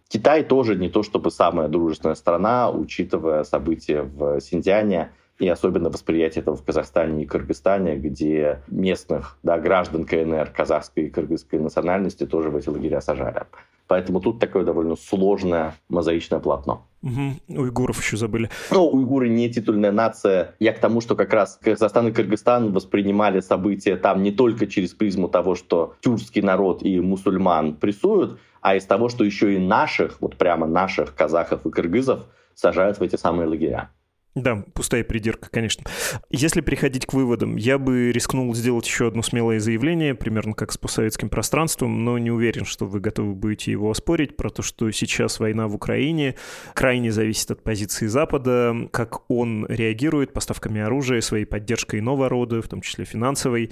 Китай 0.07 0.43
тоже 0.43 0.75
не 0.75 0.89
то 0.89 1.03
чтобы 1.03 1.31
самая 1.31 1.67
дружественная 1.67 2.15
страна, 2.15 2.71
учитывая 2.71 3.43
события 3.43 4.03
в 4.03 4.39
Синьцзяне 4.39 5.11
и 5.39 5.47
особенно 5.47 5.89
восприятие 5.89 6.41
этого 6.41 6.55
в 6.55 6.63
Казахстане 6.63 7.23
и 7.23 7.25
Кыргызстане, 7.25 7.97
где 7.97 8.61
местных 8.67 9.37
да, 9.43 9.59
граждан 9.59 10.05
КНР 10.05 10.51
казахской 10.55 11.03
и 11.05 11.09
кыргызской 11.09 11.59
национальности 11.59 12.25
тоже 12.25 12.49
в 12.49 12.55
эти 12.55 12.69
лагеря 12.69 13.01
сажали. 13.01 13.43
Поэтому 13.87 14.19
тут 14.19 14.39
такое 14.39 14.63
довольно 14.63 14.95
сложное 14.95 15.75
мозаичное 15.89 16.39
полотно. 16.39 16.85
Угу. 17.03 17.59
Уйгуров 17.61 18.01
еще 18.01 18.17
забыли. 18.17 18.49
Ну, 18.71 18.87
уйгуры 18.87 19.29
не 19.29 19.49
титульная 19.49 19.91
нация. 19.91 20.55
Я 20.59 20.73
к 20.73 20.79
тому, 20.79 20.99
что 20.99 21.15
как 21.15 21.31
раз 21.33 21.59
Казахстан 21.61 22.07
и 22.07 22.11
Кыргызстан 22.11 22.73
воспринимали 22.73 23.39
события 23.39 23.95
там 23.95 24.23
не 24.23 24.31
только 24.31 24.67
через 24.67 24.93
призму 24.93 25.29
того, 25.29 25.55
что 25.55 25.95
тюркский 26.01 26.41
народ 26.41 26.83
и 26.83 26.99
мусульман 26.99 27.75
прессуют, 27.75 28.39
а 28.61 28.75
из 28.75 28.85
того, 28.85 29.09
что 29.09 29.23
еще 29.23 29.55
и 29.55 29.59
наших, 29.59 30.19
вот 30.21 30.35
прямо 30.35 30.67
наших 30.67 31.15
казахов 31.15 31.65
и 31.65 31.69
кыргызов 31.69 32.25
сажают 32.55 32.99
в 32.99 33.03
эти 33.03 33.15
самые 33.15 33.47
лагеря. 33.47 33.91
Да, 34.37 34.63
пустая 34.73 35.03
придирка, 35.03 35.49
конечно. 35.49 35.83
Если 36.29 36.61
переходить 36.61 37.07
к 37.07 37.13
выводам, 37.13 37.55
я 37.55 37.79
бы 37.79 38.11
рискнул 38.11 38.53
сделать 38.53 38.85
еще 38.85 39.07
одно 39.07 39.23
смелое 39.23 39.59
заявление, 39.59 40.13
примерно 40.13 40.53
как 40.53 40.71
с 40.71 40.77
постсоветским 40.77 41.29
пространством, 41.29 42.05
но 42.05 42.19
не 42.19 42.29
уверен, 42.29 42.63
что 42.63 42.85
вы 42.85 42.99
готовы 42.99 43.33
будете 43.33 43.71
его 43.71 43.89
оспорить, 43.89 44.37
про 44.37 44.51
то, 44.51 44.61
что 44.61 44.91
сейчас 44.91 45.39
война 45.39 45.67
в 45.67 45.73
Украине 45.73 46.35
крайне 46.75 47.11
зависит 47.11 47.49
от 47.49 47.63
позиции 47.63 48.05
Запада, 48.05 48.75
как 48.91 49.27
он 49.27 49.65
реагирует 49.67 50.33
поставками 50.33 50.81
оружия, 50.81 51.21
своей 51.21 51.45
поддержкой 51.45 51.99
иного 51.99 52.29
рода, 52.29 52.61
в 52.61 52.67
том 52.67 52.81
числе 52.81 53.05
финансовой, 53.05 53.71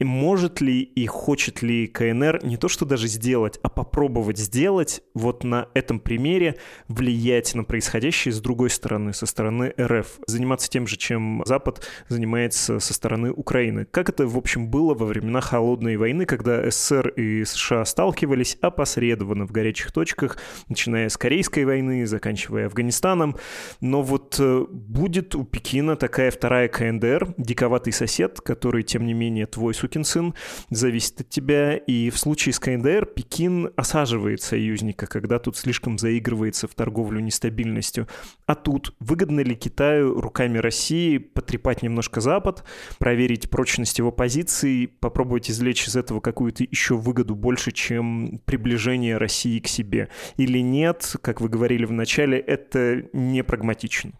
и 0.00 0.04
может 0.04 0.60
ли 0.60 0.80
и 0.82 1.06
хочет 1.06 1.62
ли 1.62 1.86
КНР 1.86 2.40
не 2.44 2.56
то 2.56 2.68
что 2.68 2.84
даже 2.84 3.06
сделать, 3.06 3.58
а 3.62 3.68
попробовать 3.68 4.38
сделать 4.38 5.02
вот 5.14 5.44
на 5.44 5.68
этом 5.74 6.00
примере 6.00 6.56
влиять 6.88 7.54
на 7.54 7.62
происходящее 7.62 8.32
с 8.32 8.40
другой 8.40 8.70
стороны, 8.70 9.12
со 9.12 9.26
стороны 9.26 9.72
РФ, 9.80 10.18
заниматься 10.26 10.68
тем 10.68 10.86
же, 10.86 10.96
чем 10.96 11.42
Запад 11.46 11.86
занимается 12.08 12.80
со 12.80 12.92
стороны 12.92 13.30
Украины. 13.30 13.84
Как 13.84 14.08
это, 14.08 14.26
в 14.26 14.36
общем, 14.36 14.68
было 14.68 14.94
во 14.94 15.06
времена 15.06 15.40
Холодной 15.40 15.96
войны, 15.96 16.26
когда 16.26 16.68
СССР 16.68 17.08
и 17.10 17.44
США 17.44 17.84
сталкивались 17.84 18.58
опосредованно 18.60 19.46
в 19.46 19.52
горячих 19.52 19.92
точках, 19.92 20.38
начиная 20.68 21.08
с 21.08 21.16
Корейской 21.16 21.64
войны, 21.64 22.06
заканчивая 22.06 22.66
Афганистаном. 22.66 23.36
Но 23.80 24.02
вот 24.02 24.36
э, 24.40 24.66
будет 24.68 25.34
у 25.34 25.44
Пекина 25.44 25.96
такая 25.96 26.30
вторая 26.30 26.68
КНДР, 26.68 27.34
диковатый 27.36 27.92
сосед, 27.92 28.40
который, 28.40 28.82
тем 28.82 29.06
не 29.06 29.14
менее, 29.14 29.46
твой 29.46 29.74
сукин 29.84 30.04
сын, 30.04 30.34
зависит 30.70 31.20
от 31.20 31.28
тебя. 31.28 31.76
И 31.76 32.10
в 32.10 32.18
случае 32.18 32.54
с 32.54 32.58
КНДР 32.58 33.06
Пекин 33.06 33.70
осаживает 33.76 34.40
союзника, 34.40 35.06
когда 35.06 35.38
тут 35.38 35.56
слишком 35.56 35.98
заигрывается 35.98 36.66
в 36.66 36.74
торговлю 36.74 37.20
нестабильностью. 37.20 38.08
А 38.46 38.54
тут 38.54 38.94
выгодно 38.98 39.40
ли 39.40 39.54
Китаю 39.54 40.20
руками 40.20 40.58
России 40.58 41.18
потрепать 41.18 41.82
немножко 41.82 42.20
Запад, 42.20 42.64
проверить 42.98 43.50
прочность 43.50 43.98
его 43.98 44.10
позиции, 44.10 44.86
попробовать 44.86 45.50
извлечь 45.50 45.86
из 45.86 45.96
этого 45.96 46.20
какую-то 46.20 46.64
еще 46.64 46.96
выгоду 46.96 47.34
больше, 47.34 47.70
чем 47.72 48.40
приближение 48.46 49.18
России 49.18 49.58
к 49.58 49.68
себе? 49.68 50.08
Или 50.36 50.60
нет, 50.60 51.16
как 51.20 51.40
вы 51.40 51.48
говорили 51.48 51.84
в 51.84 51.92
начале, 51.92 52.38
это 52.38 53.04
не 53.12 53.44
прагматично? 53.44 54.12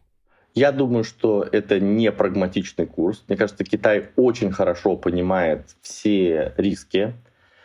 Я 0.55 0.71
думаю, 0.71 1.03
что 1.03 1.43
это 1.51 1.81
не 1.81 2.13
прагматичный 2.13 2.87
курс. 2.87 3.25
Мне 3.27 3.37
кажется, 3.37 3.65
Китай 3.65 4.11
очень 4.15 4.53
хорошо 4.53 4.97
понимает 4.97 5.75
все 5.83 6.55
риски. 6.57 7.15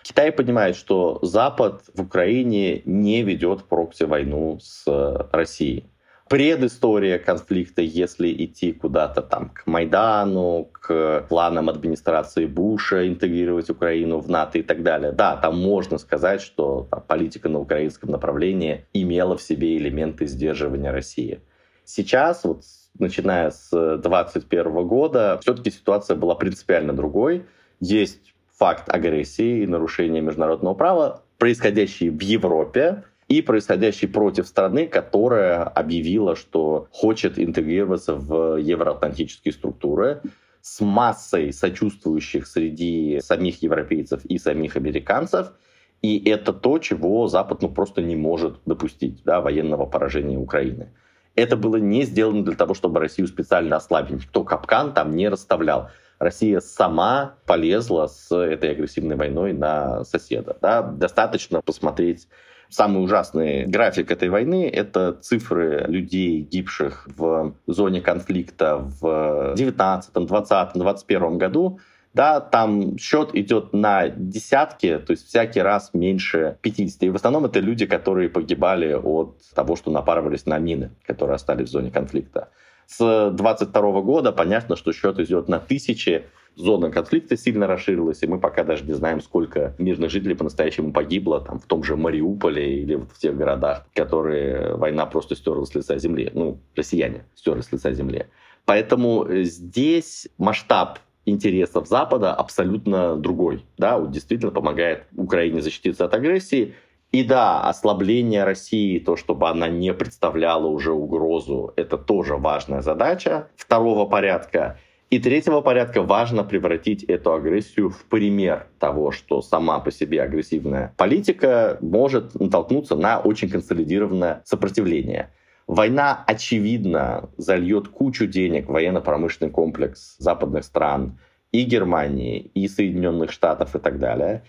Китай 0.02 0.32
понимает, 0.32 0.76
что 0.76 1.20
Запад 1.22 1.84
в 1.94 2.02
Украине 2.02 2.82
не 2.86 3.22
ведет 3.22 3.66
прокси-войну 3.66 4.58
с 4.60 4.86
Россией. 5.32 5.86
Предыстория 6.28 7.20
конфликта, 7.20 7.82
если 7.82 8.32
идти 8.32 8.72
куда-то 8.72 9.22
там 9.22 9.50
к 9.50 9.66
Майдану, 9.68 10.70
к 10.72 11.26
планам 11.28 11.70
администрации 11.70 12.46
Буша 12.46 13.08
интегрировать 13.08 13.70
Украину 13.70 14.20
в 14.20 14.30
НАТО 14.30 14.60
и 14.60 14.64
так 14.64 14.84
далее. 14.84 15.12
Да, 15.12 15.38
там 15.38 15.60
можно 15.60 15.98
сказать, 15.98 16.42
что 16.42 16.88
там, 16.90 17.04
политика 17.08 17.50
на 17.50 17.60
украинском 17.60 18.12
направлении 18.12 18.86
имела 18.94 19.38
в 19.38 19.42
себе 19.42 19.78
элементы 19.78 20.28
сдерживания 20.28 20.92
России. 20.92 21.40
Сейчас, 21.84 22.44
вот 22.44 22.64
начиная 23.00 23.52
с 23.52 23.70
2021 23.72 24.88
года, 24.88 25.40
все-таки 25.42 25.72
ситуация 25.72 26.16
была 26.16 26.36
принципиально 26.36 26.94
другой. 26.94 27.46
Есть 27.80 28.34
факт 28.58 28.90
агрессии 28.90 29.64
и 29.64 29.68
нарушения 29.68 30.22
международного 30.22 30.74
права, 30.74 31.24
происходящий 31.38 32.10
в 32.10 32.22
Европе, 32.22 33.04
и 33.30 33.44
происходящий 33.44 34.08
против 34.08 34.48
страны, 34.48 34.88
которая 34.88 35.64
объявила, 35.64 36.36
что 36.36 36.88
хочет 36.92 37.38
интегрироваться 37.38 38.16
в 38.16 38.58
евроатлантические 38.58 39.54
структуры 39.54 40.22
с 40.62 40.82
массой 40.82 41.54
сочувствующих 41.54 42.48
среди 42.48 43.20
самих 43.22 43.62
европейцев 43.62 44.26
и 44.26 44.40
самих 44.40 44.76
американцев. 44.76 45.54
И 46.02 46.30
это 46.30 46.54
то, 46.54 46.80
чего 46.80 47.28
Запад 47.28 47.62
ну, 47.62 47.70
просто 47.70 48.02
не 48.02 48.16
может 48.16 48.58
допустить, 48.66 49.22
да, 49.24 49.42
военного 49.42 49.86
поражения 49.86 50.38
Украины. 50.38 50.92
Это 51.40 51.56
было 51.56 51.78
не 51.78 52.04
сделано 52.04 52.44
для 52.44 52.56
того, 52.56 52.74
чтобы 52.74 53.00
Россию 53.00 53.28
специально 53.28 53.78
ослабить. 53.78 54.24
Никто 54.24 54.44
капкан 54.44 54.94
там 54.94 55.16
не 55.16 55.30
расставлял. 55.30 55.90
Россия 56.20 56.60
сама 56.60 57.36
полезла 57.46 58.08
с 58.08 58.36
этой 58.36 58.72
агрессивной 58.72 59.16
войной 59.16 59.54
на 59.54 60.04
соседа. 60.04 60.58
Да? 60.62 60.82
Достаточно 60.82 61.62
посмотреть 61.62 62.28
Самый 62.70 63.04
ужасный 63.04 63.66
график 63.66 64.12
этой 64.12 64.30
войны— 64.30 64.70
это 64.74 65.14
цифры 65.14 65.86
людей, 65.88 66.42
гибших 66.42 67.08
в 67.18 67.56
зоне 67.66 68.00
конфликта 68.00 68.78
в 68.78 69.56
19, 69.56 70.14
20, 70.14 70.74
21 70.76 71.38
году. 71.40 71.80
Да, 72.14 72.40
там 72.40 72.98
счет 72.98 73.36
идет 73.36 73.72
на 73.72 74.10
десятки, 74.10 74.98
то 74.98 75.12
есть 75.12 75.28
всякий 75.28 75.62
раз 75.62 75.92
меньше 75.94 76.58
50. 76.62 77.04
И 77.04 77.10
в 77.10 77.16
основном 77.16 77.46
это 77.46 77.60
люди, 77.60 77.86
которые 77.86 78.30
погибали 78.30 78.94
от 78.94 79.38
того, 79.54 79.76
что 79.76 79.92
напарывались 79.92 80.46
на 80.46 80.58
мины, 80.58 80.92
которые 81.06 81.36
остались 81.36 81.70
в 81.70 81.72
зоне 81.72 81.92
конфликта. 81.92 82.50
С 82.88 83.30
22 83.32 84.02
года 84.02 84.32
понятно, 84.32 84.76
что 84.76 84.92
счет 84.92 85.20
идет 85.20 85.48
на 85.48 85.60
тысячи, 85.60 86.24
зона 86.56 86.90
конфликта 86.90 87.38
сильно 87.38 87.68
расширилась, 87.68 88.24
и 88.24 88.28
мы 88.28 88.40
пока 88.40 88.64
даже 88.64 88.84
не 88.84 88.94
знаем, 88.94 89.22
сколько 89.22 89.76
мирных 89.78 90.10
жителей 90.10 90.36
по-настоящему 90.36 90.92
погибло 90.92 91.40
там, 91.40 91.60
в 91.60 91.66
том 91.66 91.84
же 91.84 91.96
Мариуполе 91.96 92.82
или 92.82 92.96
в 92.96 93.18
тех 93.20 93.38
городах, 93.38 93.86
которые 93.94 94.76
война 94.76 95.06
просто 95.06 95.36
стерла 95.36 95.66
с 95.66 95.76
лица 95.76 95.98
земли. 96.00 96.32
Ну, 96.34 96.60
россияне 96.76 97.26
стерли 97.36 97.62
с 97.62 97.72
лица 97.72 97.94
земли. 97.94 98.26
Поэтому 98.66 99.26
э, 99.26 99.44
здесь 99.44 100.28
масштаб 100.38 101.00
интересов 101.30 101.88
Запада 101.88 102.34
абсолютно 102.34 103.16
другой. 103.16 103.66
Да, 103.78 103.98
он 103.98 104.12
действительно 104.12 104.52
помогает 104.52 105.04
Украине 105.16 105.62
защититься 105.62 106.06
от 106.06 106.14
агрессии. 106.14 106.74
И 107.12 107.24
да, 107.24 107.62
ослабление 107.62 108.44
России, 108.44 109.00
то, 109.00 109.16
чтобы 109.16 109.50
она 109.50 109.68
не 109.68 109.94
представляла 109.94 110.68
уже 110.68 110.92
угрозу, 110.92 111.74
это 111.76 111.98
тоже 111.98 112.36
важная 112.36 112.82
задача 112.82 113.48
второго 113.56 114.06
порядка. 114.06 114.78
И 115.10 115.18
третьего 115.18 115.62
порядка 115.62 116.04
важно 116.04 116.44
превратить 116.44 117.04
эту 117.04 117.34
агрессию 117.34 117.90
в 117.90 118.06
пример 118.06 118.68
того, 118.78 119.12
что 119.12 119.42
сама 119.42 119.80
по 119.80 119.92
себе 119.92 120.22
агрессивная 120.22 120.94
политика 120.98 121.80
может 121.82 122.40
натолкнуться 122.40 122.96
на 122.96 123.20
очень 123.20 123.50
консолидированное 123.50 124.44
сопротивление. 124.46 125.32
Война, 125.70 126.24
очевидно, 126.26 127.30
зальет 127.38 127.90
кучу 127.90 128.26
денег 128.26 128.68
в 128.68 128.72
военно-промышленный 128.72 129.52
комплекс 129.52 130.16
западных 130.18 130.64
стран 130.64 131.20
и 131.52 131.64
Германии, 131.64 132.40
и 132.56 132.68
Соединенных 132.68 133.32
Штатов 133.32 133.76
и 133.76 133.80
так 133.80 134.00
далее. 134.00 134.42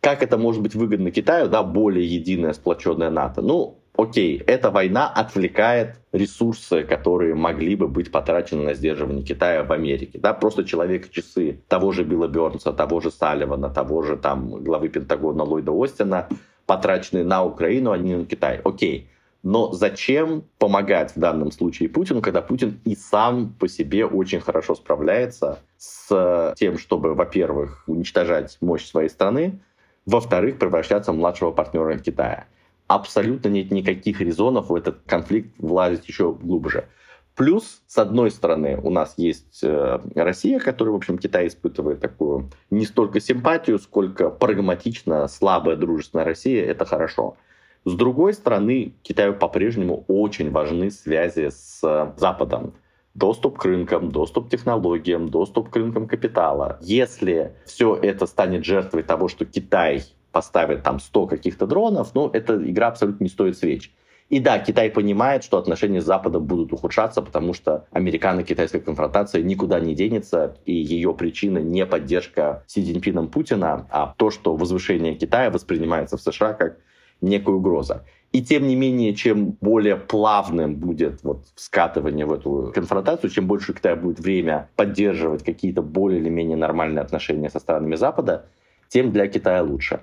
Как 0.00 0.22
это 0.22 0.38
может 0.38 0.62
быть 0.62 0.76
выгодно 0.76 1.10
Китаю, 1.10 1.48
да, 1.48 1.64
более 1.64 2.06
единая 2.06 2.52
сплоченная 2.52 3.10
НАТО? 3.10 3.42
Ну, 3.42 3.80
окей, 3.96 4.38
эта 4.46 4.70
война 4.70 5.08
отвлекает 5.08 5.96
ресурсы, 6.12 6.84
которые 6.84 7.34
могли 7.34 7.74
бы 7.74 7.88
быть 7.88 8.12
потрачены 8.12 8.62
на 8.62 8.74
сдерживание 8.74 9.24
Китая 9.24 9.64
в 9.64 9.72
Америке. 9.72 10.20
Да, 10.20 10.34
просто 10.34 10.62
человек-часы 10.64 11.62
того 11.66 11.90
же 11.90 12.04
Билла 12.04 12.28
Бернса, 12.28 12.72
того 12.72 13.00
же 13.00 13.10
Салливана, 13.10 13.70
того 13.70 14.02
же 14.02 14.16
там 14.16 14.62
главы 14.62 14.88
Пентагона 14.88 15.42
Ллойда 15.42 15.72
Остина, 15.72 16.28
потраченные 16.66 17.24
на 17.24 17.42
Украину, 17.42 17.90
а 17.90 17.98
не 17.98 18.14
на 18.14 18.24
Китай. 18.24 18.60
Окей. 18.62 19.10
Но 19.42 19.72
зачем 19.72 20.44
помогать 20.58 21.16
в 21.16 21.18
данном 21.18 21.50
случае 21.50 21.88
Путину, 21.88 22.20
когда 22.20 22.42
Путин 22.42 22.78
и 22.84 22.94
сам 22.94 23.54
по 23.58 23.68
себе 23.68 24.04
очень 24.04 24.40
хорошо 24.40 24.74
справляется 24.74 25.60
с 25.78 26.54
тем, 26.56 26.76
чтобы, 26.78 27.14
во-первых, 27.14 27.84
уничтожать 27.86 28.58
мощь 28.60 28.86
своей 28.86 29.08
страны, 29.08 29.60
во-вторых, 30.04 30.58
превращаться 30.58 31.12
в 31.12 31.16
младшего 31.16 31.52
партнера 31.52 31.96
Китая 31.98 32.46
абсолютно 32.90 33.48
нет 33.48 33.70
никаких 33.70 34.20
резонов 34.20 34.68
в 34.68 34.74
этот 34.74 34.98
конфликт 35.06 35.54
влазить 35.58 36.08
еще 36.08 36.32
глубже. 36.32 36.88
Плюс, 37.36 37.82
с 37.86 37.96
одной 37.98 38.32
стороны, 38.32 38.76
у 38.82 38.90
нас 38.90 39.14
есть 39.16 39.60
э, 39.62 40.00
Россия, 40.16 40.58
которая, 40.58 40.92
в 40.92 40.96
общем, 40.96 41.16
Китай 41.16 41.46
испытывает 41.46 42.00
такую 42.00 42.50
не 42.68 42.84
столько 42.84 43.20
симпатию, 43.20 43.78
сколько 43.78 44.28
прагматично 44.28 45.28
слабая 45.28 45.76
дружественная 45.76 46.24
Россия, 46.24 46.66
это 46.66 46.84
хорошо. 46.84 47.36
С 47.84 47.94
другой 47.94 48.34
стороны, 48.34 48.92
Китаю 49.02 49.34
по-прежнему 49.34 50.04
очень 50.06 50.50
важны 50.50 50.90
связи 50.90 51.48
с 51.48 51.80
Западом. 52.16 52.74
Доступ 53.14 53.58
к 53.58 53.64
рынкам, 53.64 54.12
доступ 54.12 54.48
к 54.48 54.50
технологиям, 54.50 55.28
доступ 55.28 55.70
к 55.70 55.76
рынкам 55.76 56.06
капитала. 56.06 56.78
Если 56.82 57.54
все 57.64 57.96
это 57.96 58.26
станет 58.26 58.64
жертвой 58.64 59.02
того, 59.02 59.28
что 59.28 59.46
Китай 59.46 60.02
поставят 60.30 60.82
там 60.82 61.00
100 61.00 61.26
каких-то 61.26 61.66
дронов, 61.66 62.14
ну, 62.14 62.28
эта 62.28 62.56
игра 62.56 62.88
абсолютно 62.88 63.24
не 63.24 63.30
стоит 63.30 63.56
свеч. 63.56 63.90
И 64.28 64.38
да, 64.38 64.60
Китай 64.60 64.90
понимает, 64.90 65.42
что 65.42 65.58
отношения 65.58 66.00
с 66.00 66.04
Западом 66.04 66.44
будут 66.44 66.72
ухудшаться, 66.72 67.20
потому 67.20 67.52
что 67.52 67.86
американо-китайская 67.90 68.78
конфронтация 68.78 69.42
никуда 69.42 69.80
не 69.80 69.96
денется, 69.96 70.56
и 70.66 70.72
ее 70.72 71.12
причина 71.14 71.58
не 71.58 71.84
поддержка 71.84 72.62
Си 72.68 72.84
Цзиньпином 72.84 73.26
Путина, 73.26 73.88
а 73.90 74.14
то, 74.16 74.30
что 74.30 74.54
возвышение 74.54 75.16
Китая 75.16 75.50
воспринимается 75.50 76.16
в 76.16 76.20
США 76.20 76.52
как 76.52 76.78
некая 77.20 77.54
угроза. 77.54 78.04
И 78.32 78.42
тем 78.42 78.68
не 78.68 78.76
менее, 78.76 79.14
чем 79.14 79.56
более 79.60 79.96
плавным 79.96 80.76
будет 80.76 81.24
вот 81.24 81.46
скатывание 81.56 82.26
в 82.26 82.32
эту 82.32 82.70
конфронтацию, 82.72 83.30
чем 83.30 83.48
больше 83.48 83.72
Китай 83.72 83.96
будет 83.96 84.20
время 84.20 84.68
поддерживать 84.76 85.44
какие-то 85.44 85.82
более 85.82 86.20
или 86.20 86.28
менее 86.28 86.56
нормальные 86.56 87.02
отношения 87.02 87.50
со 87.50 87.58
странами 87.58 87.96
Запада, 87.96 88.46
тем 88.88 89.10
для 89.10 89.26
Китая 89.26 89.62
лучше. 89.62 90.00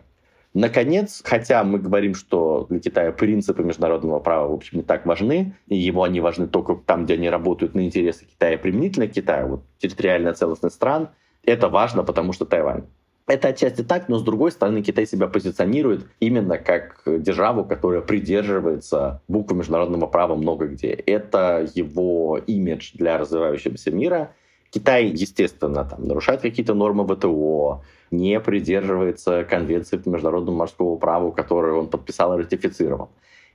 Наконец, 0.53 1.21
хотя 1.23 1.63
мы 1.63 1.77
говорим, 1.77 2.15
что 2.15 2.65
для 2.69 2.79
Китая 2.79 3.11
принципы 3.11 3.63
международного 3.63 4.19
права, 4.19 4.47
в 4.47 4.53
общем, 4.53 4.79
не 4.79 4.83
так 4.83 5.05
важны, 5.05 5.53
и 5.67 5.77
ему 5.77 6.03
они 6.03 6.19
важны 6.19 6.47
только 6.47 6.75
там, 6.75 7.05
где 7.05 7.13
они 7.13 7.29
работают 7.29 7.75
на 7.75 7.85
интересы 7.85 8.25
Китая 8.25 8.57
применительно 8.57 9.07
к 9.07 9.11
Китаю, 9.11 9.47
вот 9.47 9.63
территориальная 9.77 10.33
целостность 10.33 10.75
стран, 10.75 11.09
это 11.43 11.69
важно, 11.69 12.03
потому 12.03 12.33
что 12.33 12.45
Тайвань. 12.45 12.83
Это 13.27 13.49
отчасти 13.49 13.83
так, 13.83 14.07
но 14.07 14.19
с 14.19 14.23
другой 14.23 14.51
стороны 14.53 14.81
Китай 14.81 15.05
себя 15.05 15.27
позиционирует 15.27 16.07
именно 16.21 16.57
как 16.57 17.01
державу, 17.05 17.65
которая 17.65 17.99
придерживается 18.01 19.21
буквы 19.27 19.57
международного 19.57 20.07
права 20.07 20.35
много 20.35 20.67
где. 20.67 20.91
Это 20.91 21.67
его 21.75 22.37
имидж 22.37 22.91
для 22.93 23.17
развивающегося 23.17 23.91
мира. 23.91 24.31
Китай, 24.69 25.07
естественно, 25.07 25.83
там, 25.83 26.07
нарушает 26.07 26.41
какие-то 26.41 26.73
нормы 26.73 27.05
ВТО, 27.05 27.83
не 28.11 28.39
придерживается 28.39 29.43
конвенции 29.43 29.97
по 29.97 30.07
международному 30.07 30.59
морскому 30.59 30.97
праву, 30.97 31.33
которую 31.33 31.79
он 31.79 31.87
подписал 31.87 32.33
и 32.33 32.43
ратифицировал. 32.43 33.09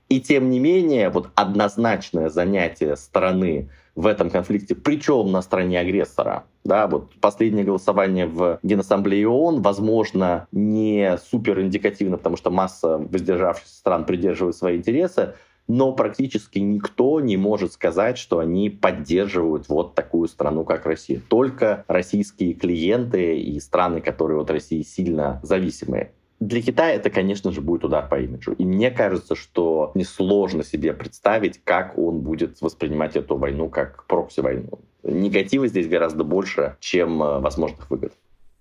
И 0.08 0.20
тем 0.20 0.50
не 0.50 0.60
менее, 0.60 1.08
вот 1.08 1.30
однозначное 1.34 2.28
занятие 2.28 2.96
страны 2.96 3.70
в 3.94 4.06
этом 4.06 4.30
конфликте, 4.30 4.74
причем 4.74 5.32
на 5.32 5.42
стороне 5.42 5.80
агрессора, 5.80 6.44
да, 6.64 6.86
вот 6.86 7.14
последнее 7.20 7.64
голосование 7.64 8.26
в 8.26 8.58
Генассамблее 8.62 9.28
ООН, 9.28 9.62
возможно, 9.62 10.46
не 10.52 11.18
супер 11.30 11.60
индикативно, 11.60 12.16
потому 12.16 12.36
что 12.36 12.50
масса 12.50 12.98
воздержавшихся 12.98 13.74
стран 13.74 14.04
придерживают 14.04 14.56
свои 14.56 14.76
интересы, 14.76 15.34
но 15.68 15.92
практически 15.92 16.58
никто 16.58 17.20
не 17.20 17.36
может 17.36 17.72
сказать, 17.72 18.18
что 18.18 18.38
они 18.38 18.68
поддерживают 18.68 19.68
вот 19.68 19.94
такую 19.94 20.28
страну, 20.28 20.64
как 20.64 20.86
Россия. 20.86 21.20
Только 21.28 21.84
российские 21.88 22.54
клиенты 22.54 23.38
и 23.38 23.60
страны, 23.60 24.00
которые 24.00 24.40
от 24.40 24.50
России 24.50 24.82
сильно 24.82 25.40
зависимые. 25.42 26.12
Для 26.42 26.60
Китая 26.60 26.94
это, 26.94 27.08
конечно 27.08 27.52
же, 27.52 27.60
будет 27.60 27.84
удар 27.84 28.08
по 28.08 28.18
имиджу. 28.18 28.50
И 28.54 28.64
мне 28.64 28.90
кажется, 28.90 29.36
что 29.36 29.92
несложно 29.94 30.64
себе 30.64 30.92
представить, 30.92 31.60
как 31.62 31.96
он 31.96 32.18
будет 32.18 32.60
воспринимать 32.60 33.14
эту 33.14 33.36
войну 33.36 33.68
как 33.68 34.04
прокси-войну. 34.08 34.80
Негатива 35.04 35.68
здесь 35.68 35.86
гораздо 35.86 36.24
больше, 36.24 36.76
чем 36.80 37.22
э, 37.22 37.38
возможных 37.38 37.88
выгод. 37.88 38.14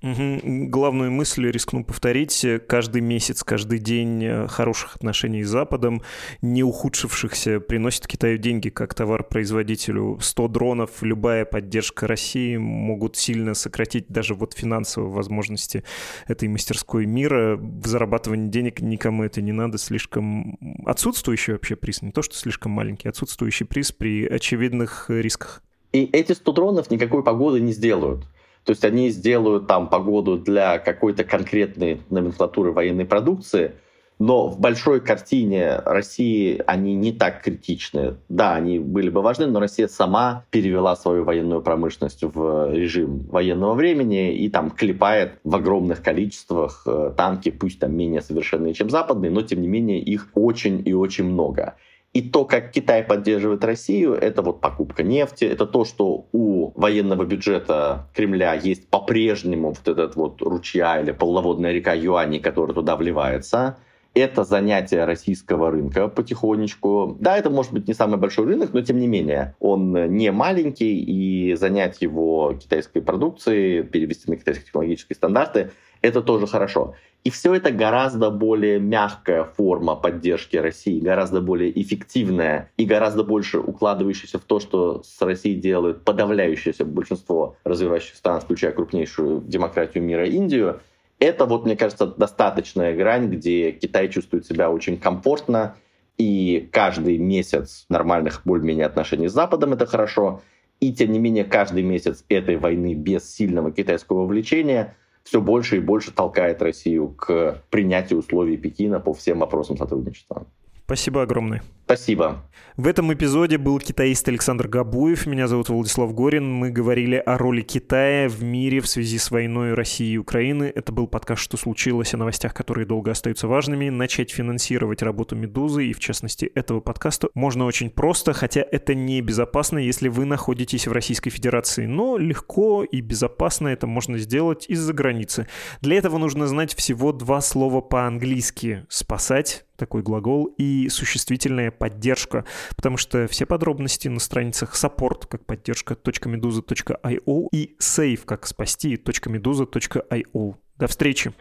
Угу. 0.03 0.67
Главную 0.69 1.11
мысль 1.11 1.47
рискну 1.47 1.83
повторить. 1.83 2.45
Каждый 2.67 3.01
месяц, 3.01 3.43
каждый 3.43 3.77
день 3.77 4.23
э, 4.23 4.47
хороших 4.47 4.95
отношений 4.95 5.43
с 5.43 5.49
Западом, 5.49 6.01
не 6.41 6.63
ухудшившихся, 6.63 7.59
приносит 7.59 8.07
Китаю 8.07 8.39
деньги 8.39 8.69
как 8.69 8.95
товар-производителю. 8.95 10.17
100 10.19 10.47
дронов, 10.47 10.89
любая 11.03 11.45
поддержка 11.45 12.07
России 12.07 12.57
могут 12.57 13.15
сильно 13.15 13.53
сократить 13.53 14.07
даже 14.07 14.33
вот 14.33 14.53
финансовые 14.53 15.11
возможности 15.11 15.83
этой 16.27 16.49
мастерской 16.49 17.05
мира. 17.05 17.57
В 17.57 17.85
зарабатывании 17.85 18.49
денег 18.49 18.81
никому 18.81 19.23
это 19.23 19.41
не 19.41 19.51
надо. 19.51 19.77
Слишком 19.77 20.57
отсутствующий 20.83 21.53
вообще 21.53 21.75
приз, 21.75 22.01
не 22.01 22.11
то 22.11 22.23
что 22.23 22.35
слишком 22.35 22.71
маленький, 22.71 23.07
отсутствующий 23.07 23.67
приз 23.67 23.91
при 23.91 24.25
очевидных 24.25 25.11
рисках. 25.11 25.61
И 25.93 26.05
эти 26.05 26.31
100 26.31 26.51
дронов 26.53 26.89
никакой 26.89 27.23
погоды 27.23 27.59
не 27.59 27.73
сделают. 27.73 28.25
То 28.63 28.71
есть 28.71 28.85
они 28.85 29.09
сделают 29.09 29.67
там 29.67 29.89
погоду 29.89 30.37
для 30.37 30.77
какой-то 30.77 31.23
конкретной 31.23 32.01
номенклатуры 32.09 32.71
военной 32.71 33.05
продукции, 33.05 33.73
но 34.21 34.47
в 34.47 34.59
большой 34.59 35.01
картине 35.01 35.77
России 35.83 36.61
они 36.67 36.93
не 36.93 37.11
так 37.11 37.41
критичны. 37.41 38.17
Да, 38.29 38.53
они 38.53 38.77
были 38.77 39.09
бы 39.09 39.23
важны, 39.23 39.47
но 39.47 39.59
Россия 39.59 39.87
сама 39.87 40.45
перевела 40.51 40.95
свою 40.95 41.23
военную 41.23 41.63
промышленность 41.63 42.21
в 42.21 42.71
режим 42.71 43.21
военного 43.31 43.73
времени 43.73 44.35
и 44.35 44.47
там 44.47 44.69
клепает 44.69 45.39
в 45.43 45.55
огромных 45.55 46.03
количествах 46.03 46.83
э, 46.85 47.13
танки, 47.17 47.49
пусть 47.49 47.79
там 47.79 47.97
менее 47.97 48.21
совершенные, 48.21 48.75
чем 48.75 48.91
западные, 48.91 49.31
но 49.31 49.41
тем 49.41 49.59
не 49.59 49.67
менее 49.67 49.99
их 49.99 50.27
очень 50.35 50.87
и 50.87 50.93
очень 50.93 51.25
много. 51.25 51.77
И 52.13 52.21
то, 52.21 52.43
как 52.43 52.71
Китай 52.71 53.03
поддерживает 53.03 53.63
Россию, 53.63 54.15
это 54.15 54.41
вот 54.41 54.59
покупка 54.59 55.01
нефти, 55.01 55.45
это 55.45 55.65
то, 55.65 55.85
что 55.85 56.25
у 56.33 56.77
военного 56.79 57.23
бюджета 57.23 58.09
Кремля 58.13 58.53
есть 58.53 58.89
по-прежнему 58.89 59.69
вот 59.69 59.87
этот 59.87 60.17
вот 60.17 60.41
ручья 60.41 60.99
или 60.99 61.11
полноводная 61.11 61.71
река 61.71 61.93
юаней, 61.93 62.41
которая 62.41 62.75
туда 62.75 62.97
вливается. 62.97 63.77
Это 64.13 64.43
занятие 64.43 65.05
российского 65.05 65.71
рынка 65.71 66.09
потихонечку. 66.09 67.15
Да, 67.21 67.37
это 67.37 67.49
может 67.49 67.71
быть 67.71 67.87
не 67.87 67.93
самый 67.93 68.17
большой 68.17 68.45
рынок, 68.45 68.73
но 68.73 68.81
тем 68.81 68.99
не 68.99 69.07
менее 69.07 69.55
он 69.61 69.93
не 70.13 70.33
маленький, 70.33 70.99
и 70.99 71.55
занять 71.55 72.01
его 72.01 72.53
китайской 72.61 73.01
продукцией, 73.01 73.83
перевести 73.83 74.29
на 74.29 74.35
китайские 74.35 74.65
технологические 74.65 75.15
стандарты, 75.15 75.71
это 76.01 76.21
тоже 76.21 76.47
хорошо. 76.47 76.95
И 77.23 77.29
все 77.29 77.53
это 77.53 77.71
гораздо 77.71 78.31
более 78.31 78.79
мягкая 78.79 79.43
форма 79.43 79.95
поддержки 79.95 80.57
России, 80.57 80.99
гораздо 80.99 81.39
более 81.39 81.79
эффективная 81.79 82.71
и 82.77 82.85
гораздо 82.85 83.23
больше 83.23 83.59
укладывающаяся 83.59 84.39
в 84.39 84.43
то, 84.43 84.59
что 84.59 85.03
с 85.03 85.21
Россией 85.21 85.55
делают 85.55 86.03
подавляющееся 86.03 86.83
большинство 86.83 87.57
развивающихся 87.63 88.17
стран, 88.17 88.41
включая 88.41 88.71
крупнейшую 88.71 89.41
демократию 89.41 90.03
мира 90.03 90.27
Индию. 90.27 90.79
Это 91.19 91.45
вот, 91.45 91.65
мне 91.65 91.75
кажется, 91.75 92.07
достаточная 92.07 92.95
грань, 92.95 93.29
где 93.29 93.71
Китай 93.71 94.09
чувствует 94.09 94.47
себя 94.47 94.71
очень 94.71 94.97
комфортно, 94.97 95.75
и 96.17 96.67
каждый 96.71 97.19
месяц 97.19 97.85
нормальных 97.89 98.41
более-менее 98.45 98.87
отношений 98.87 99.27
с 99.27 99.33
Западом 99.33 99.73
это 99.73 99.85
хорошо, 99.85 100.41
и 100.79 100.91
тем 100.91 101.11
не 101.11 101.19
менее 101.19 101.43
каждый 101.43 101.83
месяц 101.83 102.25
этой 102.27 102.57
войны 102.57 102.95
без 102.95 103.31
сильного 103.31 103.71
китайского 103.71 104.21
вовлечения 104.21 104.95
все 105.23 105.41
больше 105.41 105.77
и 105.77 105.79
больше 105.79 106.11
толкает 106.11 106.61
Россию 106.61 107.09
к 107.09 107.61
принятию 107.69 108.19
условий 108.19 108.57
Пекина 108.57 108.99
по 108.99 109.13
всем 109.13 109.39
вопросам 109.39 109.77
сотрудничества. 109.77 110.45
Спасибо 110.85 111.21
огромное. 111.21 111.61
Спасибо. 111.91 112.41
В 112.77 112.87
этом 112.87 113.13
эпизоде 113.13 113.57
был 113.57 113.77
китаист 113.77 114.25
Александр 114.29 114.69
Габуев. 114.69 115.25
Меня 115.25 115.49
зовут 115.49 115.67
Владислав 115.67 116.13
Горин. 116.13 116.49
Мы 116.49 116.69
говорили 116.69 117.17
о 117.17 117.37
роли 117.37 117.61
Китая 117.61 118.29
в 118.29 118.41
мире 118.41 118.79
в 118.79 118.87
связи 118.87 119.17
с 119.17 119.29
войной 119.29 119.73
России 119.73 120.13
и 120.13 120.17
Украины. 120.17 120.71
Это 120.73 120.93
был 120.93 121.07
подкаст 121.07 121.41
«Что 121.41 121.57
случилось?» 121.57 122.13
о 122.13 122.17
новостях, 122.17 122.53
которые 122.53 122.87
долго 122.87 123.11
остаются 123.11 123.49
важными. 123.49 123.89
Начать 123.89 124.31
финансировать 124.31 125.01
работу 125.01 125.35
«Медузы» 125.35 125.87
и, 125.87 125.93
в 125.93 125.99
частности, 125.99 126.45
этого 126.55 126.79
подкаста 126.79 127.27
можно 127.33 127.65
очень 127.65 127.89
просто, 127.89 128.31
хотя 128.31 128.61
это 128.61 128.95
не 128.95 129.19
безопасно, 129.19 129.77
если 129.77 130.07
вы 130.07 130.23
находитесь 130.23 130.87
в 130.87 130.93
Российской 130.93 131.29
Федерации. 131.29 131.87
Но 131.87 132.17
легко 132.17 132.85
и 132.85 133.01
безопасно 133.01 133.67
это 133.67 133.85
можно 133.85 134.17
сделать 134.17 134.65
из-за 134.69 134.93
границы. 134.93 135.47
Для 135.81 135.97
этого 135.97 136.17
нужно 136.17 136.47
знать 136.47 136.73
всего 136.73 137.11
два 137.11 137.41
слова 137.41 137.81
по-английски. 137.81 138.85
«Спасать» 138.87 139.65
такой 139.81 140.03
глагол, 140.03 140.45
и 140.59 140.89
существительная 140.89 141.71
поддержка, 141.81 142.45
потому 142.75 142.97
что 142.97 143.27
все 143.27 143.47
подробности 143.47 144.07
на 144.07 144.19
страницах 144.19 144.75
support 144.75 145.25
как 145.27 145.47
поддержка 145.47 145.95
.meduza.io 145.95 147.47
и 147.51 147.75
save 147.79 148.19
как 148.23 148.45
спасти 148.45 148.93
.meduza.io. 148.97 150.55
До 150.77 150.87
встречи! 150.87 151.31